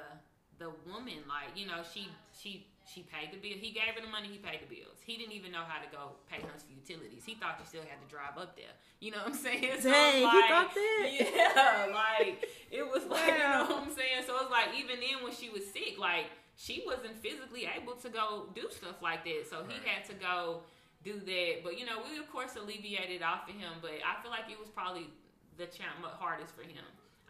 the 0.58 0.70
woman 0.86 1.20
like 1.28 1.50
you 1.56 1.66
know 1.66 1.82
she 1.82 2.08
she 2.32 2.66
she 2.84 3.02
paid 3.02 3.32
the 3.32 3.40
bill. 3.40 3.56
He 3.56 3.72
gave 3.72 3.96
her 3.96 4.00
the 4.04 4.12
money 4.12 4.28
he 4.28 4.38
paid 4.38 4.60
the 4.60 4.68
bills. 4.68 5.00
He 5.04 5.16
didn't 5.16 5.32
even 5.32 5.52
know 5.52 5.64
how 5.66 5.80
to 5.80 5.88
go 5.88 6.20
pay 6.28 6.44
Huntsville 6.44 6.76
utilities. 6.76 7.24
He 7.24 7.34
thought 7.34 7.56
you 7.58 7.64
still 7.64 7.80
had 7.88 7.96
to 7.96 8.08
drive 8.12 8.36
up 8.36 8.56
there. 8.56 8.76
You 9.00 9.10
know 9.12 9.24
what 9.24 9.32
i'm 9.32 9.38
saying? 9.38 9.80
So 9.80 9.88
Dang, 9.90 10.20
it's 10.20 10.32
he 10.32 10.42
thought 10.48 10.70
that? 10.74 11.04
yeah 11.10 11.86
like 12.04 12.44
it 12.70 12.84
was 12.84 13.04
like 13.08 13.32
you 13.32 13.40
know 13.40 13.66
what 13.68 13.88
i'm 13.88 13.94
saying? 13.94 14.22
So 14.26 14.36
it's 14.40 14.50
like 14.52 14.76
even 14.76 15.00
then 15.00 15.24
when 15.24 15.32
she 15.32 15.48
was 15.48 15.64
sick 15.64 15.96
like 15.98 16.28
she 16.56 16.84
wasn't 16.86 17.18
physically 17.18 17.66
able 17.66 17.94
to 17.98 18.08
go 18.08 18.52
do 18.54 18.68
stuff 18.70 19.02
like 19.02 19.24
that. 19.24 19.48
So 19.48 19.64
he 19.66 19.80
had 19.82 20.04
to 20.12 20.14
go 20.14 20.62
do 21.02 21.18
that. 21.18 21.64
But 21.64 21.80
you 21.80 21.86
know 21.88 22.04
we 22.04 22.20
of 22.20 22.30
course 22.30 22.54
alleviated 22.56 23.22
off 23.22 23.48
of 23.48 23.56
him. 23.56 23.80
But 23.80 23.98
i 24.04 24.20
feel 24.22 24.30
like 24.30 24.46
it 24.52 24.60
was 24.60 24.68
probably 24.68 25.08
the 25.56 25.66
cha- 25.66 25.96
hardest 26.20 26.54
for 26.54 26.62
him 26.62 26.84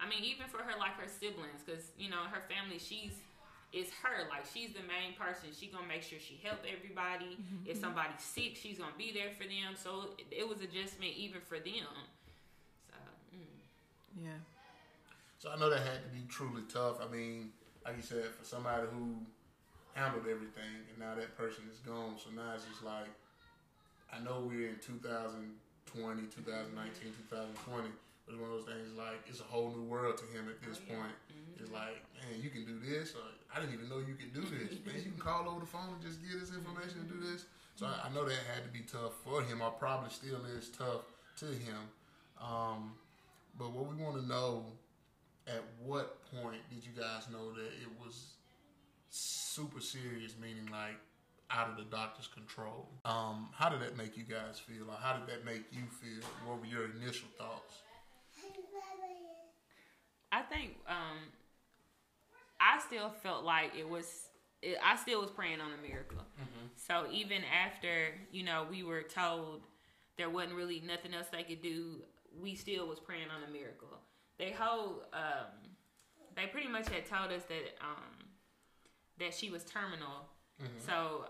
I 0.04 0.08
mean, 0.08 0.20
even 0.24 0.46
for 0.52 0.58
her, 0.58 0.76
like 0.78 1.00
her 1.00 1.08
siblings, 1.08 1.64
because 1.64 1.96
you 1.96 2.10
know 2.10 2.28
her 2.28 2.44
family, 2.44 2.78
she's 2.78 3.16
is 3.72 3.90
her. 4.04 4.28
Like 4.30 4.44
she's 4.46 4.70
the 4.76 4.84
main 4.86 5.16
person. 5.18 5.50
She 5.50 5.66
gonna 5.66 5.88
make 5.88 6.02
sure 6.02 6.20
she 6.20 6.38
help 6.44 6.60
everybody. 6.62 7.40
If 7.66 7.80
somebody's 7.80 8.22
sick, 8.22 8.54
she's 8.54 8.78
gonna 8.78 8.96
be 8.96 9.10
there 9.10 9.34
for 9.34 9.44
them. 9.44 9.74
So 9.74 10.14
it, 10.18 10.44
it 10.44 10.46
was 10.48 10.60
adjustment 10.60 11.16
even 11.16 11.40
for 11.40 11.58
them. 11.58 11.90
So 12.86 12.94
mm. 13.34 14.22
yeah. 14.22 14.38
So 15.38 15.50
I 15.50 15.58
know 15.58 15.68
that 15.68 15.80
had 15.80 16.04
to 16.06 16.10
be 16.14 16.22
truly 16.28 16.62
tough. 16.68 17.02
I 17.02 17.10
mean, 17.10 17.50
like 17.84 17.96
you 17.96 18.02
said, 18.02 18.30
for 18.38 18.44
somebody 18.44 18.86
who 18.92 19.18
handled 19.94 20.26
everything 20.30 20.86
and 20.90 20.98
now 20.98 21.14
that 21.14 21.36
person 21.36 21.64
is 21.70 21.78
gone. 21.80 22.14
So 22.16 22.30
now 22.30 22.54
it's 22.54 22.64
just 22.64 22.82
like, 22.82 23.10
I 24.12 24.22
know 24.22 24.46
we're 24.46 24.68
in 24.68 24.78
2020, 24.78 26.22
2019, 26.22 27.12
2020. 27.30 27.88
It's 28.26 28.36
one 28.40 28.50
of 28.50 28.56
those 28.56 28.64
things 28.66 28.88
like 28.96 29.20
it's 29.26 29.40
a 29.40 29.44
whole 29.44 29.70
new 29.70 29.82
world 29.84 30.16
to 30.18 30.24
him 30.32 30.48
at 30.48 30.56
this 30.66 30.80
Oh, 30.80 30.84
yeah. 30.88 30.96
point. 30.96 31.16
It's 31.60 31.70
like, 31.70 32.00
man, 32.18 32.40
you 32.40 32.48
can 32.50 32.64
do 32.64 32.80
this, 32.80 33.12
or 33.14 33.20
I 33.54 33.60
didn't 33.60 33.74
even 33.74 33.88
know 33.88 33.98
you 33.98 34.14
could 34.16 34.32
do 34.32 34.40
this. 34.42 34.78
man, 34.86 34.96
you 34.96 35.12
can 35.12 35.20
call 35.20 35.48
over 35.48 35.60
the 35.60 35.66
phone 35.66 35.92
and 35.92 36.02
just 36.02 36.22
get 36.22 36.40
this 36.40 36.50
information 36.50 37.00
and 37.04 37.08
do 37.08 37.20
this. 37.20 37.44
So 37.76 37.86
I, 37.86 38.08
I 38.08 38.14
know 38.14 38.24
that 38.24 38.34
had 38.54 38.64
to 38.64 38.72
be 38.72 38.80
tough 38.80 39.12
for 39.24 39.42
him, 39.42 39.60
or 39.62 39.70
probably 39.72 40.10
still 40.10 40.40
is 40.56 40.70
tough 40.70 41.04
to 41.38 41.46
him. 41.46 41.84
Um, 42.40 42.92
but 43.58 43.70
what 43.72 43.86
we 43.86 44.02
want 44.02 44.16
to 44.20 44.26
know, 44.26 44.64
at 45.46 45.62
what 45.84 46.24
point 46.32 46.62
did 46.70 46.82
you 46.84 46.92
guys 46.98 47.28
know 47.30 47.52
that 47.52 47.66
it 47.82 47.90
was 48.02 48.34
super 49.10 49.80
serious, 49.80 50.34
meaning 50.40 50.66
like 50.72 50.96
out 51.50 51.68
of 51.68 51.76
the 51.76 51.84
doctor's 51.84 52.26
control? 52.28 52.88
Um, 53.04 53.48
how 53.52 53.68
did 53.68 53.80
that 53.82 53.96
make 53.96 54.16
you 54.16 54.24
guys 54.24 54.58
feel, 54.58 54.88
or 54.88 54.96
how 55.00 55.18
did 55.18 55.26
that 55.28 55.44
make 55.44 55.64
you 55.72 55.82
feel? 55.90 56.24
What 56.46 56.60
were 56.60 56.66
your 56.66 56.86
initial 57.00 57.28
thoughts? 57.38 57.82
I 60.38 60.42
think 60.42 60.76
um, 60.88 61.18
I 62.60 62.80
still 62.80 63.10
felt 63.22 63.44
like 63.44 63.72
it 63.78 63.88
was. 63.88 64.06
It, 64.62 64.78
I 64.82 64.96
still 64.96 65.20
was 65.20 65.30
praying 65.30 65.60
on 65.60 65.70
a 65.78 65.88
miracle. 65.88 66.22
So 66.76 67.06
even 67.12 67.42
after 67.44 68.08
you 68.32 68.42
know 68.42 68.66
we 68.70 68.82
were 68.82 69.02
told 69.02 69.62
there 70.18 70.30
wasn't 70.30 70.54
really 70.54 70.80
nothing 70.84 71.14
else 71.14 71.28
they 71.30 71.42
could 71.42 71.62
do, 71.62 72.02
we 72.42 72.54
still 72.54 72.86
was 72.86 72.98
praying 72.98 73.28
on 73.34 73.48
a 73.48 73.52
miracle. 73.52 73.98
They 74.38 74.50
whole 74.50 75.02
um, 75.12 75.52
they 76.36 76.46
pretty 76.46 76.68
much 76.68 76.88
had 76.88 77.06
told 77.06 77.30
us 77.32 77.44
that 77.48 77.66
um, 77.80 78.26
that 79.20 79.32
she 79.34 79.50
was 79.50 79.64
terminal 79.64 80.28
So 80.86 81.26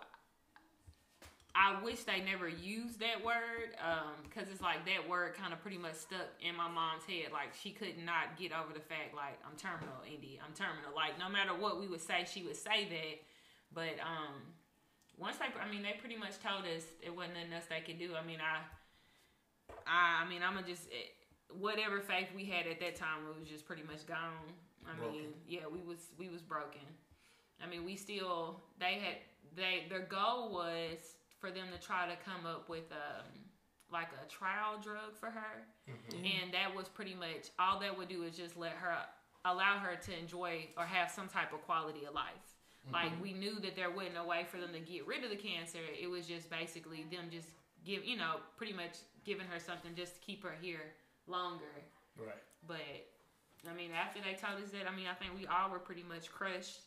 I 1.54 1.80
wish 1.84 2.02
they 2.02 2.18
never 2.18 2.48
used 2.48 2.98
that 2.98 3.24
word 3.24 3.78
because 4.26 4.50
it's 4.50 4.60
like 4.60 4.84
that 4.86 5.08
word 5.08 5.34
kind 5.34 5.52
of 5.52 5.62
pretty 5.62 5.78
much 5.78 5.94
stuck 5.94 6.26
in 6.42 6.56
my 6.56 6.66
mom's 6.66 7.06
head. 7.06 7.30
Like 7.32 7.54
she 7.54 7.70
could 7.70 7.94
not 8.04 8.36
get 8.36 8.50
over 8.50 8.74
the 8.74 8.82
fact 8.82 9.14
like 9.14 9.38
I'm 9.46 9.54
terminal, 9.54 10.02
Indy. 10.02 10.40
I'm 10.42 10.52
terminal. 10.52 10.90
Like 10.94 11.14
no 11.18 11.30
matter 11.30 11.54
what 11.54 11.78
we 11.78 11.86
would 11.86 12.02
say, 12.02 12.26
she 12.26 12.42
would 12.42 12.56
say 12.56 12.90
that. 12.90 13.22
But 13.72 14.02
um, 14.02 14.42
once 15.16 15.38
they, 15.38 15.46
I 15.46 15.70
mean, 15.70 15.82
they 15.82 15.94
pretty 15.98 16.16
much 16.16 16.42
told 16.42 16.66
us 16.66 16.82
it 17.00 17.14
wasn't 17.14 17.38
nothing 17.38 17.52
else 17.54 17.66
they 17.70 17.86
could 17.86 17.98
do. 17.98 18.18
I 18.18 18.26
mean, 18.26 18.38
I, 18.42 18.58
I, 19.86 20.26
I 20.26 20.28
mean, 20.28 20.42
I'm 20.42 20.54
gonna 20.54 20.66
just 20.66 20.90
eh, 20.90 21.14
whatever 21.54 22.00
faith 22.00 22.28
we 22.34 22.44
had 22.44 22.66
at 22.66 22.80
that 22.80 22.96
time 22.96 23.30
it 23.30 23.38
was 23.38 23.48
just 23.48 23.66
pretty 23.66 23.82
much 23.86 24.06
gone. 24.06 24.50
I 24.90 24.92
mean, 25.00 25.32
yeah, 25.46 25.70
we 25.70 25.80
was 25.80 26.10
we 26.18 26.28
was 26.28 26.42
broken. 26.42 26.82
I 27.62 27.66
mean, 27.70 27.84
we 27.84 27.94
still 27.94 28.60
they 28.78 28.98
had 28.98 29.16
they 29.54 29.86
their 29.88 30.02
goal 30.02 30.52
was 30.52 30.98
for 31.44 31.50
them 31.50 31.66
to 31.70 31.87
try 31.87 32.09
to 32.09 32.16
come 32.24 32.46
up 32.46 32.70
with 32.70 32.88
um 32.90 33.28
like 33.92 34.09
a 34.24 34.26
trial 34.26 34.80
drug 34.83 35.12
for 35.14 35.26
her, 35.26 35.68
and 36.11 36.54
that 36.54 36.74
was 36.74 36.88
pretty 36.88 37.14
much 37.14 37.52
all 37.59 37.78
that 37.78 37.96
would 37.96 38.09
do 38.09 38.22
is 38.22 38.35
just 38.35 38.57
let 38.57 38.72
her 38.72 38.96
allow 39.44 39.76
her 39.76 39.94
to 39.94 40.18
enjoy 40.18 40.66
or 40.78 40.85
have 40.85 41.11
some 41.11 41.28
type 41.28 41.52
of 41.52 41.61
quality 41.62 42.07
of 42.07 42.14
life. 42.14 42.57
Like 42.92 43.12
we 43.22 43.33
knew 43.33 43.61
that 43.61 43.76
there 43.76 43.90
wasn't 43.90 44.16
a 44.18 44.24
way 44.24 44.44
for 44.50 44.59
them 44.59 44.72
to 44.72 44.80
get 44.80 45.07
rid 45.07 45.22
of 45.22 45.30
the 45.30 45.37
cancer. 45.37 45.78
It 46.00 46.09
was 46.09 46.26
just 46.26 46.48
basically 46.48 47.04
them 47.11 47.28
just 47.30 47.48
give 47.85 48.04
you 48.04 48.16
know 48.16 48.37
pretty 48.57 48.72
much 48.72 49.04
giving 49.24 49.46
her 49.46 49.61
something 49.61 49.92
just 49.94 50.14
to 50.14 50.20
keep 50.20 50.42
her 50.42 50.54
here 50.61 50.96
longer. 51.26 51.76
Right. 52.18 52.42
But 52.66 53.68
I 53.70 53.74
mean, 53.74 53.90
after 53.92 54.20
they 54.20 54.35
told 54.37 54.62
us 54.62 54.70
that, 54.70 54.88
I 54.90 54.96
mean, 54.96 55.07
I 55.11 55.14
think 55.14 55.33
we 55.38 55.46
all 55.46 55.70
were 55.70 55.78
pretty 55.78 56.04
much 56.04 56.30
crushed. 56.33 56.80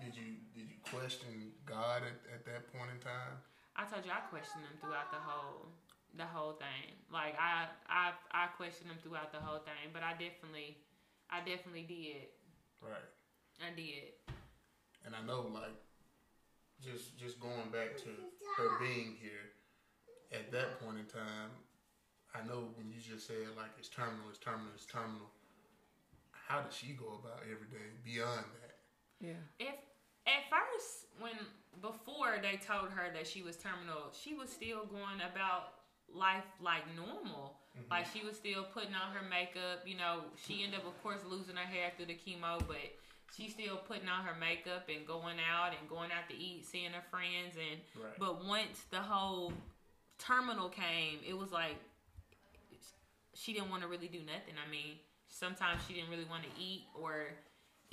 Did 0.00 0.16
you 0.16 0.42
did 0.54 0.66
you 0.68 0.78
question 0.90 1.54
God 1.66 2.02
at, 2.02 2.18
at 2.32 2.42
that 2.46 2.72
point 2.72 2.90
in 2.90 3.00
time? 3.00 3.38
I 3.76 3.84
told 3.84 4.04
you 4.04 4.10
I 4.10 4.22
questioned 4.30 4.64
them 4.64 4.76
throughout 4.80 5.10
the 5.10 5.22
whole 5.22 5.70
the 6.16 6.26
whole 6.26 6.54
thing. 6.54 6.94
Like 7.12 7.34
I 7.38 7.70
I 7.88 8.12
I 8.32 8.46
questioned 8.56 8.90
them 8.90 8.98
throughout 9.02 9.32
the 9.32 9.40
whole 9.40 9.62
thing, 9.62 9.90
but 9.92 10.02
I 10.02 10.12
definitely 10.14 10.78
I 11.30 11.40
definitely 11.42 11.86
did. 11.86 12.30
Right. 12.82 13.10
I 13.62 13.74
did. 13.74 14.18
And 15.06 15.14
I 15.14 15.22
know 15.26 15.46
like 15.52 15.74
just 16.82 17.16
just 17.18 17.38
going 17.38 17.70
back 17.70 17.96
to 18.02 18.10
her 18.58 18.68
being 18.80 19.16
here 19.20 19.54
at 20.32 20.50
that 20.50 20.80
point 20.80 20.98
in 20.98 21.06
time, 21.06 21.50
I 22.34 22.42
know 22.46 22.70
when 22.74 22.90
you 22.90 22.98
just 22.98 23.26
said 23.26 23.54
like 23.56 23.70
it's 23.78 23.88
terminal, 23.88 24.26
it's 24.30 24.38
terminal, 24.38 24.74
it's 24.74 24.86
terminal. 24.86 25.30
How 26.30 26.60
did 26.60 26.72
she 26.72 26.92
go 26.92 27.20
about 27.22 27.42
every 27.46 27.70
day 27.70 27.88
beyond 28.04 28.44
that? 28.60 28.63
Yeah. 29.24 29.40
If 29.58 29.74
at 30.26 30.42
first 30.50 31.06
when 31.18 31.32
before 31.80 32.38
they 32.40 32.56
told 32.56 32.90
her 32.90 33.12
that 33.12 33.26
she 33.26 33.42
was 33.42 33.56
terminal, 33.56 34.12
she 34.12 34.34
was 34.34 34.48
still 34.50 34.84
going 34.84 35.20
about 35.20 35.80
life 36.12 36.44
like 36.60 36.84
normal. 36.94 37.56
Mm-hmm. 37.76 37.90
Like 37.90 38.06
she 38.12 38.24
was 38.24 38.36
still 38.36 38.64
putting 38.72 38.94
on 38.94 39.14
her 39.14 39.26
makeup. 39.28 39.82
You 39.84 39.96
know, 39.96 40.20
she 40.46 40.62
ended 40.62 40.80
up, 40.80 40.86
of 40.86 41.02
course, 41.02 41.20
losing 41.28 41.56
her 41.56 41.66
hair 41.66 41.90
through 41.96 42.06
the 42.06 42.14
chemo, 42.14 42.62
but 42.68 42.78
she's 43.34 43.52
still 43.52 43.76
putting 43.76 44.08
on 44.08 44.24
her 44.24 44.36
makeup 44.38 44.88
and 44.88 45.06
going 45.06 45.38
out 45.42 45.72
and 45.78 45.88
going 45.88 46.10
out 46.12 46.28
to 46.30 46.36
eat, 46.36 46.66
seeing 46.66 46.92
her 46.92 47.04
friends. 47.10 47.56
And 47.56 47.80
Right. 47.98 48.18
but 48.18 48.44
once 48.44 48.84
the 48.90 49.02
whole 49.02 49.52
terminal 50.18 50.68
came, 50.68 51.18
it 51.26 51.34
was 51.34 51.50
like 51.50 51.76
she 53.34 53.52
didn't 53.52 53.70
want 53.70 53.82
to 53.82 53.88
really 53.88 54.08
do 54.08 54.20
nothing. 54.20 54.54
I 54.64 54.70
mean, 54.70 54.98
sometimes 55.28 55.82
she 55.86 55.94
didn't 55.94 56.10
really 56.10 56.24
want 56.24 56.44
to 56.44 56.50
eat, 56.60 56.86
or 56.94 57.26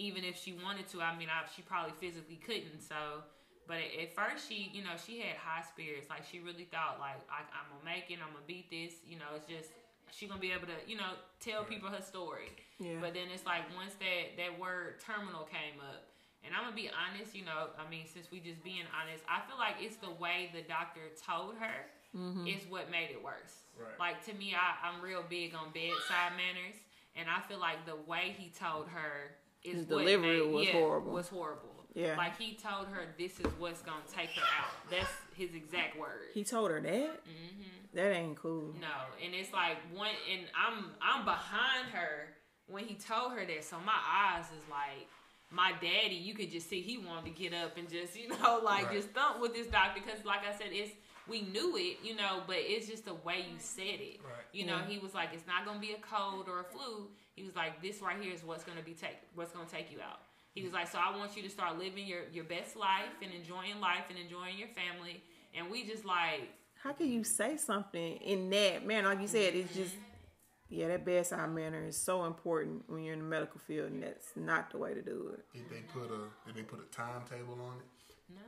even 0.02 0.26
if 0.26 0.42
she 0.42 0.58
wanted 0.58 0.90
to, 0.90 1.02
I 1.02 1.14
mean, 1.16 1.30
I, 1.30 1.46
she 1.54 1.62
probably 1.62 1.94
physically 2.02 2.42
couldn't. 2.42 2.82
So, 2.82 3.22
but 3.70 3.78
at, 3.78 3.94
at 4.02 4.10
first, 4.18 4.50
she, 4.50 4.74
you 4.74 4.82
know, 4.82 4.98
she 4.98 5.22
had 5.22 5.38
high 5.38 5.62
spirits. 5.62 6.10
Like 6.10 6.26
she 6.26 6.42
really 6.42 6.66
thought, 6.66 6.98
like, 6.98 7.22
I, 7.30 7.46
I'm 7.54 7.70
gonna 7.70 7.86
make 7.86 8.10
it. 8.10 8.18
I'm 8.18 8.34
gonna 8.34 8.50
beat 8.50 8.74
this. 8.74 8.98
You 9.06 9.22
know, 9.22 9.30
it's 9.38 9.46
just 9.46 9.70
she 10.10 10.26
gonna 10.26 10.42
be 10.42 10.52
able 10.52 10.66
to, 10.68 10.78
you 10.90 10.98
know, 10.98 11.14
tell 11.40 11.64
people 11.64 11.94
her 11.94 12.02
story. 12.02 12.50
Yeah. 12.82 12.98
But 13.00 13.14
then 13.14 13.30
it's 13.30 13.46
like 13.46 13.70
once 13.78 13.94
that 14.02 14.42
that 14.42 14.58
word 14.58 14.98
terminal 15.00 15.46
came 15.46 15.78
up, 15.78 16.10
and 16.42 16.52
I'm 16.58 16.66
gonna 16.66 16.76
be 16.76 16.90
honest, 16.90 17.38
you 17.38 17.46
know, 17.46 17.70
I 17.78 17.86
mean, 17.86 18.10
since 18.10 18.34
we 18.34 18.42
just 18.42 18.66
being 18.66 18.90
honest, 18.90 19.22
I 19.30 19.46
feel 19.46 19.62
like 19.62 19.78
it's 19.78 20.02
the 20.02 20.12
way 20.18 20.50
the 20.50 20.66
doctor 20.66 21.14
told 21.22 21.62
her 21.62 21.86
mm-hmm. 22.18 22.50
is 22.50 22.66
what 22.66 22.90
made 22.90 23.14
it 23.14 23.22
worse. 23.22 23.70
Right. 23.78 23.94
Like 24.02 24.26
to 24.26 24.34
me, 24.34 24.58
I, 24.58 24.82
I'm 24.82 25.00
real 25.00 25.22
big 25.22 25.54
on 25.54 25.70
bedside 25.72 26.34
manners, 26.34 26.76
and 27.16 27.30
I 27.30 27.46
feel 27.46 27.62
like 27.62 27.86
the 27.86 28.02
way 28.10 28.34
he 28.34 28.50
told 28.50 28.90
her 28.90 29.38
is 29.64 29.76
His 29.80 29.86
what 29.88 30.00
delivery 30.00 30.40
made- 30.42 30.52
was 30.54 30.66
yeah, 30.68 30.72
horrible. 30.74 31.12
Was 31.12 31.30
horrible. 31.30 31.68
Yeah. 31.94 32.16
Like 32.18 32.38
he 32.40 32.54
told 32.56 32.88
her, 32.88 33.14
this 33.18 33.40
is 33.40 33.48
what's 33.60 33.82
gonna 33.82 34.00
take 34.12 34.30
her 34.32 34.42
out. 34.60 34.72
That's 34.90 35.12
his 35.36 35.54
exact 35.54 36.00
word. 36.00 36.30
He 36.34 36.44
told 36.44 36.72
her 36.72 36.80
that. 36.80 36.92
Mm-hmm. 37.26 37.96
That 37.96 38.12
ain't 38.16 38.38
cool. 38.38 38.74
No, 38.80 38.88
and 39.24 39.34
it's 39.36 39.52
like 39.52 39.76
one, 39.94 40.08
and 40.32 40.44
I'm 40.56 40.86
I'm 41.02 41.26
behind 41.26 41.90
her 41.92 42.30
when 42.68 42.86
he 42.86 42.96
told 42.96 43.34
her 43.34 43.46
that. 43.46 43.64
So 43.66 43.76
my 43.86 43.98
eyes 44.10 44.46
is 44.46 44.64
like 44.70 45.10
my 45.50 45.74
daddy. 45.82 46.16
You 46.16 46.34
could 46.34 46.50
just 46.50 46.70
see 46.70 46.80
he 46.82 46.98
wanted 46.98 47.26
to 47.36 47.42
get 47.42 47.54
up 47.54 47.78
and 47.78 47.90
just 47.90 48.18
you 48.18 48.30
know 48.30 48.62
like 48.64 48.86
Right. 48.88 48.96
just 48.96 49.10
thump 49.10 49.42
with 49.42 49.54
this 49.54 49.68
doctor 49.68 50.00
because 50.02 50.24
like 50.24 50.46
I 50.48 50.54
said, 50.58 50.68
it's 50.72 50.92
we 51.28 51.42
knew 51.42 51.76
it, 51.76 51.98
you 52.04 52.16
know, 52.16 52.42
but 52.48 52.56
it's 52.60 52.88
just 52.88 53.04
the 53.06 53.14
way 53.14 53.40
you 53.52 53.58
said 53.60 53.84
it. 54.00 54.20
Right. 54.24 54.46
You 54.54 54.66
know, 54.66 54.78
Yeah. 54.78 54.88
he 54.88 54.98
was 55.00 55.14
like, 55.14 55.30
it's 55.34 55.46
not 55.46 55.66
gonna 55.66 55.80
be 55.80 55.92
a 55.92 55.98
cold 56.00 56.48
or 56.48 56.62
a 56.62 56.64
flu. 56.64 57.10
He 57.36 57.44
was 57.44 57.56
like, 57.56 57.82
this 57.82 58.02
right 58.02 58.18
here 58.22 58.34
is 58.34 58.44
what's 58.44 58.64
gonna 58.64 58.82
be 58.82 58.94
take 58.94 59.18
what's 59.36 59.52
gonna 59.52 59.70
take 59.70 59.92
you 59.92 60.00
out. 60.02 60.20
He 60.54 60.64
was 60.64 60.74
like, 60.74 60.90
so 60.90 61.00
I 61.00 61.16
want 61.16 61.36
you 61.38 61.44
to 61.44 61.50
start 61.50 61.80
living 61.80 62.06
your 62.06 62.22
your 62.32 62.44
best 62.44 62.76
life 62.76 63.16
and 63.22 63.32
enjoying 63.34 63.80
life 63.80 64.06
and 64.10 64.20
enjoying 64.20 64.58
your 64.58 64.68
family. 64.70 65.24
And 65.56 65.70
we 65.72 65.86
just 65.86 66.06
like 66.06 66.50
How 66.84 66.94
can 66.94 67.12
you 67.12 67.24
say 67.24 67.58
something 67.58 68.18
in 68.18 68.50
that 68.50 68.86
man? 68.86 69.06
Like 69.06 69.22
you 69.22 69.28
said, 69.28 69.56
it's 69.56 69.74
just 69.74 69.94
mm-hmm. 69.94 70.76
yeah, 70.76 70.88
that 70.90 71.06
bedside 71.06 71.50
manner 71.54 71.86
is 71.86 71.98
so 71.98 72.26
important 72.26 72.84
when 72.88 73.04
you're 73.04 73.14
in 73.14 73.20
the 73.20 73.26
medical 73.26 73.60
field, 73.60 73.92
and 73.92 74.04
that's 74.04 74.28
not 74.36 74.72
the 74.72 74.78
way 74.78 74.94
to 74.94 75.02
do 75.02 75.34
it. 75.34 75.46
Did 75.54 75.70
they 75.70 75.84
put 75.94 76.12
a 76.12 76.28
did 76.48 76.56
they 76.56 76.64
put 76.64 76.80
a 76.80 76.96
timetable 76.96 77.60
on 77.62 77.78
it? 77.78 77.88
no, 78.36 78.48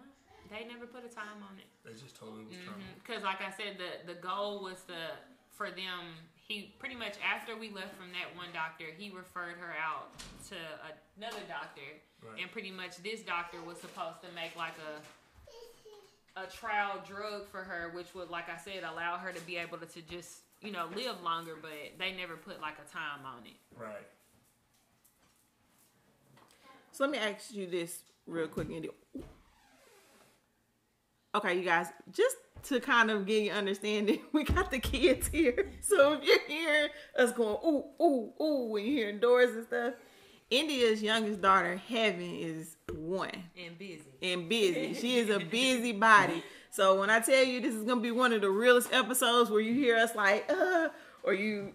they 0.50 0.66
never 0.66 0.86
put 0.86 1.06
a 1.06 1.14
time 1.14 1.42
on 1.42 1.58
it. 1.58 1.68
They 1.86 1.94
just 1.94 2.16
told 2.16 2.40
it 2.40 2.48
was 2.48 2.56
mm-hmm. 2.56 2.68
terminal. 2.68 2.94
Because, 3.02 3.24
like 3.24 3.42
I 3.42 3.52
said, 3.52 3.78
the 3.80 4.14
the 4.14 4.20
goal 4.20 4.64
was 4.64 4.84
the 4.84 5.16
for 5.50 5.70
them. 5.70 6.20
He 6.54 6.72
pretty 6.78 6.94
much 6.94 7.14
after 7.26 7.58
we 7.58 7.72
left 7.72 7.96
from 7.98 8.12
that 8.12 8.30
one 8.38 8.50
doctor, 8.54 8.86
he 8.96 9.10
referred 9.10 9.56
her 9.58 9.74
out 9.74 10.12
to 10.50 10.56
another 11.18 11.42
doctor, 11.50 11.82
Right. 12.22 12.40
and 12.44 12.52
pretty 12.52 12.70
much 12.70 12.98
this 13.02 13.22
doctor 13.22 13.58
was 13.66 13.80
supposed 13.80 14.22
to 14.22 14.28
make 14.36 14.56
like 14.56 14.74
a 14.78 15.02
a 16.40 16.46
trial 16.46 17.02
drug 17.08 17.48
for 17.48 17.64
her, 17.64 17.90
which 17.96 18.14
would, 18.14 18.30
like 18.30 18.50
I 18.50 18.58
said, 18.58 18.84
allow 18.84 19.18
her 19.18 19.32
to 19.32 19.42
be 19.42 19.58
able 19.58 19.80
to, 19.80 19.88
to 19.88 20.02
just 20.04 20.42
you 20.62 20.72
know 20.72 20.88
live 20.96 21.24
longer. 21.24 21.56
But 21.60 21.72
they 21.98 22.12
never 22.12 22.36
put 22.38 22.62
like 22.62 22.76
a 22.78 22.88
time 22.92 23.26
on 23.26 23.48
it. 23.48 23.58
Right. 23.76 24.06
So 26.92 27.04
let 27.04 27.10
me 27.12 27.18
ask 27.18 27.52
you 27.52 27.66
this 27.66 28.04
real 28.28 28.48
quick, 28.48 28.70
Andy. 28.70 28.90
Okay, 31.36 31.58
you 31.58 31.64
guys, 31.64 31.88
just 32.12 32.36
to 32.64 32.80
kind 32.80 33.10
of 33.12 33.26
get 33.26 33.44
your 33.44 33.56
understanding, 33.56 34.20
we 34.32 34.44
got 34.44 34.72
the 34.72 34.80
kids 34.80 35.28
here. 35.28 35.70
So 35.82 36.14
if 36.14 36.24
you're 36.24 36.40
hearing 36.48 36.90
us 37.18 37.32
going 37.34 37.58
ooh 37.66 37.84
ooh 38.02 38.34
ooh 38.42 38.68
when 38.72 38.86
you're 38.86 38.98
hearing 39.06 39.20
doors 39.20 39.52
and 39.56 39.66
stuff, 39.68 39.94
India's 40.50 41.02
youngest 41.04 41.42
daughter, 41.42 41.76
Heaven, 41.88 42.22
is 42.36 42.78
one 42.94 43.32
And 43.58 43.78
busy. 43.78 44.04
and 44.22 44.48
busy. 44.48 44.94
She 44.94 45.18
is 45.18 45.30
a 45.30 45.40
busy 45.52 45.92
body. 45.92 46.44
So 46.70 47.00
when 47.00 47.10
I 47.10 47.20
tell 47.20 47.44
you 47.44 47.60
this 47.62 47.74
is 47.76 47.84
gonna 47.84 48.02
be 48.02 48.12
one 48.12 48.32
of 48.34 48.42
the 48.42 48.50
realest 48.50 48.94
episodes 48.94 49.50
where 49.50 49.60
you 49.62 49.74
hear 49.74 49.98
us 49.98 50.16
like, 50.16 50.50
uh, 50.52 50.90
or 51.24 51.34
you 51.34 51.74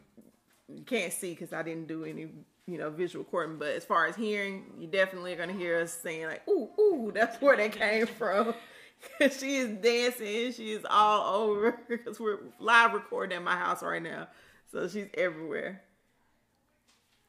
you 0.69 0.83
can't 0.85 1.13
see 1.13 1.31
because 1.31 1.53
I 1.53 1.63
didn't 1.63 1.87
do 1.89 2.05
any, 2.05 2.29
you 2.67 2.79
know, 2.79 2.91
visual 2.91 3.25
recording. 3.25 3.59
But 3.59 3.69
as 3.69 3.85
far 3.85 4.07
as 4.07 4.17
hearing, 4.17 4.65
you 4.79 4.87
definitely 4.87 5.33
are 5.33 5.37
gonna 5.37 5.53
hear 5.53 5.81
us 5.81 5.93
saying 5.93 6.27
like, 6.27 6.47
ooh, 6.49 6.69
ooh, 6.81 7.13
that's 7.15 7.41
where 7.43 7.57
that 7.57 7.73
came 7.73 8.07
from. 8.07 8.55
she 9.39 9.57
is 9.57 9.71
dancing. 9.79 10.53
She 10.53 10.73
is 10.73 10.85
all 10.89 11.43
over 11.43 11.79
because 11.89 12.19
we're 12.19 12.39
live 12.59 12.93
recording 12.93 13.37
at 13.37 13.43
my 13.45 13.57
house 13.57 13.83
right 13.83 14.03
now, 14.03 14.29
so 14.71 14.89
she's 14.89 15.09
everywhere. 15.15 15.83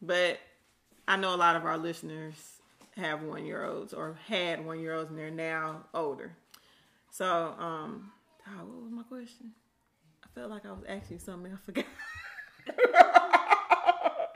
But 0.02 0.40
I 1.08 1.18
know 1.18 1.34
a 1.34 1.38
lot 1.38 1.56
of 1.56 1.66
our 1.66 1.78
listeners 1.78 2.36
have 2.96 3.24
one 3.24 3.46
year 3.46 3.66
olds 3.66 3.94
or 3.94 4.18
had 4.28 4.66
one 4.66 4.80
year 4.80 4.94
olds 4.94 5.10
and 5.10 5.18
they're 5.18 5.32
now 5.32 5.86
older. 5.94 6.32
So, 7.12 7.56
um, 7.58 8.12
oh, 8.48 8.66
what 8.66 8.84
was 8.84 8.92
my 8.92 9.04
question? 9.04 9.52
I 10.24 10.28
felt 10.34 10.50
like 10.52 10.66
I 10.66 10.72
was 10.72 10.84
asking 10.88 11.20
something. 11.20 11.52
I 11.52 11.58
forgot. 11.66 11.86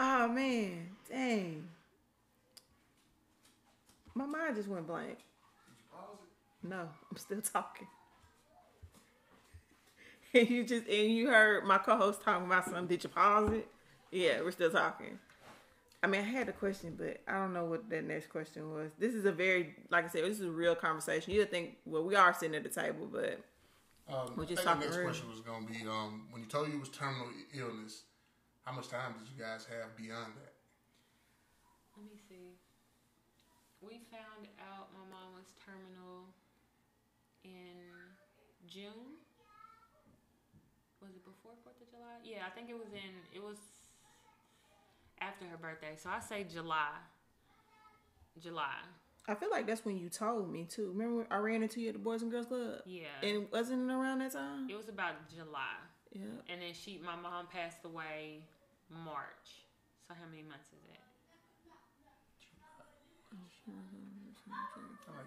oh 0.00 0.28
man, 0.28 0.88
dang. 1.10 1.68
My 4.14 4.26
mind 4.26 4.56
just 4.56 4.68
went 4.68 4.86
blank. 4.86 5.18
No, 6.64 6.88
I'm 7.10 7.16
still 7.16 7.40
talking. 7.42 7.86
And 10.32 10.48
you 10.50 10.64
just 10.64 10.86
and 10.86 11.12
you 11.12 11.28
heard 11.28 11.64
my 11.64 11.78
co-host 11.78 12.22
talking 12.22 12.46
about 12.46 12.64
something. 12.64 12.86
Did 12.86 13.04
you 13.04 13.10
pause 13.10 13.52
it? 13.52 13.68
Yeah, 14.10 14.40
we're 14.42 14.50
still 14.52 14.70
talking. 14.70 15.18
I 16.02 16.06
mean, 16.06 16.20
I 16.20 16.24
had 16.24 16.48
a 16.48 16.52
question, 16.52 16.94
but 16.98 17.20
I 17.28 17.32
don't 17.38 17.52
know 17.54 17.64
what 17.64 17.88
that 17.90 18.04
next 18.04 18.28
question 18.30 18.72
was. 18.72 18.92
This 18.98 19.14
is 19.14 19.24
a 19.24 19.32
very, 19.32 19.74
like 19.90 20.04
I 20.04 20.08
said, 20.08 20.24
this 20.24 20.38
is 20.40 20.46
a 20.46 20.50
real 20.50 20.74
conversation. 20.74 21.32
You 21.32 21.44
think, 21.46 21.76
well, 21.86 22.04
we 22.04 22.14
are 22.16 22.34
sitting 22.34 22.54
at 22.56 22.62
the 22.62 22.68
table, 22.68 23.08
but 23.10 23.40
Um, 24.08 24.34
We're 24.36 24.44
I 24.44 24.46
think 24.46 24.60
talking 24.60 24.80
the 24.80 24.86
next 24.86 24.96
real. 24.96 25.06
question 25.06 25.28
was 25.28 25.40
going 25.40 25.66
to 25.66 25.72
be 25.72 25.86
um, 25.86 26.28
when 26.30 26.42
you 26.42 26.48
told 26.48 26.68
you 26.68 26.74
it 26.74 26.80
was 26.80 26.90
terminal 26.90 27.28
illness, 27.54 28.04
how 28.64 28.72
much 28.72 28.88
time 28.88 29.14
did 29.18 29.28
you 29.28 29.42
guys 29.42 29.66
have 29.66 29.96
beyond 29.96 30.34
that? 30.36 30.54
Let 31.96 32.04
me 32.06 32.16
see. 32.28 32.58
We 33.80 34.00
found 34.10 34.48
out 34.58 34.90
my 34.94 35.04
mom 35.10 35.34
was 35.38 35.52
terminal 35.64 36.23
in 37.44 37.92
June. 38.66 39.20
Was 41.00 41.10
it 41.14 41.24
before 41.24 41.52
Fourth 41.62 41.76
of 41.80 41.88
July? 41.90 42.16
Yeah, 42.24 42.46
I 42.46 42.50
think 42.50 42.70
it 42.70 42.74
was 42.74 42.88
in. 42.92 43.12
It 43.34 43.42
was 43.42 43.58
after 45.20 45.44
her 45.46 45.56
birthday, 45.56 45.94
so 45.96 46.10
I 46.10 46.20
say 46.20 46.44
July. 46.44 46.88
July. 48.42 48.74
I 49.28 49.34
feel 49.34 49.50
like 49.50 49.66
that's 49.66 49.84
when 49.84 49.96
you 49.96 50.08
told 50.08 50.50
me 50.50 50.64
too. 50.68 50.88
Remember 50.92 51.16
when 51.18 51.26
I 51.30 51.36
ran 51.36 51.62
into 51.62 51.80
you 51.80 51.88
at 51.88 51.94
the 51.94 51.98
Boys 51.98 52.22
and 52.22 52.30
Girls 52.30 52.46
Club? 52.46 52.80
Yeah. 52.84 53.04
And 53.22 53.46
wasn't 53.52 53.88
it 53.90 53.92
around 53.94 54.18
that 54.20 54.32
time? 54.32 54.68
it 54.68 54.76
was 54.76 54.88
about 54.88 55.14
July, 55.34 55.76
Yeah. 56.12 56.22
and 56.48 56.60
then 56.60 56.72
she, 56.74 57.00
my 57.04 57.16
mom 57.16 57.46
passed 57.46 57.84
away 57.84 58.40
March. 58.90 59.64
So 60.08 60.14
how 60.14 60.28
many 60.30 60.42
months 60.42 60.68
is 60.72 60.82
that? 60.88 61.00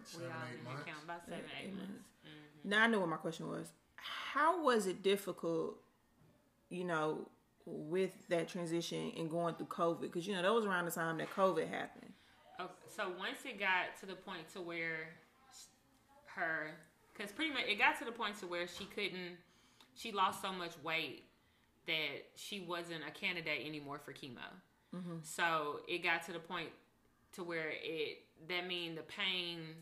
Seven, 0.08 0.28
eight 0.54 0.63
months. 0.63 0.82
account 0.82 1.04
about 1.04 1.26
seven, 1.26 1.39
Yeah, 1.52 1.60
eight 1.60 1.65
eight 1.67 1.74
months. 1.76 1.89
months. 1.91 2.04
Mhm. 2.26 2.65
Now 2.70 2.84
I 2.84 2.88
know 2.88 3.00
what 3.00 3.10
my 3.10 3.17
question 3.17 3.48
was. 3.50 3.72
How 3.96 4.63
was 4.63 4.88
it 4.88 5.02
difficult, 5.04 5.78
you 6.70 6.84
know, 6.84 7.30
with 7.65 8.28
that 8.30 8.48
transition 8.48 9.12
and 9.17 9.30
going 9.30 9.56
through 9.56 9.67
COVID? 9.67 10.02
Because 10.02 10.28
you 10.28 10.34
know 10.36 10.41
that 10.41 10.54
was 10.54 10.65
around 10.65 10.86
the 10.86 10.91
time 10.91 11.17
that 11.17 11.30
COVID 11.32 11.67
happened. 11.67 12.13
Okay, 12.60 12.74
so 12.88 13.10
once 13.20 13.38
it 13.46 13.60
got 13.60 13.96
to 14.00 14.06
the 14.06 14.15
point 14.15 14.48
to 14.54 14.62
where 14.62 15.10
her, 16.26 16.72
because 17.13 17.32
pretty 17.32 17.52
much 17.52 17.63
it 17.67 17.78
got 17.78 17.98
to 18.00 18.06
the 18.06 18.12
point 18.12 18.38
to 18.39 18.48
where 18.48 18.67
she 18.67 18.86
couldn't, 18.86 19.38
she 19.96 20.12
lost 20.12 20.41
so 20.41 20.52
much 20.52 20.78
weight 20.84 21.24
that 21.86 22.26
she 22.36 22.60
wasn't 22.62 23.04
a 23.08 23.12
candidate 23.12 23.65
anymore 23.65 24.00
for 24.00 24.13
chemo. 24.13 24.39
So 25.22 25.82
it 25.88 26.00
got 26.00 26.24
to 26.24 26.34
the 26.34 26.39
point 26.39 26.70
to 27.34 27.43
where 27.43 27.70
it 27.72 28.24
that 28.48 28.65
mean 28.65 28.96
the 28.96 29.04
pain 29.04 29.76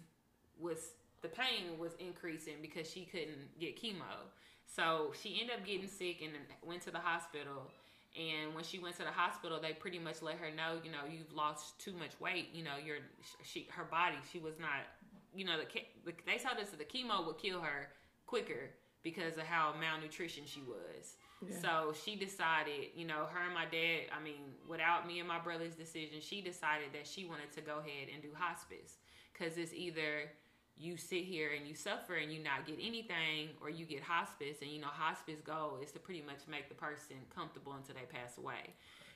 was 0.60 0.92
the 1.22 1.30
pain 1.30 1.78
was 1.80 1.94
increasing 2.00 2.56
because 2.62 2.90
she 2.90 3.06
couldn't 3.06 3.60
get 3.60 3.82
chemo. 3.82 4.30
So 4.68 5.12
she 5.22 5.40
ended 5.42 5.58
up 5.58 5.66
getting 5.66 5.88
sick 5.88 6.22
and 6.22 6.34
went 6.64 6.82
to 6.84 6.92
the 6.92 7.00
hospital. 7.00 7.72
And 8.16 8.56
when 8.56 8.64
she 8.64 8.80
went 8.80 8.96
to 8.98 9.04
the 9.04 9.12
hospital, 9.12 9.60
they 9.62 9.74
pretty 9.74 10.00
much 10.00 10.22
let 10.22 10.36
her 10.36 10.50
know, 10.50 10.80
you 10.84 10.92
know, 10.92 11.04
you've 11.10 11.34
lost 11.34 11.80
too 11.80 11.94
much 11.94 12.20
weight. 12.20 12.50
You 12.54 12.64
know, 12.64 12.78
your 12.84 12.98
she 13.44 13.68
her 13.72 13.84
body, 13.84 14.16
she 14.32 14.40
was 14.40 14.54
not, 14.60 14.88
you 15.36 15.46
know, 15.46 15.58
the, 15.58 15.66
the 16.06 16.14
they 16.26 16.38
told 16.38 16.58
us 16.58 16.70
that 16.70 16.80
the 16.80 16.86
chemo 16.86 17.26
would 17.26 17.38
kill 17.38 17.60
her 17.60 17.90
quicker 18.26 18.72
because 19.04 19.38
of 19.38 19.44
how 19.44 19.74
malnutrition 19.80 20.44
she 20.46 20.62
was. 20.62 21.16
Yeah. 21.46 21.62
So 21.62 21.94
she 21.94 22.16
decided, 22.16 22.96
you 22.96 23.06
know, 23.06 23.28
her 23.32 23.46
and 23.46 23.54
my 23.54 23.66
dad, 23.66 24.10
I 24.18 24.24
mean, 24.24 24.56
without 24.68 25.06
me 25.06 25.20
and 25.20 25.28
my 25.28 25.40
brother's 25.40 25.76
decision, 25.76 26.22
she 26.22 26.42
decided 26.42 26.94
that 26.94 27.06
she 27.06 27.26
wanted 27.26 27.52
to 27.54 27.62
go 27.62 27.80
ahead 27.80 28.08
and 28.14 28.22
do 28.22 28.30
hospice. 28.34 28.98
Because 29.34 29.58
it's 29.58 29.74
either 29.74 30.32
you 30.78 30.98
sit 30.98 31.24
here 31.24 31.52
and 31.58 31.68
you 31.68 31.74
suffer 31.74 32.16
and 32.16 32.32
you 32.32 32.44
not 32.44 32.66
get 32.66 32.78
anything, 32.82 33.50
or 33.62 33.70
you 33.70 33.86
get 33.86 34.04
hospice. 34.04 34.58
And, 34.62 34.70
you 34.70 34.82
know, 34.82 34.88
hospice 34.88 35.40
goal 35.42 35.80
is 35.82 35.92
to 35.92 36.00
pretty 36.00 36.22
much 36.22 36.40
make 36.50 36.68
the 36.70 36.76
person 36.76 37.18
comfortable 37.34 37.74
until 37.74 37.96
they 37.96 38.06
pass 38.06 38.38
away. 38.38 38.74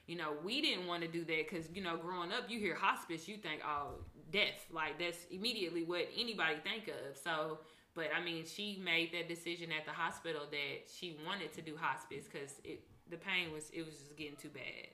You 0.07 0.15
know, 0.15 0.33
we 0.43 0.61
didn't 0.61 0.87
want 0.87 1.03
to 1.03 1.07
do 1.07 1.19
that 1.25 1.49
because, 1.49 1.69
you 1.73 1.83
know, 1.83 1.97
growing 1.97 2.31
up, 2.31 2.49
you 2.49 2.59
hear 2.59 2.75
hospice, 2.75 3.27
you 3.27 3.37
think, 3.37 3.61
oh, 3.63 3.95
death. 4.31 4.65
Like, 4.71 4.97
that's 4.97 5.25
immediately 5.29 5.83
what 5.83 6.07
anybody 6.17 6.55
think 6.63 6.87
of. 6.87 7.17
So, 7.17 7.59
but 7.93 8.07
I 8.15 8.23
mean, 8.23 8.45
she 8.45 8.81
made 8.83 9.11
that 9.13 9.27
decision 9.27 9.71
at 9.71 9.85
the 9.85 9.91
hospital 9.91 10.43
that 10.49 10.89
she 10.91 11.17
wanted 11.27 11.53
to 11.53 11.61
do 11.61 11.75
hospice 11.77 12.25
because 12.31 12.53
it 12.63 12.81
the 13.09 13.17
pain 13.17 13.51
was 13.51 13.69
it 13.73 13.85
was 13.85 13.95
just 13.95 14.15
getting 14.15 14.35
too 14.35 14.49
bad. 14.49 14.87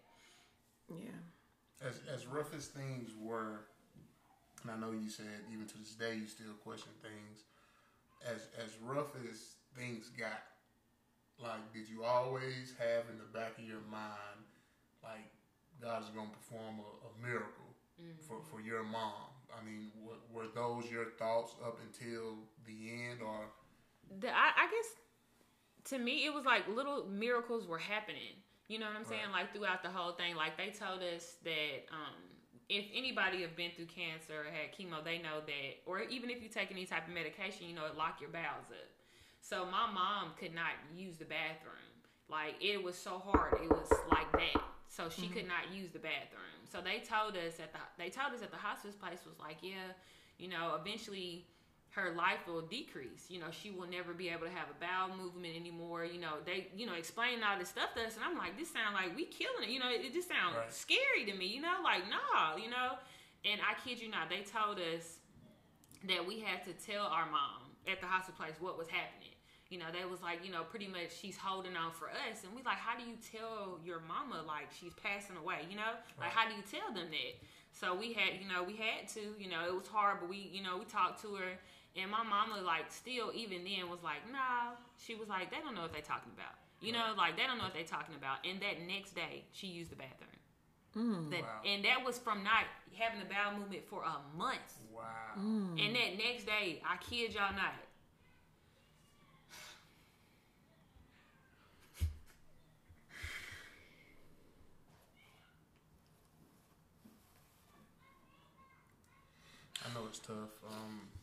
Yeah. 0.89 1.87
As 1.87 1.99
as 2.13 2.25
rough 2.25 2.53
as 2.55 2.67
things 2.67 3.11
were, 3.19 3.65
and 4.65 4.73
I 4.73 4.77
know 4.81 4.91
you 4.91 5.09
said 5.09 5.45
even 5.53 5.67
to 5.67 5.77
this 5.77 5.93
day 5.93 6.15
you 6.15 6.25
still 6.25 6.53
question 6.63 6.91
things. 7.01 7.45
As 8.25 8.49
as 8.57 8.73
rough 8.81 9.13
as 9.29 9.61
things 9.77 10.09
got, 10.17 10.41
like 11.37 11.61
did 11.73 11.87
you 11.87 12.03
always 12.03 12.73
have 12.79 13.05
in 13.11 13.17
the 13.21 13.29
back 13.37 13.57
of 13.59 13.63
your 13.63 13.85
mind, 13.91 14.41
like 15.03 15.29
God 15.81 16.01
is 16.01 16.09
going 16.09 16.29
to 16.29 16.35
perform 16.35 16.81
a, 16.81 16.89
a 17.05 17.11
miracle 17.21 17.69
for 18.27 18.41
for 18.49 18.59
your 18.59 18.83
mom? 18.83 19.29
I 19.53 19.63
mean, 19.63 19.91
were, 20.01 20.17
were 20.33 20.49
those 20.53 20.89
your 20.91 21.05
thoughts 21.19 21.53
up 21.63 21.79
until 21.85 22.35
the 22.65 22.91
end, 22.91 23.21
or 23.21 23.45
The, 24.19 24.29
I, 24.29 24.49
I 24.57 24.65
guess 24.73 25.91
to 25.91 25.99
me 25.99 26.25
it 26.25 26.33
was 26.33 26.45
like 26.45 26.67
little 26.67 27.05
miracles 27.05 27.67
were 27.67 27.77
happening. 27.77 28.41
You 28.67 28.79
know 28.79 28.87
what 28.87 28.95
I'm 28.97 29.05
saying? 29.05 29.29
Like 29.31 29.53
throughout 29.53 29.83
the 29.83 29.91
whole 29.91 30.13
thing, 30.13 30.35
like 30.35 30.57
they 30.57 30.73
told 30.73 31.03
us 31.03 31.37
that 31.43 31.85
um, 31.93 32.17
if 32.69 32.85
anybody 32.93 33.41
have 33.41 33.55
been 33.55 33.71
through 33.75 33.85
cancer 33.85 34.41
or 34.41 34.49
had 34.49 34.73
chemo, 34.73 35.03
they 35.03 35.17
know 35.17 35.41
that, 35.45 35.85
or 35.85 36.01
even 36.01 36.29
if 36.29 36.41
you 36.41 36.49
take 36.49 36.71
any 36.71 36.85
type 36.85 37.07
of 37.07 37.13
medication, 37.13 37.67
you 37.67 37.75
know 37.75 37.85
it 37.85 37.97
lock 37.97 38.19
your 38.19 38.29
bowels 38.29 38.69
up. 38.69 38.89
So 39.41 39.65
my 39.65 39.85
mom 39.91 40.31
could 40.39 40.55
not 40.55 40.73
use 40.95 41.17
the 41.17 41.25
bathroom. 41.25 41.85
Like 42.29 42.55
it 42.59 42.81
was 42.81 42.97
so 42.97 43.21
hard. 43.23 43.59
It 43.61 43.69
was 43.69 43.91
like 44.09 44.31
that. 44.31 44.61
So 44.89 45.09
she 45.09 45.23
mm-hmm. 45.23 45.33
could 45.33 45.47
not 45.47 45.69
use 45.73 45.91
the 45.91 45.99
bathroom. 45.99 46.65
So 46.71 46.79
they 46.81 47.03
told 47.05 47.37
us 47.37 47.59
at 47.59 47.71
the 47.71 47.79
they 47.97 48.09
told 48.09 48.33
us 48.33 48.41
at 48.41 48.49
the 48.49 48.57
hospice 48.57 48.95
place 48.95 49.19
was 49.25 49.37
like, 49.39 49.57
yeah, 49.61 49.93
you 50.39 50.47
know, 50.47 50.77
eventually 50.81 51.45
her 51.95 52.11
life 52.11 52.43
will 52.45 52.61
decrease. 52.61 53.25
You 53.29 53.39
know, 53.39 53.47
she 53.51 53.71
will 53.71 53.87
never 53.87 54.13
be 54.13 54.27
able 54.27 54.45
to 54.45 54.51
have 54.51 54.67
a 54.69 54.77
bowel 54.83 55.15
movement 55.15 55.55
anymore. 55.55 56.03
You 56.03 56.19
know, 56.19 56.43
they, 56.45 56.67
you 56.75 56.85
know, 56.85 56.93
explaining 56.93 57.39
all 57.41 57.57
this 57.57 57.69
stuff 57.69 57.95
to 57.95 58.03
us, 58.03 58.15
and 58.15 58.23
I'm 58.23 58.37
like, 58.37 58.57
this 58.59 58.69
sound 58.71 58.93
like 58.93 59.15
we 59.15 59.25
killing 59.25 59.63
it. 59.63 59.69
You 59.69 59.79
know, 59.79 59.89
it, 59.89 60.11
just 60.13 60.27
sounds 60.27 60.55
Right. 60.59 60.73
scary 60.73 61.23
to 61.25 61.33
me. 61.33 61.47
You 61.47 61.61
know, 61.61 61.79
like 61.83 62.03
nah, 62.11 62.57
you 62.57 62.69
know. 62.69 62.99
And 63.45 63.61
I 63.61 63.79
kid 63.87 64.01
you 64.01 64.09
not, 64.09 64.29
they 64.29 64.41
told 64.41 64.79
us 64.79 65.19
that 66.07 66.25
we 66.25 66.39
had 66.39 66.65
to 66.65 66.73
tell 66.73 67.05
our 67.05 67.29
mom 67.29 67.71
at 67.87 68.01
the 68.01 68.07
hospital 68.07 68.37
place 68.43 68.55
what 68.59 68.77
was 68.77 68.87
happening. 68.87 69.31
You 69.69 69.79
know, 69.79 69.85
they 69.91 70.05
was 70.05 70.21
like, 70.21 70.45
you 70.45 70.51
know, 70.51 70.63
pretty 70.63 70.87
much 70.87 71.09
she's 71.19 71.37
holding 71.37 71.75
on 71.75 71.91
for 71.91 72.09
us, 72.09 72.43
and 72.43 72.53
we 72.55 72.61
like, 72.61 72.77
how 72.77 72.97
do 72.97 73.03
you 73.03 73.17
tell 73.31 73.79
your 73.83 74.01
mama 74.07 74.43
like 74.45 74.69
she's 74.73 74.93
passing 75.01 75.37
away? 75.37 75.65
You 75.69 75.77
know, 75.77 75.95
like 76.19 76.29
how 76.29 76.47
do 76.49 76.55
you 76.55 76.61
tell 76.69 76.93
them 76.93 77.07
that? 77.09 77.33
So 77.71 77.93
we 77.93 78.13
had, 78.13 78.39
you 78.41 78.47
know, 78.47 78.63
we 78.63 78.75
had 78.77 79.07
to, 79.15 79.21
you 79.37 79.49
know, 79.49 79.65
it 79.67 79.75
was 79.75 79.87
hard, 79.87 80.19
but 80.21 80.29
we, 80.29 80.49
you 80.53 80.63
know, 80.63 80.77
we 80.77 80.85
talked 80.85 81.21
to 81.23 81.35
her, 81.35 81.59
and 81.95 82.11
my 82.11 82.23
mama 82.23 82.61
like 82.61 82.91
still 82.91 83.31
even 83.33 83.63
then 83.63 83.89
was 83.89 83.99
like, 84.03 84.19
nah. 84.31 84.75
She 84.97 85.15
was 85.15 85.27
like, 85.29 85.51
they 85.51 85.57
don't 85.63 85.75
know 85.75 85.81
what 85.81 85.93
they're 85.93 86.01
talking 86.01 86.31
about. 86.35 86.55
You 86.81 86.91
know, 86.91 87.13
like 87.17 87.37
they 87.37 87.43
don't 87.47 87.57
know 87.57 87.63
what 87.65 87.73
they're 87.73 87.83
talking 87.83 88.15
about. 88.15 88.45
And 88.45 88.59
that 88.61 88.81
next 88.85 89.15
day, 89.15 89.43
she 89.51 89.67
used 89.67 89.91
the 89.91 89.95
bathroom. 89.95 91.29
That, 91.31 91.41
Wow. 91.41 91.61
And 91.65 91.83
that 91.83 92.05
was 92.05 92.17
from 92.17 92.43
not 92.43 92.63
having 92.97 93.19
the 93.19 93.25
bowel 93.25 93.57
movement 93.59 93.83
for 93.89 94.03
a 94.03 94.15
month. 94.37 94.79
wow, 94.93 95.35
And 95.35 95.95
that 95.95 96.17
next 96.17 96.45
day, 96.45 96.81
I 96.85 96.95
kid 96.97 97.33
y'all 97.33 97.53
not. 97.55 97.73
I 109.85 109.93
know 109.93 110.05
it's 110.09 110.19
tough. 110.19 110.35
Um, 110.67 111.01
we 111.13 111.14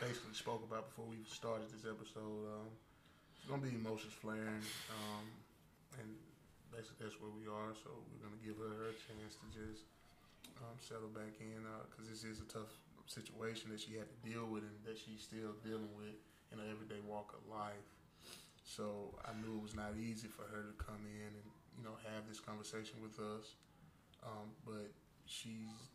basically 0.00 0.34
spoke 0.34 0.62
about 0.62 0.90
before 0.90 1.10
we 1.10 1.18
started 1.26 1.66
this 1.74 1.82
episode. 1.82 2.46
Um, 2.46 2.70
it's 3.34 3.46
gonna 3.50 3.62
be 3.62 3.74
emotions 3.74 4.14
flaring, 4.14 4.62
um, 4.94 5.26
and 5.98 6.08
basically 6.70 7.06
that's 7.06 7.18
where 7.18 7.34
we 7.34 7.50
are. 7.50 7.74
So 7.82 7.90
we're 8.10 8.22
gonna 8.22 8.38
give 8.38 8.58
her 8.62 8.70
her 8.86 8.90
chance 8.94 9.34
to 9.42 9.46
just 9.50 9.82
um, 10.62 10.78
settle 10.78 11.10
back 11.10 11.34
in 11.42 11.66
because 11.90 12.06
this 12.06 12.22
is 12.22 12.38
a 12.38 12.48
tough 12.50 12.70
situation 13.10 13.74
that 13.74 13.82
she 13.82 13.98
had 13.98 14.06
to 14.06 14.18
deal 14.22 14.46
with 14.46 14.62
and 14.62 14.78
that 14.86 14.94
she's 14.94 15.24
still 15.24 15.56
dealing 15.66 15.90
with 15.98 16.14
in 16.54 16.62
her 16.62 16.68
everyday 16.70 17.02
walk 17.02 17.34
of 17.34 17.42
life. 17.50 17.88
So 18.62 19.16
I 19.26 19.34
knew 19.34 19.58
it 19.58 19.64
was 19.64 19.74
not 19.74 19.98
easy 19.98 20.30
for 20.30 20.46
her 20.46 20.62
to 20.62 20.74
come 20.78 21.02
in 21.10 21.30
and 21.34 21.48
you 21.74 21.82
know 21.82 21.98
have 22.14 22.22
this 22.30 22.38
conversation 22.38 23.02
with 23.02 23.18
us, 23.18 23.58
um, 24.22 24.54
but 24.62 24.94
she's 25.26 25.90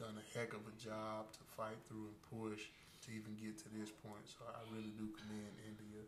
done 0.00 0.16
a 0.16 0.24
heck 0.32 0.56
of 0.56 0.64
a 0.64 0.74
job 0.80 1.28
to 1.36 1.42
fight 1.52 1.76
through 1.84 2.08
and 2.08 2.18
push 2.32 2.72
to 3.06 3.10
even 3.10 3.34
get 3.40 3.58
to 3.58 3.68
this 3.78 3.90
point. 3.90 4.22
So 4.26 4.44
I 4.46 4.60
really 4.74 4.92
do 4.98 5.08
commend 5.16 5.52
India 5.66 6.02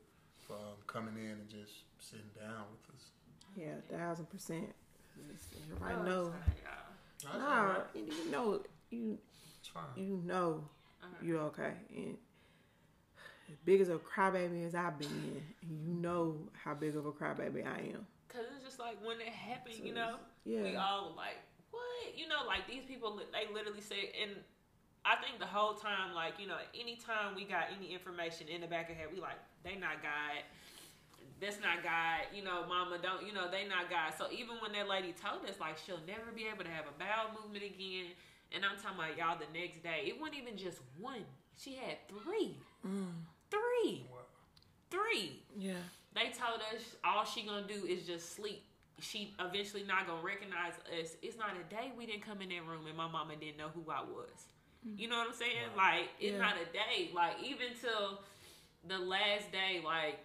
for 0.46 0.54
um, 0.54 0.78
coming 0.87 1.16
in 1.16 1.30
and 1.42 1.48
just 1.48 1.85
sitting 1.98 2.30
down 2.38 2.64
with 2.70 2.94
us. 2.94 3.11
Yeah, 3.57 3.74
thousand 3.96 4.26
percent. 4.30 4.72
Everybody 5.64 5.94
Oh, 5.94 6.02
know. 6.04 6.24
sorry, 7.22 7.33
y'all. 7.33 7.38
Nah, 7.38 7.74
you 7.94 8.04
you 8.24 8.30
know 8.30 8.61
you 8.90 9.18
you 9.96 10.20
know 10.24 10.64
Uh-huh. 11.02 11.14
you're 11.22 11.40
okay. 11.42 11.72
And 11.94 12.16
as 13.50 13.59
big 13.64 13.80
as 13.80 13.88
a 13.88 13.96
crybaby 13.98 14.66
as 14.66 14.74
I've 14.74 14.98
been, 14.98 15.42
you 15.62 15.76
know 15.94 16.37
how 16.52 16.74
big 16.74 16.96
of 16.96 17.07
a 17.07 17.12
crybaby 17.12 17.64
I 17.66 17.92
am. 17.94 18.07
Cause 18.28 18.46
it's 18.54 18.64
just 18.64 18.78
like 18.80 18.96
when 19.04 19.20
it 19.20 19.28
happened, 19.28 19.76
you 19.85 19.94
know, 19.94 20.16
Yeah. 20.44 20.62
we 20.62 20.76
all 20.76 21.11
were 21.11 21.16
like, 21.16 21.37
what? 21.70 22.16
You 22.18 22.26
know, 22.26 22.44
like 22.46 22.66
these 22.68 22.83
people, 22.85 23.20
they 23.33 23.52
literally 23.52 23.80
say, 23.80 24.11
and 24.20 24.33
I 25.05 25.17
think 25.21 25.38
the 25.38 25.47
whole 25.47 25.75
time, 25.75 26.14
like, 26.14 26.40
you 26.40 26.49
know, 26.49 26.57
anytime 26.73 27.37
we 27.37 27.45
got 27.45 27.69
any 27.77 27.93
information 27.93 28.49
in 28.49 28.62
the 28.62 28.67
back 28.67 28.88
of 28.88 28.97
head, 28.97 29.09
we 29.12 29.21
like, 29.21 29.37
they 29.62 29.77
not 29.77 30.01
God. 30.01 30.40
That's 31.40 31.61
not 31.61 31.85
God. 31.85 32.25
You 32.33 32.43
know, 32.43 32.64
mama, 32.64 32.97
don't, 32.97 33.21
you 33.27 33.33
know, 33.33 33.51
they 33.51 33.69
not 33.69 33.93
God. 33.93 34.17
So 34.17 34.33
even 34.33 34.57
when 34.64 34.73
that 34.73 34.88
lady 34.88 35.12
told 35.12 35.45
us, 35.45 35.61
like, 35.61 35.77
she'll 35.77 36.01
never 36.09 36.33
be 36.33 36.49
able 36.49 36.64
to 36.64 36.73
have 36.73 36.88
a 36.88 36.97
bowel 36.97 37.37
movement 37.37 37.69
again. 37.69 38.17
And 38.49 38.64
I'm 38.64 38.81
talking 38.81 38.97
about 38.97 39.19
y'all 39.21 39.37
the 39.37 39.51
next 39.53 39.83
day. 39.83 40.09
It 40.09 40.17
wasn't 40.17 40.40
even 40.40 40.57
just 40.57 40.81
one. 40.97 41.29
She 41.59 41.77
had 41.77 42.01
three. 42.09 42.57
Mm. 42.87 43.12
Three. 43.51 44.07
Wow. 44.09 44.25
Three. 44.90 45.43
Yeah. 45.57 45.85
They 46.14 46.33
told 46.33 46.62
us 46.73 46.97
all 47.05 47.25
she 47.25 47.43
gonna 47.43 47.67
do 47.67 47.85
is 47.85 48.07
just 48.07 48.37
sleep. 48.37 48.62
She 49.01 49.35
eventually 49.40 49.83
not 49.83 50.07
gonna 50.07 50.23
recognize 50.23 50.75
us. 51.01 51.17
It's 51.21 51.37
not 51.37 51.51
a 51.59 51.69
day 51.69 51.93
we 51.99 52.07
didn't 52.07 52.23
come 52.23 52.40
in 52.40 52.49
that 52.51 52.64
room 52.64 52.87
and 52.87 52.97
my 52.97 53.09
mama 53.09 53.35
didn't 53.37 53.59
know 53.59 53.71
who 53.75 53.90
I 53.90 54.03
was. 54.03 54.54
Mm-hmm. 54.87 54.99
You 54.99 55.09
know 55.09 55.18
what 55.18 55.29
I'm 55.29 55.35
saying? 55.35 55.70
Like 55.77 56.09
it's 56.20 56.33
Yeah. 56.33 56.38
not 56.38 56.55
a 56.57 56.73
day. 56.73 57.11
Like 57.14 57.42
even 57.42 57.68
till 57.81 58.20
the 58.87 58.99
last 58.99 59.51
day, 59.53 59.81
like 59.85 60.20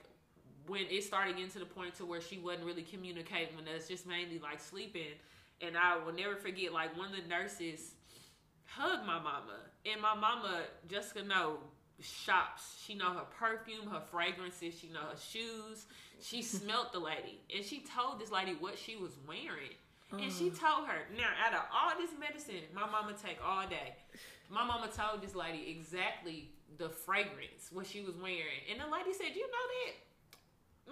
when 0.67 0.81
it 0.89 1.03
started 1.03 1.35
getting 1.35 1.51
to 1.51 1.59
the 1.59 1.65
point 1.65 1.95
to 1.95 2.05
where 2.05 2.21
she 2.21 2.37
wasn't 2.37 2.65
really 2.65 2.83
communicating 2.83 3.55
with 3.55 3.67
us, 3.67 3.87
just 3.87 4.05
mainly 4.05 4.39
like 4.39 4.59
sleeping. 4.59 5.17
And 5.61 5.77
I 5.77 5.97
will 5.97 6.13
never 6.13 6.35
forget, 6.35 6.71
like 6.73 6.95
one 6.97 7.09
of 7.09 7.15
the 7.21 7.27
nurses 7.27 7.91
hugged 8.65 9.05
my 9.05 9.17
mama, 9.19 9.59
and 9.85 10.01
my 10.01 10.13
mama 10.15 10.61
Jessica 10.87 11.23
know 11.23 11.57
shops. 12.01 12.81
She 12.85 12.95
know 12.95 13.11
her 13.11 13.25
perfume, 13.37 13.87
her 13.87 13.99
fragrances. 13.99 14.77
She 14.79 14.87
know 14.87 15.01
her 15.01 15.17
shoes. 15.17 15.85
She 16.21 16.41
smelt 16.55 16.93
the 16.93 16.99
lady, 16.99 17.41
and 17.53 17.65
she 17.65 17.79
told 17.81 18.19
this 18.19 18.31
lady 18.31 18.55
what 18.59 18.77
she 18.77 18.95
was 18.95 19.11
wearing. 19.27 19.75
And 20.11 20.31
she 20.31 20.49
uh. 20.49 20.55
told 20.55 20.87
her, 20.87 21.05
now 21.15 21.29
out 21.45 21.53
of 21.53 21.61
all 21.71 21.91
this 21.99 22.11
medicine 22.19 22.63
my 22.73 22.85
mama 22.89 23.13
take 23.13 23.37
all 23.45 23.67
day, 23.67 23.95
my 24.49 24.63
mama 24.65 24.87
told 24.95 25.21
this 25.21 25.35
lady 25.35 25.69
exactly 25.69 26.49
the 26.77 26.89
fragrance 26.89 27.69
what 27.71 27.85
she 27.87 28.01
was 28.01 28.15
wearing. 28.17 28.61
And 28.71 28.79
the 28.79 28.87
lady 28.91 29.13
said, 29.13 29.35
You 29.35 29.45
know 29.47 29.65
that? 29.73 29.93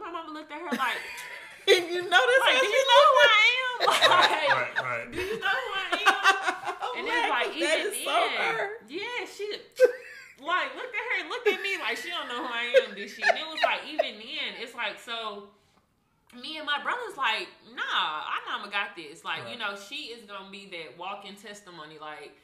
My 0.06 0.12
mama 0.12 0.32
looked 0.34 0.52
at 0.52 0.60
her 0.62 0.70
like, 0.78 0.98
Did 1.68 1.90
you 1.92 2.02
know 2.08 2.22
this 2.28 2.40
like, 2.46 2.62
do 2.62 2.68
you 2.68 2.86
know 2.88 3.04
who 3.10 3.18
I 3.28 3.44
am? 3.44 3.78
Like, 3.88 4.10
Right, 4.10 4.74
right. 4.82 5.12
do 5.12 5.20
you 5.22 5.40
know 5.40 5.48
who 5.48 5.72
I 5.76 5.90
am? 5.92 6.14
Oh, 6.80 6.94
And 6.98 7.06
man, 7.08 7.18
it's 7.20 7.30
like 7.30 7.46
'cause 7.48 7.56
even 7.58 7.68
that 7.68 7.80
is 7.80 7.98
so 8.06 8.16
then, 8.16 8.56
her. 8.56 8.70
yeah, 8.88 9.26
she 9.28 9.46
like 10.40 10.70
looked 10.76 10.96
at 10.96 11.06
her, 11.12 11.30
looked 11.30 11.48
at 11.48 11.62
me 11.62 11.78
like 11.82 11.98
she 11.98 12.10
don't 12.10 12.28
know 12.30 12.48
who 12.48 12.54
I 12.54 12.74
am, 12.88 12.96
did 12.96 13.10
she? 13.10 13.22
And 13.22 13.38
it 13.38 13.46
was 13.46 13.60
like 13.62 13.82
even 13.92 14.18
then, 14.18 14.56
it's 14.62 14.74
like 14.76 15.00
so. 15.00 15.50
Me 16.42 16.58
and 16.58 16.66
my 16.66 16.82
brother's 16.84 17.16
like, 17.18 17.48
nah, 17.76 17.82
our 18.28 18.42
mama 18.60 18.70
got 18.72 18.96
this. 18.96 19.24
Like, 19.24 19.42
you 19.52 19.58
know, 19.58 19.76
she 19.90 20.12
is 20.14 20.24
gonna 20.26 20.50
be 20.52 20.68
that 20.72 20.98
walking 20.98 21.36
testimony. 21.36 21.98
Like, 22.00 22.36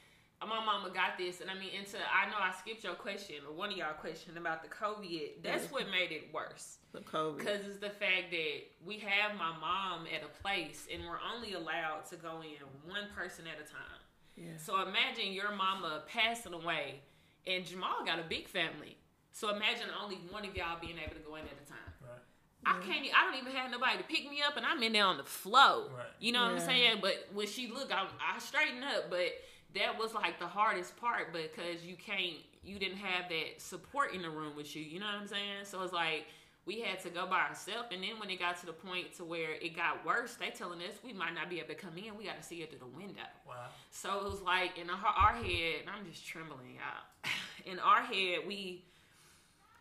my 0.48 0.64
mama 0.64 0.90
got 0.94 1.18
this, 1.18 1.42
and 1.42 1.50
I 1.50 1.54
mean, 1.54 1.70
into 1.78 1.98
I 1.98 2.30
know 2.30 2.38
I 2.40 2.52
skipped 2.60 2.84
your 2.84 2.96
question 2.96 3.36
or 3.48 3.54
one 3.54 3.72
of 3.72 3.78
y'all 3.78 3.94
question 3.94 4.38
about 4.38 4.64
the 4.64 4.70
COVID. 4.70 5.44
That's 5.44 5.72
what 5.72 5.90
made 5.90 6.12
it 6.12 6.30
worse. 6.34 6.78
The 6.94 7.00
COVID. 7.00 7.38
Because 7.38 7.66
it's 7.66 7.80
the 7.80 7.90
fact 7.90 8.32
that 8.32 8.58
we 8.86 8.98
have 9.00 9.38
my 9.38 9.52
mom 9.60 10.06
at 10.14 10.24
a 10.24 10.42
place 10.42 10.88
and 10.94 11.04
we're 11.04 11.20
only 11.34 11.54
allowed 11.54 12.06
to 12.10 12.16
go 12.16 12.42
in 12.42 12.62
one 12.92 13.08
person 13.16 13.46
at 13.48 13.56
a 13.64 13.68
time. 13.70 14.00
Yeah. 14.36 14.58
So 14.58 14.82
imagine 14.82 15.34
your 15.34 15.56
mama 15.56 16.04
passing 16.08 16.54
away 16.54 17.02
and 17.46 17.66
Jamal 17.66 18.06
got 18.06 18.20
a 18.20 18.24
big 18.24 18.48
family. 18.48 18.98
So 19.32 19.50
imagine 19.50 19.88
only 20.02 20.18
one 20.30 20.46
of 20.46 20.56
y'all 20.56 20.80
being 20.80 20.98
able 21.04 21.16
to 21.16 21.22
go 21.22 21.36
in 21.36 21.42
at 21.42 21.58
a 21.64 21.68
time. 21.70 21.94
Right. 22.02 22.22
I 22.66 22.80
can't. 22.86 23.06
I 23.16 23.26
don't 23.26 23.42
even 23.42 23.54
have 23.54 23.72
nobody 23.72 23.98
to 23.98 24.04
pick 24.04 24.30
me 24.30 24.42
up, 24.48 24.56
and 24.56 24.66
I'm 24.66 24.82
in 24.84 24.94
there 24.94 25.06
on 25.06 25.18
the 25.18 25.24
flow. 25.24 25.90
Right. 25.96 26.06
You 26.20 26.32
know 26.32 26.44
what 26.44 26.54
Yeah. 26.54 26.60
I'm 26.62 26.66
saying? 26.66 26.98
But 27.02 27.28
when 27.34 27.48
she 27.48 27.68
look, 27.68 27.92
I, 27.92 28.06
I 28.22 28.40
straighten 28.40 28.84
up. 28.84 29.10
But 29.10 29.34
that 29.76 29.98
was 29.98 30.14
like 30.14 30.40
the 30.40 30.48
hardest 30.48 30.96
part 30.98 31.34
because 31.34 31.84
you 31.84 31.96
can't. 31.96 32.38
You 32.64 32.80
didn't 32.80 32.98
have 32.98 33.30
that 33.30 33.62
support 33.62 34.14
in 34.14 34.22
the 34.22 34.30
room 34.30 34.56
with 34.56 34.74
you. 34.76 34.82
You 34.82 35.00
know 35.00 35.06
what 35.06 35.16
I'm 35.16 35.28
saying? 35.28 35.66
So 35.66 35.82
it's 35.84 35.92
like 35.92 36.26
we 36.66 36.80
had 36.80 37.00
to 37.02 37.10
go 37.10 37.28
by 37.28 37.42
ourselves. 37.42 37.90
And 37.92 38.02
then 38.02 38.20
when 38.20 38.30
it 38.30 38.40
got 38.40 38.58
to 38.62 38.66
the 38.66 38.74
point 38.74 39.14
to 39.18 39.26
where 39.26 39.52
it 39.52 39.76
got 39.76 40.06
worse, 40.06 40.36
they 40.36 40.50
telling 40.50 40.80
us 40.80 40.96
we 41.04 41.12
might 41.12 41.36
not 41.36 41.50
be 41.50 41.60
able 41.60 41.70
to 41.70 41.76
come 41.76 41.98
in. 41.98 42.18
We 42.18 42.26
got 42.26 42.38
to 42.38 42.44
see 42.44 42.62
it 42.62 42.70
through 42.70 42.80
the 42.80 42.98
window. 42.98 43.28
Wow. 43.48 43.66
So 43.92 44.18
it 44.20 44.32
was 44.32 44.42
like 44.42 44.78
in 44.78 44.90
our, 44.90 44.98
our 44.98 45.34
head, 45.34 45.82
and 45.82 45.90
I'm 45.90 46.10
just 46.10 46.26
trembling 46.26 46.78
out. 46.80 47.30
In 47.66 47.80
our 47.80 48.02
head, 48.02 48.40
we 48.46 48.84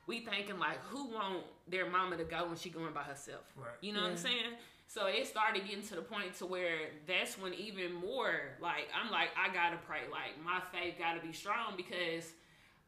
we 0.06 0.20
thinking 0.20 0.58
like, 0.58 0.78
who 0.84 1.08
want 1.10 1.42
their 1.66 1.88
mama 1.88 2.16
to 2.16 2.22
go 2.22 2.46
when 2.46 2.56
she 2.56 2.70
going 2.70 2.92
by 2.92 3.02
herself? 3.02 3.40
Right. 3.56 3.74
You 3.80 3.92
know 3.92 4.02
what 4.02 4.10
I'm 4.10 4.16
saying? 4.16 4.54
So 4.92 5.06
it 5.06 5.26
started 5.26 5.66
getting 5.66 5.86
to 5.88 5.94
the 5.94 6.02
point 6.02 6.34
to 6.38 6.44
where 6.44 6.90
that's 7.06 7.38
when 7.38 7.54
even 7.54 7.94
more 7.94 8.34
like 8.60 8.88
I'm 8.92 9.10
like 9.10 9.30
I 9.38 9.52
gotta 9.54 9.78
pray 9.86 10.00
like 10.10 10.36
my 10.44 10.60
faith 10.70 10.96
gotta 10.98 11.20
be 11.20 11.32
strong 11.32 11.74
because 11.78 12.30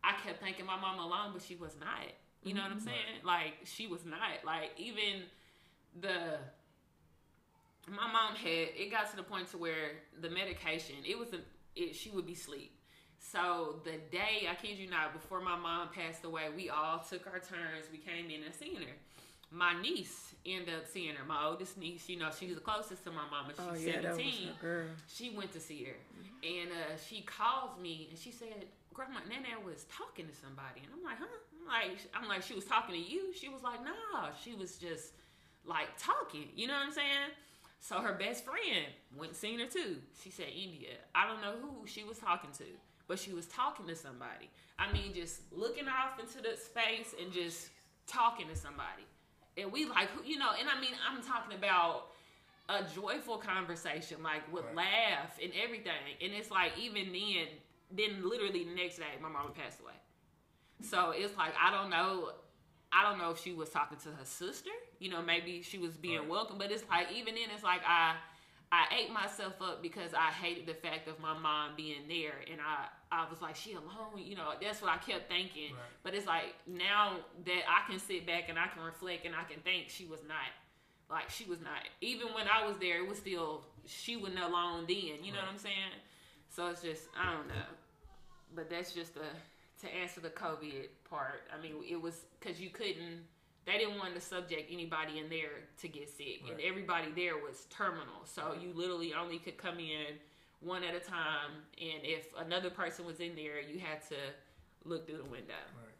I 0.03 0.12
kept 0.23 0.43
thinking 0.43 0.67
my 0.67 0.79
mama 0.79 1.03
alone, 1.03 1.31
but 1.33 1.40
she 1.40 1.57
was 1.57 1.75
not. 1.81 2.05
You 2.43 2.53
know 2.53 2.61
what 2.61 2.73
I'm 2.73 2.77
mm-hmm. 2.77 2.88
saying? 2.88 3.25
Like 3.25 3.55
she 3.64 3.87
was 3.87 4.05
not. 4.05 4.45
Like 4.45 4.73
even 4.77 5.23
the 5.99 6.37
my 7.88 8.11
mom 8.12 8.35
had 8.35 8.69
it 8.77 8.90
got 8.90 9.11
to 9.11 9.17
the 9.17 9.23
point 9.23 9.49
to 9.53 9.59
where 9.59 10.03
the 10.21 10.29
medication 10.29 10.97
it 11.07 11.19
was 11.19 11.29
a 11.33 11.40
it, 11.77 11.95
she 11.95 12.11
would 12.11 12.27
be 12.27 12.33
asleep 12.33 12.73
so 13.19 13.77
the 13.85 13.99
day 14.11 14.47
i 14.51 14.55
kid 14.55 14.79
you 14.79 14.88
not 14.88 15.12
before 15.12 15.40
my 15.40 15.57
mom 15.57 15.88
passed 15.88 16.25
away 16.25 16.45
we 16.57 16.71
all 16.71 16.99
took 16.99 17.27
our 17.27 17.38
turns 17.38 17.87
we 17.93 17.99
came 17.99 18.31
in 18.31 18.43
and 18.43 18.55
seen 18.55 18.77
her 18.77 18.95
my 19.55 19.81
niece 19.81 20.35
ended 20.45 20.75
up 20.75 20.87
seeing 20.87 21.14
her. 21.14 21.25
My 21.25 21.45
oldest 21.47 21.79
niece 21.79 22.09
you 22.09 22.19
know 22.19 22.31
she's 22.37 22.55
the 22.55 22.61
closest 22.61 23.05
to 23.05 23.11
my 23.11 23.23
mama. 23.31 23.51
She's 23.51 23.61
Oh 23.61 23.75
yeah, 23.75 24.01
that 24.03 24.17
was 24.17 24.25
17 24.25 24.49
girl. 24.61 24.87
she 25.07 25.31
went 25.31 25.53
to 25.53 25.61
see 25.61 25.85
her. 25.85 25.97
And 26.43 26.71
uh, 26.71 26.97
she 27.09 27.23
calls 27.23 27.71
me 27.81 28.09
and 28.11 28.19
she 28.19 28.31
said 28.33 28.67
grandma 28.93 29.21
nana 29.29 29.61
was 29.64 29.85
talking 29.85 30.27
to 30.27 30.35
somebody. 30.35 30.81
And 30.83 30.93
i'm 30.93 31.03
like 31.03 31.19
huh? 31.19 31.27
I'm 31.55 31.67
like 31.67 31.99
i'm 32.14 32.29
like 32.29 32.43
she 32.43 32.55
was 32.55 32.64
talking 32.64 32.95
to 32.95 33.01
you? 33.01 33.33
She 33.35 33.49
was 33.49 33.62
like 33.62 33.81
nah 33.85 34.31
she 34.43 34.55
was 34.55 34.77
just 34.77 35.12
like 35.64 35.88
talking. 35.99 36.49
You 36.55 36.67
know 36.67 36.75
what 36.75 36.87
i'm 36.87 36.93
saying? 36.93 37.31
So 37.81 38.01
her 38.01 38.14
best 38.14 38.45
friend 38.45 38.87
went 39.17 39.33
and 39.33 39.37
seen 39.37 39.59
her 39.61 39.67
too. 39.67 39.97
She 40.23 40.31
said 40.31 40.47
india. 40.49 40.97
I 41.14 41.27
don't 41.27 41.40
know 41.40 41.55
who 41.62 41.87
she 41.87 42.03
was 42.03 42.19
talking 42.19 42.51
to 42.59 42.64
but 43.07 43.19
she 43.19 43.33
was 43.33 43.47
talking 43.47 43.87
to 43.87 43.95
somebody. 43.95 44.49
I 44.79 44.90
mean 44.93 45.12
just 45.14 45.43
looking 45.53 45.87
off 45.88 46.19
into 46.19 46.38
the 46.43 46.57
space 46.57 47.14
and 47.21 47.33
just 47.33 47.69
talking 48.07 48.49
to 48.49 48.57
somebody 48.57 49.05
and 49.57 49.71
we 49.73 49.85
like 49.87 50.09
who 50.11 50.25
you 50.25 50.38
know 50.38 50.51
and 50.59 50.69
i 50.69 50.81
mean 50.81 50.93
i'm 51.09 51.23
talking 51.23 51.57
about 51.57 52.09
a 52.69 52.83
joyful 52.95 53.37
conversation, 53.37 54.23
like 54.23 54.51
with 54.53 54.64
Right. 54.64 54.77
laugh 54.77 55.38
and 55.43 55.53
everything. 55.62 55.93
And 56.23 56.33
it's 56.33 56.51
like 56.51 56.73
even 56.79 57.12
then, 57.12 57.47
then 57.90 58.27
literally 58.29 58.64
the 58.64 58.75
next 58.75 58.97
day, 58.97 59.05
my 59.21 59.29
mama 59.29 59.51
passed 59.51 59.81
away. 59.81 59.93
So 60.81 61.11
it's 61.11 61.37
like 61.37 61.53
I 61.62 61.71
don't 61.71 61.90
know, 61.90 62.33
I 62.93 63.03
don't 63.09 63.19
know 63.19 63.31
if 63.31 63.40
she 63.43 63.53
was 63.53 63.69
talking 63.71 63.99
to 63.99 64.09
her 64.11 64.25
sister. 64.25 64.71
You 64.99 65.11
know, 65.11 65.23
maybe 65.23 65.62
she 65.62 65.79
was 65.79 65.97
being 65.97 66.21
Right. 66.21 66.29
welcome. 66.29 66.59
But 66.59 66.71
it's 66.73 66.85
like 66.88 67.12
even 67.12 67.35
then, 67.35 67.49
it's 67.53 67.62
like 67.64 67.83
I, 67.87 68.17
I 68.73 68.87
ate 68.99 69.12
myself 69.12 69.61
up 69.61 69.83
because 69.83 70.14
I 70.14 70.31
hated 70.31 70.67
the 70.67 70.75
fact 70.75 71.07
of 71.07 71.21
my 71.21 71.37
mom 71.38 71.73
being 71.77 72.09
there, 72.09 72.35
and 72.51 72.61
I, 72.61 72.87
I 73.14 73.31
was 73.31 73.40
like, 73.40 73.55
she 73.57 73.72
alone. 73.72 74.18
You 74.18 74.37
know, 74.37 74.50
that's 74.61 74.83
what 74.83 74.90
I 74.90 74.98
kept 74.98 75.29
thinking. 75.31 75.72
Right. 75.72 76.03
But 76.03 76.14
it's 76.14 76.27
like 76.27 76.55
now 76.66 77.16
that 77.46 77.62
I 77.68 77.88
can 77.88 77.98
sit 77.98 78.27
back 78.27 78.48
and 78.48 78.59
I 78.59 78.66
can 78.66 78.83
reflect 78.83 79.24
and 79.24 79.35
I 79.35 79.44
can 79.44 79.61
think 79.62 79.88
she 79.88 80.05
was 80.05 80.20
not. 80.27 80.50
Like 81.11 81.31
she 81.31 81.44
was 81.44 81.61
not. 81.61 81.85
Even 82.00 82.29
when 82.35 82.46
I 82.48 82.66
was 82.66 82.77
there, 82.79 83.03
it 83.03 83.09
was 83.09 83.18
still 83.18 83.62
she 83.87 84.16
wasn't 84.16 84.40
alone 84.40 84.85
then. 84.88 85.22
You 85.22 85.33
know 85.33 85.38
what 85.38 85.53
I'm 85.53 85.59
saying? 85.59 85.94
So 86.48 86.68
it's 86.68 86.83
just 86.83 87.09
I 87.18 87.33
don't 87.33 87.48
know. 87.48 87.68
But 88.55 88.70
that's 88.70 88.92
just 88.92 89.14
the 89.14 89.27
to 89.83 89.94
answer 89.94 90.20
the 90.20 90.31
COVID 90.31 90.88
part. 91.09 91.42
I 91.57 91.61
mean, 91.62 91.74
it 91.88 92.00
was 92.00 92.24
because 92.40 92.61
you 92.61 92.70
couldn't. 92.70 93.22
They 93.66 93.79
didn't 93.79 93.98
want 93.98 94.14
to 94.14 94.20
subject 94.20 94.70
anybody 94.70 95.18
in 95.18 95.31
there 95.31 95.64
to 95.81 95.88
get 95.88 96.11
sick, 96.11 96.42
and 96.50 96.61
everybody 96.61 97.07
there 97.16 97.37
was 97.38 97.66
terminal. 97.70 98.24
So 98.24 98.55
you 98.61 98.72
literally 98.74 99.14
only 99.14 99.38
could 99.38 99.56
come 99.56 99.79
in 99.79 100.19
one 100.65 100.83
at 100.83 100.94
a 100.94 101.00
time, 101.00 101.60
and 101.77 102.00
if 102.02 102.27
another 102.38 102.71
person 102.71 103.04
was 103.04 103.21
in 103.21 103.37
there, 103.37 103.60
you 103.60 103.79
had 103.79 104.00
to 104.08 104.17
look 104.85 105.06
through 105.06 105.19
the 105.19 105.31
window. 105.31 105.60
Right. 105.77 105.98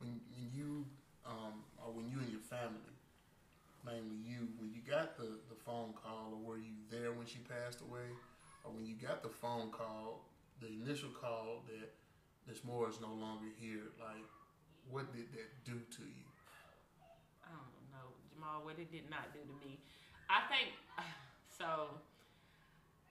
When, 0.00 0.20
when 0.32 0.48
you, 0.56 0.86
um, 1.26 1.64
or 1.76 1.92
when 1.92 2.08
you 2.08 2.18
and 2.18 2.30
your 2.32 2.40
family, 2.40 2.96
mainly 3.84 4.16
you, 4.24 4.48
when 4.58 4.72
you 4.72 4.80
got 4.80 5.16
the, 5.16 5.38
the 5.48 5.58
phone 5.64 5.92
call, 5.92 6.32
or 6.32 6.40
were 6.40 6.58
you 6.58 6.72
there 6.90 7.12
when 7.12 7.26
she 7.26 7.38
passed 7.44 7.80
away, 7.80 8.08
or 8.64 8.72
when 8.72 8.86
you 8.86 8.94
got 8.96 9.22
the 9.22 9.28
phone 9.28 9.70
call, 9.70 10.24
the 10.60 10.68
initial 10.68 11.10
call 11.10 11.62
that 11.68 11.92
Miss 12.48 12.64
Moore 12.64 12.88
is 12.88 13.00
no 13.00 13.12
longer 13.12 13.52
here, 13.60 13.92
like, 14.00 14.24
what 14.88 15.12
did 15.12 15.28
that 15.32 15.48
do 15.64 15.76
to 15.76 16.02
you? 16.02 16.26
I 17.44 17.52
don't 17.52 17.88
know, 17.92 18.08
Jamal, 18.32 18.64
what 18.64 18.80
it 18.80 18.90
did 18.90 19.08
not 19.08 19.32
do 19.32 19.40
to 19.40 19.54
me. 19.60 19.78
I 20.28 20.48
think 20.48 20.72
so. 21.58 22.00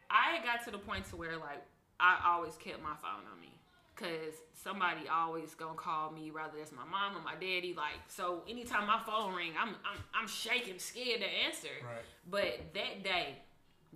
I 0.10 0.44
got 0.44 0.66
to 0.66 0.72
the 0.72 0.78
point 0.78 1.06
to 1.10 1.16
where 1.16 1.38
like 1.38 1.64
I 2.00 2.20
always 2.26 2.56
kept 2.56 2.82
my 2.82 2.96
phone 2.96 3.28
on 3.32 3.40
me 3.42 3.54
because 3.96 4.36
somebody 4.54 5.02
always 5.12 5.54
gonna 5.56 5.76
call 5.76 6.12
me, 6.12 6.32
whether 6.32 6.58
it's 6.58 6.72
my 6.72 6.86
mom 6.86 7.18
or 7.18 7.22
my 7.22 7.34
daddy. 7.34 7.74
Like 7.76 8.00
so, 8.08 8.44
anytime 8.50 8.88
my 8.88 9.00
phone 9.06 9.36
ring, 9.36 9.52
I'm 9.60 9.70
I'm 9.70 10.00
I'm 10.14 10.28
shaking, 10.28 10.80
scared 10.80 11.22
to 11.22 11.28
answer. 11.28 11.76
Right. 11.84 12.06
But 12.30 12.74
that 12.74 13.04
day, 13.04 13.36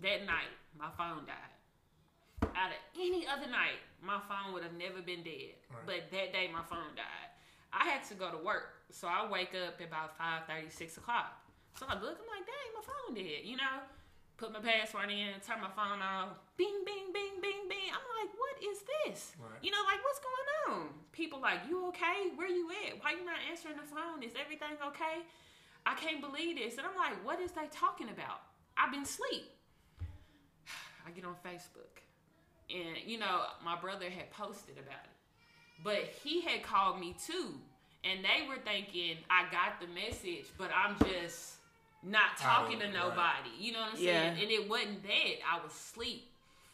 that 0.01 0.25
night, 0.25 0.51
my 0.77 0.89
phone 0.97 1.25
died. 1.25 2.51
out 2.55 2.69
of 2.69 2.79
any 2.99 3.25
other 3.25 3.49
night, 3.49 3.79
my 4.01 4.19
phone 4.27 4.53
would 4.53 4.63
have 4.63 4.73
never 4.73 5.01
been 5.01 5.23
dead. 5.23 5.55
Right. 5.71 5.85
But 5.85 6.11
that 6.11 6.33
day, 6.33 6.49
my 6.51 6.63
phone 6.63 6.95
died. 6.95 7.31
I 7.71 7.89
had 7.89 8.03
to 8.09 8.13
go 8.13 8.29
to 8.29 8.37
work, 8.37 8.85
so 8.91 9.07
I 9.07 9.27
wake 9.29 9.55
up 9.55 9.81
at 9.81 9.87
about 9.87 10.15
5 10.17 10.43
6 10.69 10.97
o'clock. 10.97 11.41
So 11.79 11.87
I 11.89 11.95
look, 11.95 12.21
I'm 12.21 12.29
like, 12.29 12.45
dang, 12.45 12.69
my 12.75 12.85
phone 12.85 13.15
dead, 13.15 13.41
you 13.43 13.57
know? 13.57 13.81
Put 14.43 14.51
my 14.51 14.59
password 14.59 15.07
in, 15.07 15.39
turn 15.39 15.63
my 15.63 15.71
phone 15.71 16.03
off, 16.03 16.35
bing, 16.57 16.83
bing, 16.83 17.15
bing, 17.15 17.39
bing, 17.39 17.63
bing. 17.69 17.87
I'm 17.87 18.03
like, 18.19 18.27
what 18.35 18.59
is 18.59 18.83
this? 18.83 19.31
Right. 19.39 19.55
You 19.61 19.71
know, 19.71 19.79
like, 19.87 20.03
what's 20.03 20.19
going 20.19 20.49
on? 20.67 20.89
People 21.13 21.39
like, 21.39 21.59
you 21.69 21.87
okay? 21.87 22.27
Where 22.35 22.49
you 22.49 22.67
at? 22.83 23.01
Why 23.01 23.11
you 23.11 23.23
not 23.23 23.39
answering 23.49 23.77
the 23.77 23.87
phone? 23.87 24.21
Is 24.21 24.33
everything 24.35 24.75
okay? 24.87 25.23
I 25.85 25.95
can't 25.95 26.19
believe 26.19 26.57
this. 26.57 26.77
And 26.77 26.85
I'm 26.85 26.97
like, 26.97 27.23
what 27.23 27.39
is 27.39 27.51
they 27.53 27.71
talking 27.71 28.09
about? 28.09 28.43
I've 28.75 28.91
been 28.91 29.03
asleep. 29.03 29.47
I 31.07 31.11
get 31.11 31.23
on 31.23 31.35
Facebook. 31.39 32.03
And, 32.69 32.97
you 33.09 33.19
know, 33.19 33.43
my 33.63 33.79
brother 33.79 34.09
had 34.09 34.29
posted 34.31 34.75
about 34.75 35.07
it. 35.07 35.15
But 35.85 36.11
he 36.21 36.41
had 36.41 36.63
called 36.63 36.99
me 36.99 37.15
too. 37.15 37.55
And 38.03 38.19
they 38.25 38.45
were 38.45 38.59
thinking 38.59 39.19
I 39.29 39.43
got 39.53 39.79
the 39.79 39.87
message, 39.87 40.51
but 40.57 40.69
I'm 40.75 40.97
just 41.07 41.62
not 42.05 42.37
talking 42.37 42.79
to 42.79 42.85
right. 42.85 42.93
nobody. 42.93 43.49
You 43.59 43.73
know 43.73 43.79
what 43.81 43.93
I'm 43.95 43.99
Yeah. 44.01 44.33
saying? 44.35 44.41
And 44.43 44.51
it 44.51 44.69
wasn't 44.69 45.03
that. 45.03 45.35
I 45.49 45.63
was 45.63 45.71
asleep. 45.71 46.29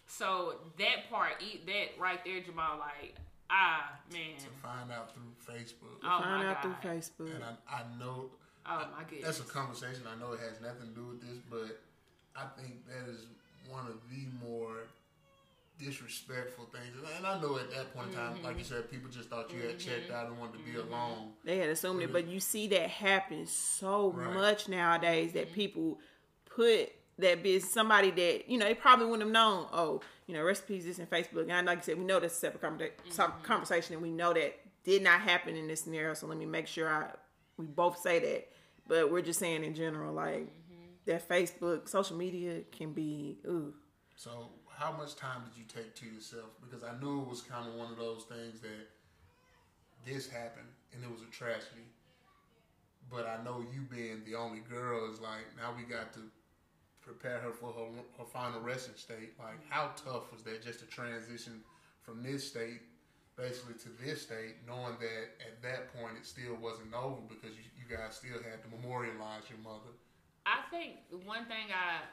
So 0.07 0.55
that 0.77 1.09
part, 1.09 1.34
eat 1.41 1.65
that 1.67 1.99
right 1.99 2.23
there, 2.25 2.41
Jamal, 2.41 2.80
like, 2.80 3.15
ah, 3.49 3.91
man. 4.11 4.38
To 4.39 4.49
find 4.61 4.91
out 4.91 5.13
through 5.13 5.32
Facebook. 5.55 5.97
Oh 6.03 6.19
Find 6.21 6.43
my 6.43 6.49
out 6.49 6.63
God. 6.63 6.82
through 6.82 6.91
Facebook. 6.91 7.36
And 7.36 7.43
I, 7.43 7.75
I 7.75 7.84
know 7.99 8.32
Oh 8.65 8.88
my 8.95 9.03
goodness. 9.03 9.38
that's 9.38 9.39
a 9.39 9.51
conversation. 9.51 10.03
I 10.07 10.19
know 10.19 10.34
it 10.34 10.39
has 10.39 10.59
nothing 10.61 10.89
to 10.89 10.95
do 10.95 11.05
with 11.07 11.21
this, 11.21 11.38
but 11.49 11.80
I 12.36 12.45
think 12.59 12.86
that 12.88 13.09
is 13.09 13.25
one 13.67 13.86
of 13.88 13.97
the 14.09 14.25
more 14.47 14.86
disrespectful 15.80 16.65
things. 16.65 16.95
And 17.17 17.25
I 17.25 17.39
know 17.41 17.57
at 17.57 17.71
that 17.71 17.93
point 17.95 18.09
in 18.09 18.15
time, 18.15 18.43
like 18.43 18.57
you 18.57 18.63
Mm-hmm. 18.63 18.73
said, 18.73 18.91
people 18.91 19.09
just 19.09 19.30
thought 19.30 19.51
you 19.51 19.61
had 19.61 19.77
mm-hmm. 19.77 19.89
checked 19.89 20.11
out 20.11 20.27
and 20.27 20.38
wanted 20.38 20.59
to 20.59 20.59
be 20.59 20.71
mm-hmm. 20.71 20.91
alone. 20.91 21.32
They 21.43 21.57
had 21.57 21.69
assumed 21.69 22.01
it, 22.01 22.11
but 22.11 22.27
you 22.27 22.39
see 22.39 22.67
that 22.67 22.89
happen 22.89 23.45
so 23.45 24.11
Right. 24.11 24.34
much 24.34 24.67
nowadays 24.67 25.34
that 25.34 25.47
mm-hmm. 25.47 25.55
people 25.55 25.99
put 26.45 26.91
that 27.17 27.43
business 27.43 27.71
somebody 27.73 28.11
that 28.11 28.49
you 28.49 28.57
know 28.57 28.65
they 28.65 28.73
probably 28.73 29.05
wouldn't 29.05 29.23
have 29.23 29.32
known. 29.32 29.67
Oh, 29.73 30.01
you 30.27 30.34
know, 30.34 30.43
recipes 30.43 30.86
this 30.86 30.99
in 30.99 31.07
Facebook, 31.07 31.49
and 31.49 31.67
like 31.67 31.80
you 31.80 31.84
said, 31.84 31.97
we 31.97 32.05
know 32.05 32.19
that's 32.19 32.36
a 32.36 32.38
separate 32.38 32.61
conversa- 32.61 32.91
some 33.13 33.34
conversation, 33.43 33.93
and 33.93 34.03
we 34.03 34.11
know 34.11 34.34
that 34.34 34.57
did 34.84 35.03
not 35.03 35.21
happen 35.21 35.55
in 35.55 35.67
this 35.67 35.82
scenario. 35.82 36.13
So 36.13 36.27
let 36.27 36.38
me 36.38 36.45
make 36.45 36.67
sure 36.67 36.89
I 36.89 37.11
we 37.57 37.65
both 37.65 37.99
say 37.99 38.19
that, 38.19 38.49
but 38.88 39.11
we're 39.11 39.21
just 39.21 39.39
saying 39.39 39.63
in 39.63 39.73
general, 39.73 40.13
like 40.13 40.47
that 41.05 41.27
Facebook, 41.27 41.89
social 41.89 42.15
media 42.15 42.61
can 42.71 42.93
be 42.93 43.38
ooh. 43.45 43.73
So, 44.15 44.49
how 44.80 44.95
much 44.95 45.15
time 45.15 45.43
did 45.43 45.59
you 45.59 45.65
take 45.67 45.93
to 45.95 46.05
yourself? 46.05 46.55
Because 46.63 46.84
I 46.84 46.97
knew 47.03 47.21
it 47.21 47.27
was 47.27 47.41
kind 47.41 47.67
of 47.67 47.75
one 47.75 47.91
of 47.91 47.97
those 47.97 48.23
things 48.23 48.61
that 48.61 48.88
this 50.05 50.30
happened 50.30 50.71
and 50.93 51.03
it 51.03 51.11
was 51.11 51.21
a 51.21 51.32
tragedy. 51.32 51.84
But 53.11 53.27
I 53.27 53.43
know 53.43 53.59
you 53.59 53.82
being 53.91 54.21
the 54.25 54.36
only 54.36 54.59
girl 54.59 55.11
is 55.11 55.19
like 55.19 55.43
now 55.57 55.73
we 55.75 55.84
got 55.84 56.13
to 56.13 56.21
prepare 57.01 57.39
her 57.39 57.51
for 57.51 57.73
her 57.73 57.88
her 58.17 58.25
final 58.25 58.61
resting 58.61 58.95
state. 58.95 59.34
Like, 59.38 59.59
how 59.67 59.91
tough 60.05 60.32
was 60.32 60.43
that 60.43 60.63
just 60.63 60.80
to 60.80 60.86
transition 60.86 61.61
from 62.01 62.23
this 62.23 62.47
state 62.47 62.82
basically 63.36 63.75
to 63.80 63.89
this 64.03 64.21
state, 64.23 64.59
knowing 64.67 64.99
that 64.99 65.32
at 65.39 65.55
that 65.63 65.88
point 65.95 66.19
it 66.19 66.27
still 66.27 66.55
wasn't 66.61 66.93
over 66.93 67.23
because 67.27 67.55
you, 67.55 67.63
you 67.80 67.88
guys 67.88 68.19
still 68.19 68.36
had 68.43 68.59
to 68.61 68.67
memorialize 68.67 69.47
your 69.47 69.59
mother. 69.63 69.95
I 70.45 70.67
think 70.69 70.99
one 71.23 71.47
thing 71.47 71.71
I, 71.71 72.03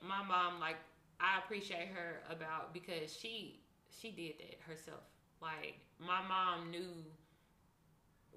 my 0.00 0.24
mom 0.24 0.58
like, 0.58 0.80
I 1.20 1.38
appreciate 1.44 1.88
her 1.94 2.22
about 2.30 2.72
because 2.72 3.14
she 3.16 3.60
she 3.90 4.10
did 4.10 4.34
that 4.38 4.58
herself. 4.66 5.02
Like 5.40 5.78
my 5.98 6.20
mom 6.26 6.70
knew 6.70 7.04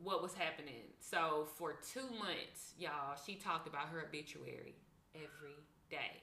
what 0.01 0.21
was 0.21 0.33
happening. 0.33 0.93
So 0.99 1.47
for 1.57 1.73
two 1.73 2.09
months, 2.17 2.73
y'all, 2.77 3.15
she 3.25 3.35
talked 3.35 3.67
about 3.67 3.89
her 3.89 4.01
obituary 4.07 4.75
every 5.15 5.57
day. 5.89 6.21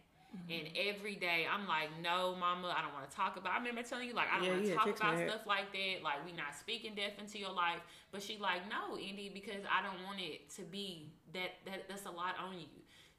And 0.51 0.69
every 0.77 1.15
day, 1.17 1.47
I'm 1.51 1.67
like, 1.67 1.89
no, 2.03 2.37
mama, 2.39 2.75
I 2.77 2.83
don't 2.83 2.93
want 2.93 3.09
to 3.09 3.17
talk 3.17 3.37
about. 3.37 3.53
I 3.53 3.59
remember 3.59 3.83
telling 3.83 4.07
you, 4.07 4.15
like, 4.15 4.29
I 4.31 4.39
don't 4.39 4.47
Yeah, 4.47 4.51
want 4.51 4.65
to 4.65 4.71
yeah, 4.71 4.75
talk 4.75 4.95
about 4.97 5.19
stuff 5.19 5.47
like 5.47 5.73
that. 5.73 6.03
Like, 6.05 6.25
we 6.27 6.33
not 6.33 6.55
speaking 6.55 6.95
death 6.95 7.13
into 7.19 7.39
your 7.39 7.53
life. 7.53 7.81
But 8.13 8.23
she 8.23 8.39
like, 8.39 8.63
no, 8.69 8.99
Indy, 8.99 9.31
because 9.33 9.65
I 9.71 9.83
don't 9.83 10.05
want 10.05 10.21
it 10.21 10.51
to 10.57 10.63
be 10.63 11.13
that. 11.33 11.53
That 11.65 11.89
that's 11.89 12.07
a 12.07 12.11
lot 12.11 12.37
on 12.39 12.59
you. 12.59 12.69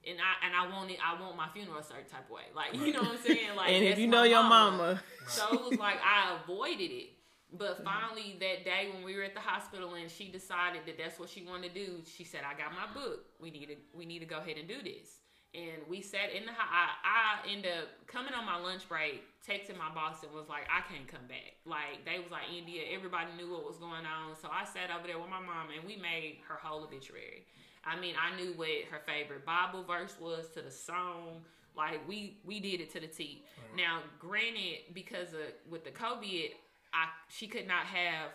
And 0.10 0.20
I 0.20 0.46
and 0.46 0.56
I 0.56 0.74
want 0.74 0.90
it. 0.92 0.98
I 1.04 1.20
want 1.20 1.36
my 1.36 1.50
funeral 1.50 1.80
a 1.80 1.84
certain 1.84 2.08
type 2.08 2.26
of 2.26 2.32
way. 2.32 2.44
Like, 2.56 2.74
you 2.74 2.94
know 2.94 3.02
what 3.02 3.20
I'm 3.20 3.24
saying? 3.26 3.56
Like, 3.56 3.72
and 3.72 3.84
if 3.84 4.00
you 4.00 4.08
my 4.08 4.18
know 4.18 4.24
your 4.24 4.44
mama, 4.44 5.02
so 5.28 5.54
it 5.54 5.62
was 5.70 5.80
like 5.80 5.98
I 6.04 6.38
avoided 6.44 6.92
it. 6.92 7.10
But 7.52 7.80
mm-hmm. 7.80 7.84
finally, 7.84 8.36
that 8.40 8.66
day 8.66 8.90
when 8.94 9.04
we 9.04 9.16
were 9.16 9.24
at 9.24 9.34
the 9.34 9.42
hospital 9.42 9.96
and 9.96 10.12
she 10.12 10.28
decided 10.28 10.82
that 10.86 10.98
that's 10.98 11.20
what 11.20 11.30
she 11.30 11.44
wanted 11.44 11.74
to 11.74 11.86
do, 11.86 11.92
she 12.04 12.24
said, 12.24 12.42
"I 12.44 12.58
got 12.58 12.72
my 12.76 12.92
book. 12.94 13.26
We 13.40 13.52
need 13.52 13.68
to 13.68 13.76
we 13.94 14.06
need 14.06 14.20
to 14.20 14.26
go 14.26 14.40
ahead 14.40 14.58
and 14.58 14.68
do 14.68 14.82
this." 14.84 15.20
And 15.56 15.80
we 15.88 16.02
sat 16.02 16.30
in 16.36 16.46
the 16.46 16.52
house. 16.52 16.70
I, 16.70 16.92
I 17.02 17.50
ended 17.50 17.72
up 17.72 17.88
coming 18.06 18.34
on 18.36 18.46
my 18.46 18.60
lunch 18.60 18.88
break, 18.88 19.24
texting 19.48 19.80
my 19.80 19.90
boss 19.96 20.24
and 20.24 20.32
was 20.36 20.50
like, 20.50 20.68
"I 20.68 20.84
can't 20.92 21.08
come 21.08 21.24
back." 21.32 21.56
Like 21.64 22.04
they 22.04 22.20
was 22.20 22.32
like 22.32 22.52
India. 22.52 22.84
Everybody 22.92 23.32
knew 23.40 23.52
what 23.52 23.64
was 23.64 23.80
going 23.80 24.04
on, 24.04 24.36
so 24.36 24.52
I 24.52 24.68
sat 24.68 24.92
over 24.92 25.08
there 25.08 25.18
with 25.18 25.32
my 25.32 25.40
mom 25.40 25.72
and 25.72 25.88
we 25.88 25.96
made 25.96 26.44
her 26.52 26.60
whole 26.60 26.84
obituary. 26.84 27.48
I 27.88 28.00
mean, 28.00 28.16
I 28.20 28.36
knew 28.40 28.54
what 28.54 28.70
her 28.92 29.00
favorite 29.06 29.46
Bible 29.46 29.84
verse 29.84 30.16
was 30.20 30.50
to 30.54 30.62
the 30.62 30.72
song. 30.72 31.42
Like 31.76 32.06
we 32.08 32.38
we 32.44 32.60
did 32.60 32.82
it 32.82 32.92
to 32.94 33.00
the 33.00 33.08
T. 33.08 33.44
Now, 33.76 34.02
granted, 34.20 34.94
because 34.94 35.34
of 35.34 35.54
with 35.70 35.84
the 35.84 35.92
COVID, 35.92 36.52
I 36.94 37.08
she 37.30 37.48
could 37.48 37.68
not 37.68 37.86
have 37.86 38.32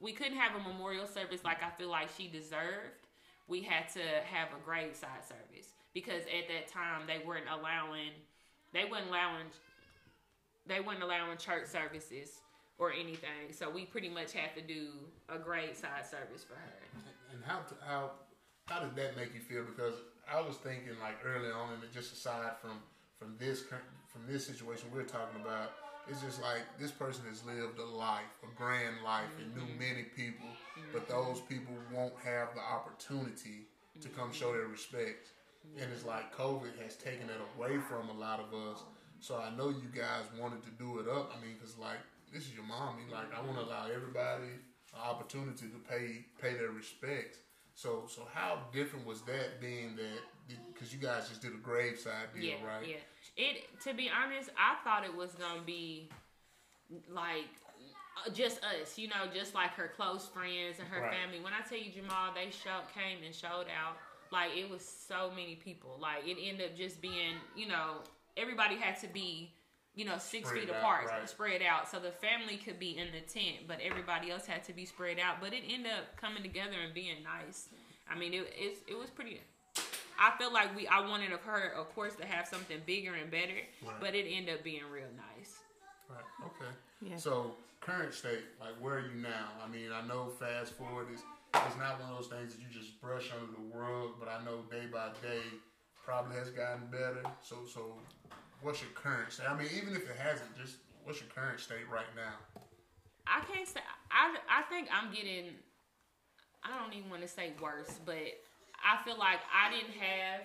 we 0.00 0.12
couldn't 0.12 0.36
have 0.36 0.54
a 0.54 0.68
memorial 0.68 1.06
service 1.06 1.42
like 1.44 1.62
I 1.62 1.70
feel 1.70 1.90
like 1.90 2.08
she 2.16 2.28
deserved. 2.28 3.08
We 3.48 3.62
had 3.62 3.88
to 3.90 4.00
have 4.00 4.48
a 4.48 4.64
graveside 4.64 5.24
service 5.24 5.68
because 5.94 6.22
at 6.22 6.48
that 6.48 6.68
time 6.68 7.02
they 7.06 7.24
weren't 7.24 7.46
allowing 7.52 8.10
they 8.72 8.84
weren't 8.84 9.08
allowing 9.08 9.46
they 10.66 10.80
weren't 10.80 11.02
allowing 11.02 11.36
church 11.38 11.66
services 11.66 12.40
or 12.78 12.92
anything. 12.92 13.52
So 13.52 13.70
we 13.70 13.84
pretty 13.84 14.08
much 14.08 14.32
had 14.32 14.54
to 14.54 14.60
do 14.60 14.88
a 15.28 15.38
graveside 15.38 16.06
service 16.06 16.44
for 16.44 16.54
her. 16.54 17.02
And 17.32 17.42
how 17.44 17.60
to, 17.60 17.74
how 17.86 18.10
how 18.66 18.80
did 18.80 18.94
that 18.96 19.16
make 19.16 19.34
you 19.34 19.40
feel? 19.40 19.64
Because 19.64 19.94
I 20.30 20.40
was 20.40 20.56
thinking 20.56 20.98
like 21.00 21.18
early 21.24 21.50
on, 21.50 21.70
and 21.72 21.82
just 21.92 22.12
aside 22.12 22.52
from 22.60 22.78
from 23.18 23.34
this 23.38 23.64
from 24.08 24.22
this 24.28 24.46
situation 24.46 24.88
we're 24.92 25.04
talking 25.04 25.40
about, 25.40 25.72
it's 26.08 26.20
just 26.20 26.42
like 26.42 26.62
this 26.78 26.90
person 26.90 27.24
has 27.28 27.44
lived 27.44 27.78
a 27.78 27.84
life, 27.84 28.30
a 28.42 28.54
grand 28.56 28.96
life, 29.04 29.30
and 29.40 29.54
knew 29.54 29.62
mm-hmm. 29.62 29.78
many 29.78 30.02
people, 30.02 30.48
but 30.92 31.08
mm-hmm. 31.08 31.16
those 31.16 31.40
people 31.40 31.74
won't 31.92 32.14
have 32.24 32.54
the 32.54 32.60
opportunity 32.60 33.66
to 34.00 34.08
come 34.08 34.32
show 34.32 34.52
their 34.52 34.66
respect. 34.66 35.30
And 35.80 35.90
it's 35.92 36.04
like 36.04 36.34
COVID 36.36 36.78
has 36.82 36.94
taken 36.94 37.26
it 37.28 37.40
away 37.56 37.78
from 37.88 38.08
a 38.08 38.12
lot 38.12 38.38
of 38.38 38.54
us. 38.54 38.84
So 39.18 39.36
I 39.36 39.50
know 39.56 39.70
you 39.70 39.90
guys 39.92 40.30
wanted 40.38 40.62
to 40.62 40.70
do 40.70 41.00
it 41.00 41.08
up. 41.08 41.32
I 41.36 41.44
mean, 41.44 41.56
because 41.58 41.76
like 41.78 41.98
this 42.32 42.44
is 42.44 42.54
your 42.54 42.64
mommy. 42.64 43.02
Like 43.10 43.34
I 43.36 43.40
want 43.44 43.58
to 43.58 43.64
allow 43.64 43.86
everybody 43.86 44.50
an 44.94 45.00
opportunity 45.02 45.66
to 45.66 45.78
pay 45.88 46.26
pay 46.40 46.54
their 46.54 46.70
respects. 46.70 47.38
So 47.76 48.04
so 48.08 48.22
how 48.32 48.58
different 48.72 49.06
was 49.06 49.20
that 49.22 49.60
being 49.60 49.96
that 49.96 50.56
because 50.72 50.94
you 50.94 50.98
guys 50.98 51.28
just 51.28 51.42
did 51.42 51.52
a 51.52 51.58
graveside 51.58 52.32
deal, 52.34 52.44
yeah, 52.44 52.66
right? 52.66 52.88
Yeah. 52.88 52.96
It 53.36 53.80
to 53.84 53.92
be 53.92 54.10
honest, 54.10 54.48
I 54.58 54.82
thought 54.82 55.04
it 55.04 55.14
was 55.14 55.32
gonna 55.34 55.60
be 55.60 56.08
like 57.08 57.44
just 58.32 58.64
us, 58.64 58.96
you 58.96 59.08
know, 59.08 59.26
just 59.32 59.54
like 59.54 59.72
her 59.72 59.92
close 59.94 60.26
friends 60.26 60.78
and 60.78 60.88
her 60.88 61.02
Right. 61.02 61.12
family. 61.12 61.40
When 61.40 61.52
I 61.52 61.60
tell 61.68 61.76
you 61.78 61.92
Jamal, 61.92 62.32
they 62.34 62.50
show, 62.50 62.80
came 62.94 63.22
and 63.22 63.34
showed 63.34 63.66
out. 63.68 63.98
Like 64.32 64.56
it 64.56 64.70
was 64.70 64.82
so 64.82 65.30
many 65.30 65.56
people. 65.56 65.98
Like 66.00 66.26
it 66.26 66.38
ended 66.40 66.70
up 66.70 66.76
just 66.78 67.02
being, 67.02 67.34
you 67.54 67.68
know, 67.68 67.98
everybody 68.38 68.76
had 68.76 68.98
to 69.00 69.08
be, 69.08 69.52
you 69.96 70.04
know, 70.04 70.18
six 70.18 70.48
Spread 70.48 70.62
feet 70.64 70.70
out, 70.70 70.76
apart, 70.76 71.06
right. 71.06 71.28
spread 71.28 71.62
out. 71.62 71.90
So 71.90 71.98
the 71.98 72.12
family 72.12 72.58
could 72.58 72.78
be 72.78 72.96
in 72.98 73.08
the 73.12 73.20
tent, 73.22 73.66
but 73.66 73.78
everybody 73.82 74.30
else 74.30 74.46
had 74.46 74.62
to 74.64 74.72
be 74.72 74.84
spread 74.84 75.18
out. 75.18 75.40
But 75.40 75.52
it 75.54 75.62
ended 75.68 75.90
up 75.90 76.16
coming 76.20 76.42
together 76.42 76.76
and 76.84 76.94
being 76.94 77.16
nice. 77.24 77.68
I 78.08 78.16
mean, 78.16 78.34
it 78.34 78.52
it, 78.56 78.78
it 78.86 78.98
was 78.98 79.10
pretty. 79.10 79.40
I 80.18 80.32
feel 80.38 80.52
like 80.52 80.74
we 80.76 80.86
I 80.86 81.00
wanted 81.00 81.32
of 81.32 81.40
her, 81.42 81.72
of 81.76 81.92
course, 81.94 82.14
to 82.16 82.26
have 82.26 82.46
something 82.46 82.78
bigger 82.86 83.14
and 83.14 83.30
better, 83.30 83.58
Right. 83.84 84.00
but 84.00 84.14
it 84.14 84.26
ended 84.30 84.54
up 84.54 84.62
being 84.64 84.82
real 84.92 85.08
nice. 85.16 85.56
Right. 86.08 86.24
Okay. 86.44 86.72
Yeah. 87.10 87.16
So 87.16 87.56
current 87.80 88.12
state, 88.14 88.40
like 88.60 88.74
where 88.80 88.96
are 88.96 89.00
you 89.00 89.14
now? 89.20 89.48
I 89.64 89.68
mean, 89.68 89.90
I 89.92 90.06
know 90.06 90.28
fast 90.38 90.74
forward 90.74 91.06
is 91.12 91.20
it's 91.54 91.76
not 91.78 92.00
one 92.00 92.10
of 92.10 92.18
those 92.18 92.28
things 92.28 92.54
that 92.54 92.60
you 92.60 92.68
just 92.70 93.00
brush 93.00 93.30
under 93.32 93.50
the 93.52 93.76
world, 93.76 94.14
but 94.20 94.28
I 94.28 94.44
know 94.44 94.60
day 94.70 94.86
by 94.92 95.08
day 95.22 95.40
probably 96.04 96.36
has 96.36 96.50
gotten 96.50 96.86
better. 96.90 97.22
So 97.42 97.64
so 97.66 97.96
what's 98.62 98.80
your 98.80 98.90
current 98.90 99.32
state? 99.32 99.48
I 99.48 99.56
mean, 99.56 99.68
even 99.76 99.94
if 99.94 100.08
it 100.08 100.16
hasn't, 100.16 100.56
just 100.56 100.76
what's 101.04 101.20
your 101.20 101.30
current 101.30 101.60
state 101.60 101.88
right 101.90 102.08
now? 102.14 102.60
I 103.26 103.42
can't 103.52 103.66
say 103.66 103.80
I 104.10 104.36
I 104.48 104.62
think 104.62 104.88
I'm 104.92 105.12
getting 105.12 105.54
I 106.62 106.78
don't 106.78 106.94
even 106.94 107.10
want 107.10 107.22
to 107.22 107.28
say 107.28 107.52
worse, 107.60 107.98
but 108.04 108.16
I 108.82 109.02
feel 109.04 109.18
like 109.18 109.40
I 109.52 109.70
didn't 109.70 109.94
have 109.94 110.42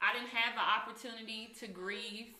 I 0.00 0.12
didn't 0.14 0.30
have 0.30 0.54
the 0.54 0.64
opportunity 0.64 1.54
to 1.60 1.66
grieve 1.66 2.34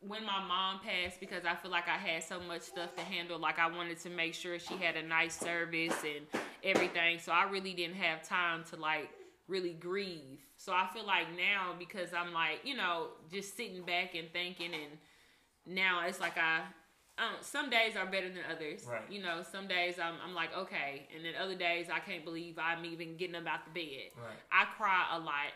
when 0.00 0.24
my 0.24 0.42
mom 0.44 0.80
passed 0.80 1.20
because 1.20 1.44
I 1.44 1.54
feel 1.54 1.70
like 1.70 1.88
I 1.88 1.96
had 1.96 2.22
so 2.22 2.40
much 2.40 2.62
stuff 2.62 2.94
to 2.96 3.02
handle. 3.02 3.38
Like 3.38 3.58
I 3.58 3.68
wanted 3.68 4.00
to 4.00 4.10
make 4.10 4.34
sure 4.34 4.58
she 4.58 4.74
had 4.74 4.96
a 4.96 5.02
nice 5.02 5.38
service 5.38 5.94
and 6.04 6.26
everything. 6.64 7.18
So 7.18 7.32
I 7.32 7.44
really 7.44 7.72
didn't 7.72 7.96
have 7.96 8.26
time 8.26 8.64
to 8.70 8.76
like 8.76 9.10
really 9.52 9.74
grieve. 9.74 10.40
So 10.56 10.72
I 10.72 10.88
feel 10.92 11.06
like 11.06 11.26
now 11.36 11.74
because 11.78 12.14
I'm 12.16 12.32
like, 12.32 12.60
you 12.64 12.74
know, 12.74 13.08
just 13.30 13.56
sitting 13.56 13.82
back 13.82 14.14
and 14.14 14.28
thinking 14.32 14.72
and 14.72 14.98
now 15.66 16.06
it's 16.06 16.18
like 16.18 16.38
I 16.38 16.62
um, 17.18 17.36
some 17.42 17.68
days 17.68 17.94
are 17.94 18.06
better 18.06 18.30
than 18.30 18.40
others. 18.50 18.86
Right. 18.90 19.02
You 19.10 19.22
know, 19.22 19.42
some 19.42 19.68
days 19.68 19.96
I'm, 20.02 20.14
I'm 20.26 20.34
like, 20.34 20.56
okay. 20.56 21.06
And 21.14 21.22
then 21.22 21.34
other 21.40 21.54
days 21.54 21.88
I 21.92 21.98
can't 22.00 22.24
believe 22.24 22.58
I'm 22.58 22.86
even 22.86 23.18
getting 23.18 23.36
up 23.36 23.46
out 23.46 23.60
the 23.66 23.70
bed. 23.70 24.16
Right. 24.16 24.40
I 24.50 24.64
cry 24.76 25.04
a 25.12 25.18
lot. 25.18 25.52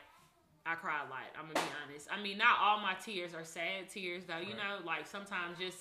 I 0.66 0.74
cry 0.74 1.01
a 1.07 1.09
lot. 1.09 1.24
I'm 1.38 1.47
gonna 1.47 1.64
be 1.64 1.72
honest. 1.82 2.09
I 2.12 2.20
mean, 2.20 2.36
not 2.38 2.59
all 2.61 2.80
my 2.80 2.94
tears 2.94 3.32
are 3.34 3.44
sad 3.44 3.88
tears, 3.88 4.24
though. 4.26 4.38
You 4.38 4.49
Right. 4.49 4.80
know, 4.80 4.84
like 4.84 5.07
sometimes 5.07 5.59
just 5.59 5.78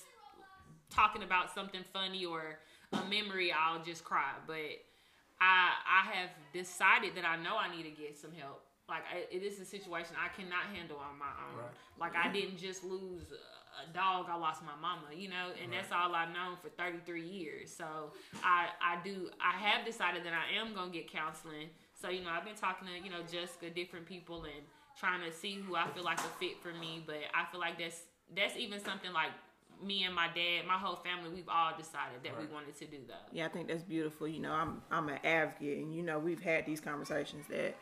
talking 0.90 1.22
about 1.22 1.52
something 1.52 1.82
funny 1.92 2.24
or 2.24 2.58
a 2.92 3.04
memory, 3.04 3.52
I'll 3.52 3.82
just 3.82 4.02
cry. 4.04 4.32
But 4.46 4.80
I 5.40 5.72
I 5.84 6.16
have 6.16 6.30
decided 6.52 7.14
that 7.16 7.24
I 7.24 7.36
know 7.36 7.56
I 7.56 7.74
need 7.74 7.84
to 7.84 7.90
get 7.90 8.16
some 8.16 8.32
help. 8.32 8.62
Like 8.88 9.02
I, 9.12 9.26
it 9.34 9.42
is 9.42 9.58
a 9.60 9.64
situation 9.64 10.14
I 10.14 10.28
cannot 10.34 10.70
handle 10.72 10.98
on 10.98 11.18
my 11.18 11.32
own. 11.50 11.58
Right. 11.58 11.74
Like 11.98 12.14
I 12.16 12.32
didn't 12.32 12.58
just 12.58 12.84
lose 12.84 13.22
a 13.32 13.92
dog. 13.92 14.26
I 14.30 14.36
lost 14.36 14.62
my 14.62 14.76
mama. 14.80 15.14
You 15.14 15.28
know, 15.28 15.50
and 15.62 15.72
that's 15.72 15.92
all 15.92 16.14
I've 16.14 16.32
known 16.32 16.56
for 16.62 16.68
33 16.70 17.26
years. 17.26 17.74
So 17.74 18.12
I 18.42 18.68
I 18.80 18.98
do 19.02 19.28
I 19.40 19.58
have 19.58 19.84
decided 19.84 20.24
that 20.24 20.32
I 20.32 20.58
am 20.58 20.74
gonna 20.74 20.90
get 20.90 21.10
counseling. 21.10 21.68
So 22.00 22.08
you 22.08 22.22
know 22.22 22.30
I've 22.30 22.44
been 22.44 22.56
talking 22.56 22.88
to 22.88 22.94
you 22.94 23.10
know 23.10 23.22
Jessica, 23.30 23.70
different 23.70 24.06
people, 24.06 24.44
and 24.44 24.64
trying 24.98 25.20
to 25.28 25.32
see 25.36 25.60
who 25.60 25.76
I 25.76 25.88
feel 25.88 26.04
like 26.04 26.20
a 26.20 26.30
fit 26.40 26.62
for 26.62 26.72
me. 26.72 27.02
But 27.04 27.26
I 27.34 27.50
feel 27.50 27.60
like 27.60 27.78
that's 27.78 28.02
that's 28.34 28.56
even 28.56 28.80
something 28.80 29.12
like 29.12 29.30
me 29.82 30.04
and 30.04 30.14
my 30.14 30.26
dad, 30.28 30.66
my 30.66 30.74
whole 30.74 30.96
family, 30.96 31.30
we've 31.34 31.48
all 31.48 31.72
decided 31.76 32.22
that 32.24 32.38
we 32.38 32.46
wanted 32.46 32.76
to 32.78 32.86
do 32.86 32.98
though. 33.06 33.14
Yeah, 33.32 33.46
I 33.46 33.48
think 33.48 33.68
that's 33.68 33.82
beautiful. 33.82 34.28
You 34.28 34.40
know, 34.40 34.52
I'm 34.52 34.82
I'm 34.90 35.08
an 35.08 35.18
advocate, 35.24 35.78
and 35.78 35.94
you 35.94 36.02
know, 36.02 36.18
we've 36.18 36.42
had 36.42 36.66
these 36.66 36.80
conversations 36.80 37.46
that 37.48 37.76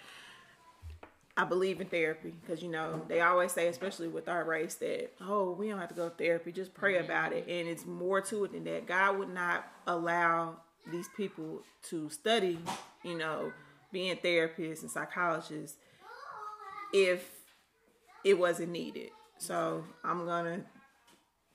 I 1.37 1.45
believe 1.45 1.81
in 1.81 1.89
therapy 1.89 2.35
because 2.41 2.63
you 2.63 2.71
know 2.71 3.03
they 3.09 3.21
always 3.21 3.53
say, 3.53 3.69
especially 3.69 4.09
with 4.09 4.29
our 4.29 4.45
race, 4.45 4.75
that 4.77 5.13
oh, 5.21 5.53
we 5.53 5.69
don't 5.69 5.79
have 5.79 5.89
to 5.89 5.95
go 5.95 6.09
to 6.09 6.15
therapy, 6.15 6.53
just 6.53 6.75
pray 6.75 6.95
mm-hmm. 6.95 7.05
about 7.05 7.33
it, 7.33 7.47
and 7.49 7.69
it's 7.69 7.87
more 7.87 8.21
to 8.23 8.45
it 8.45 8.53
than 8.53 8.65
that. 8.65 8.87
God 8.87 9.19
would 9.19 9.33
not 9.33 9.67
allow 9.87 10.57
these 10.91 11.09
people 11.17 11.63
to 11.85 12.11
study, 12.11 12.59
you 13.03 13.17
know, 13.17 13.53
being 13.91 14.17
therapists 14.17 14.83
and 14.83 14.91
psychologists 14.91 15.79
if 16.93 17.31
it 18.25 18.39
wasn't 18.39 18.71
needed. 18.71 19.11
So 19.39 19.85
I'm 20.05 20.25
gonna 20.27 20.65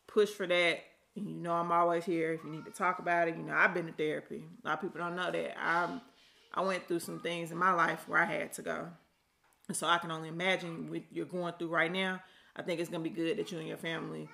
push 0.10 0.30
for 0.30 0.48
that. 0.48 0.80
And 1.16 1.28
you 1.28 1.36
know, 1.36 1.54
I'm 1.54 1.72
always 1.72 2.06
here 2.06 2.34
if 2.34 2.44
you 2.44 2.52
need 2.52 2.66
to 2.66 2.72
talk 2.72 3.00
about 3.00 3.28
it. 3.28 3.38
You 3.38 3.44
know, 3.44 3.54
I've 3.54 3.74
been 3.74 3.88
to 3.88 3.94
therapy. 3.94 4.44
A 4.64 4.68
lot 4.68 4.76
of 4.76 4.82
people 4.82 5.00
don't 5.00 5.16
know 5.16 5.32
that. 5.32 5.58
I 5.60 6.00
I 6.54 6.62
went 6.62 6.88
through 6.88 7.00
some 7.00 7.20
things 7.20 7.52
in 7.52 7.58
my 7.58 7.74
life 7.74 8.08
where 8.08 8.20
I 8.20 8.26
had 8.26 8.54
to 8.54 8.62
go. 8.62 8.88
And 9.68 9.78
so 9.78 9.88
I 9.88 10.00
can 10.00 10.12
only 10.12 10.30
imagine 10.30 10.90
what 10.90 11.04
you're 11.12 11.26
going 11.26 11.54
through 11.60 11.70
right 11.70 11.92
now. 11.92 12.22
I 12.56 12.64
think 12.64 12.80
it's 12.80 12.90
gonna 12.90 13.04
be 13.04 13.10
good 13.10 13.38
that 13.38 13.52
you 13.52 13.60
and 13.60 13.68
your 13.68 13.78
family, 13.78 14.28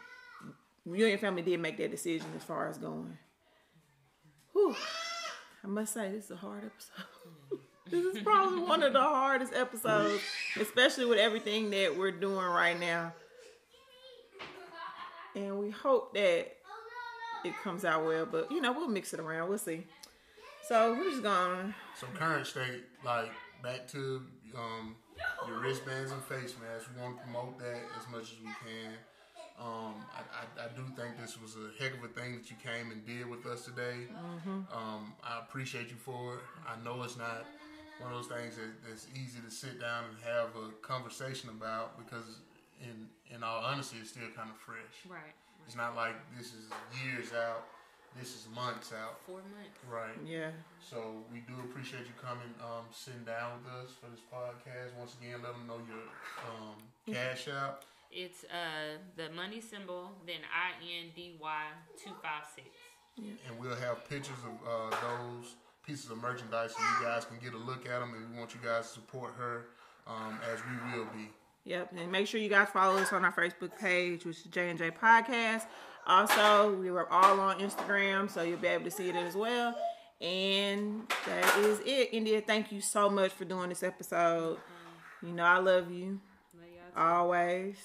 you 0.85 0.93
and 0.93 1.09
your 1.09 1.17
family 1.17 1.41
did 1.41 1.59
make 1.59 1.77
that 1.77 1.91
decision 1.91 2.27
as 2.35 2.43
far 2.43 2.69
as 2.69 2.77
going. 2.77 3.17
Whew. 4.53 4.75
I 5.63 5.67
must 5.67 5.93
say 5.93 6.11
this 6.11 6.25
is 6.25 6.31
a 6.31 6.35
hard 6.35 6.63
episode. 6.63 7.59
this 7.89 8.15
is 8.15 8.23
probably 8.23 8.61
one 8.61 8.83
of 8.83 8.93
the 8.93 9.01
hardest 9.01 9.53
episodes, 9.53 10.21
especially 10.59 11.05
with 11.05 11.19
everything 11.19 11.71
that 11.71 11.97
we're 11.97 12.11
doing 12.11 12.45
right 12.45 12.79
now. 12.79 13.13
And 15.35 15.59
we 15.59 15.69
hope 15.69 16.13
that 16.13 16.47
it 17.43 17.53
comes 17.63 17.85
out 17.85 18.05
well, 18.05 18.25
but 18.25 18.51
you 18.51 18.61
know, 18.61 18.71
we'll 18.71 18.87
mix 18.87 19.13
it 19.13 19.19
around. 19.19 19.49
We'll 19.49 19.57
see. 19.57 19.85
So 20.67 20.93
we're 20.93 21.11
just 21.11 21.23
gonna 21.23 21.75
So 21.99 22.07
current 22.15 22.47
state, 22.47 22.83
like 23.03 23.31
back 23.61 23.87
to 23.89 24.21
um, 24.57 24.95
your 25.47 25.59
wristbands 25.59 26.11
and 26.11 26.23
face 26.23 26.55
masks. 26.61 26.89
We 26.95 27.01
want 27.01 27.17
to 27.17 27.23
promote 27.23 27.59
that 27.59 27.81
as 27.99 28.11
much 28.11 28.23
as 28.23 28.39
we 28.39 28.49
can. 28.65 28.93
Um, 29.57 29.95
I, 30.11 30.19
I, 30.41 30.65
I 30.65 30.67
do 30.75 30.83
think 30.99 31.17
this 31.21 31.39
was 31.41 31.55
a 31.55 31.81
heck 31.81 31.93
of 31.93 32.03
a 32.03 32.09
thing 32.09 32.35
that 32.35 32.49
you 32.49 32.57
came 32.61 32.91
and 32.91 33.05
did 33.05 33.29
with 33.29 33.45
us 33.45 33.63
today. 33.63 34.07
Um, 34.73 35.13
I 35.23 35.39
appreciate 35.39 35.87
you 35.89 35.95
for 35.95 36.35
it. 36.35 36.39
I 36.67 36.83
know 36.83 37.03
it's 37.03 37.17
not 37.17 37.45
one 37.99 38.11
of 38.11 38.17
those 38.17 38.27
things 38.27 38.57
that, 38.57 38.67
that's 38.85 39.07
easy 39.15 39.39
to 39.45 39.49
sit 39.49 39.79
down 39.79 40.03
and 40.09 40.17
have 40.25 40.49
a 40.61 40.71
conversation 40.81 41.49
about 41.49 41.97
because, 41.97 42.39
in 42.81 43.07
in 43.33 43.43
all 43.43 43.59
honesty, 43.63 43.97
it's 44.01 44.11
still 44.11 44.29
kind 44.35 44.49
of 44.49 44.57
fresh. 44.57 45.05
Right. 45.09 45.33
It's 45.65 45.75
not 45.75 45.95
like 45.95 46.15
this 46.37 46.47
is 46.53 46.69
years 47.03 47.33
out. 47.33 47.65
This 48.17 48.29
is 48.35 48.47
months 48.55 48.93
out. 48.93 49.19
Four 49.25 49.43
months. 49.51 49.75
Right. 49.91 50.15
yeah. 50.25 50.51
So 50.79 51.25
we 51.33 51.39
do 51.39 51.53
appreciate 51.67 52.07
you 52.07 52.15
coming, 52.21 52.47
um, 52.63 52.85
sitting 52.91 53.25
down 53.25 53.59
with 53.59 53.73
us 53.73 53.91
for 53.99 54.07
this 54.07 54.23
podcast. 54.31 54.95
Once 54.97 55.15
again, 55.19 55.39
let 55.43 55.51
them 55.51 55.67
know 55.67 55.81
your 55.83 56.05
um, 56.47 56.79
Cash 57.13 57.49
App. 57.49 57.83
It's 58.11 58.45
uh 58.45 58.99
the 59.17 59.29
money 59.35 59.59
symbol, 59.59 60.11
then 60.25 60.39
I 60.47 60.79
N 60.79 61.11
D 61.15 61.35
Y 61.39 61.63
two 62.01 62.11
five 62.23 62.47
six. 62.55 62.67
and 63.17 63.59
we'll 63.59 63.75
have 63.75 64.07
pictures 64.07 64.39
of 64.47 64.55
uh, 64.63 64.95
those 65.01 65.55
pieces 65.85 66.09
of 66.09 66.17
merchandise 66.21 66.71
so 66.71 66.79
you 66.79 67.05
guys 67.05 67.25
can 67.25 67.37
get 67.43 67.53
a 67.53 67.57
look 67.57 67.85
at 67.85 67.99
them. 67.99 68.13
And 68.15 68.31
we 68.31 68.39
want 68.39 68.53
you 68.53 68.61
guys 68.63 68.87
to 68.87 68.93
support 68.93 69.33
her 69.37 69.65
um, 70.07 70.39
as 70.53 70.59
we 70.63 70.97
will 70.97 71.05
be. 71.11 71.29
Yep, 71.65 71.93
and 71.97 72.11
make 72.11 72.27
sure 72.27 72.39
you 72.39 72.49
guys 72.49 72.69
follow 72.69 72.97
us 72.97 73.11
on 73.11 73.25
our 73.25 73.33
Facebook 73.33 73.77
page, 73.79 74.23
which 74.23 74.37
is 74.37 74.43
J 74.43 74.69
and 74.69 74.77
J 74.77 74.91
Podcast. 74.91 75.63
Also, 76.05 76.75
we 76.75 76.91
were 76.91 77.11
all 77.11 77.39
on 77.39 77.59
Instagram, 77.59 78.29
so 78.29 78.43
you'll 78.43 78.59
be 78.59 78.67
able 78.67 78.85
to 78.85 78.91
see 78.91 79.09
it 79.09 79.15
as 79.15 79.35
well. 79.35 79.75
And 80.21 81.01
that 81.25 81.57
is 81.59 81.79
it. 81.79 82.09
India, 82.11 82.41
thank 82.41 82.71
you 82.71 82.81
so 82.81 83.09
much 83.09 83.31
for 83.31 83.45
doing 83.45 83.69
this 83.69 83.81
episode. 83.81 84.59
You 85.23 85.33
know 85.33 85.43
I 85.43 85.57
love 85.57 85.91
you 85.91 86.19
always. 86.95 87.77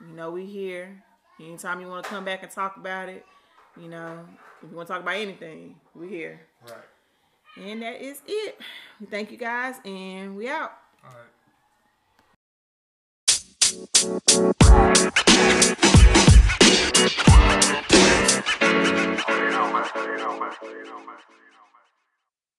You 0.00 0.14
know 0.14 0.30
we 0.30 0.46
here. 0.46 1.02
Anytime 1.40 1.80
you 1.80 1.88
want 1.88 2.04
to 2.04 2.10
come 2.10 2.24
back 2.24 2.42
and 2.42 2.50
talk 2.50 2.76
about 2.76 3.08
it, 3.08 3.26
you 3.80 3.88
know, 3.88 4.24
if 4.62 4.70
you 4.70 4.76
want 4.76 4.88
to 4.88 4.94
talk 4.94 5.02
about 5.02 5.16
anything, 5.16 5.76
we 5.94 6.08
here. 6.08 6.40
Right. 6.64 7.66
And 7.68 7.82
that 7.82 8.00
is 8.00 8.22
it. 8.26 8.58
Thank 9.10 9.30
you 9.30 9.36
guys, 9.36 9.76
and 9.84 10.36
we 10.36 10.48
out. 10.48 10.72
All 11.04 11.10
right. 11.10 11.35
You 13.76 13.84
know, 19.52 19.70
man. 19.70 21.16
You. 21.28 21.45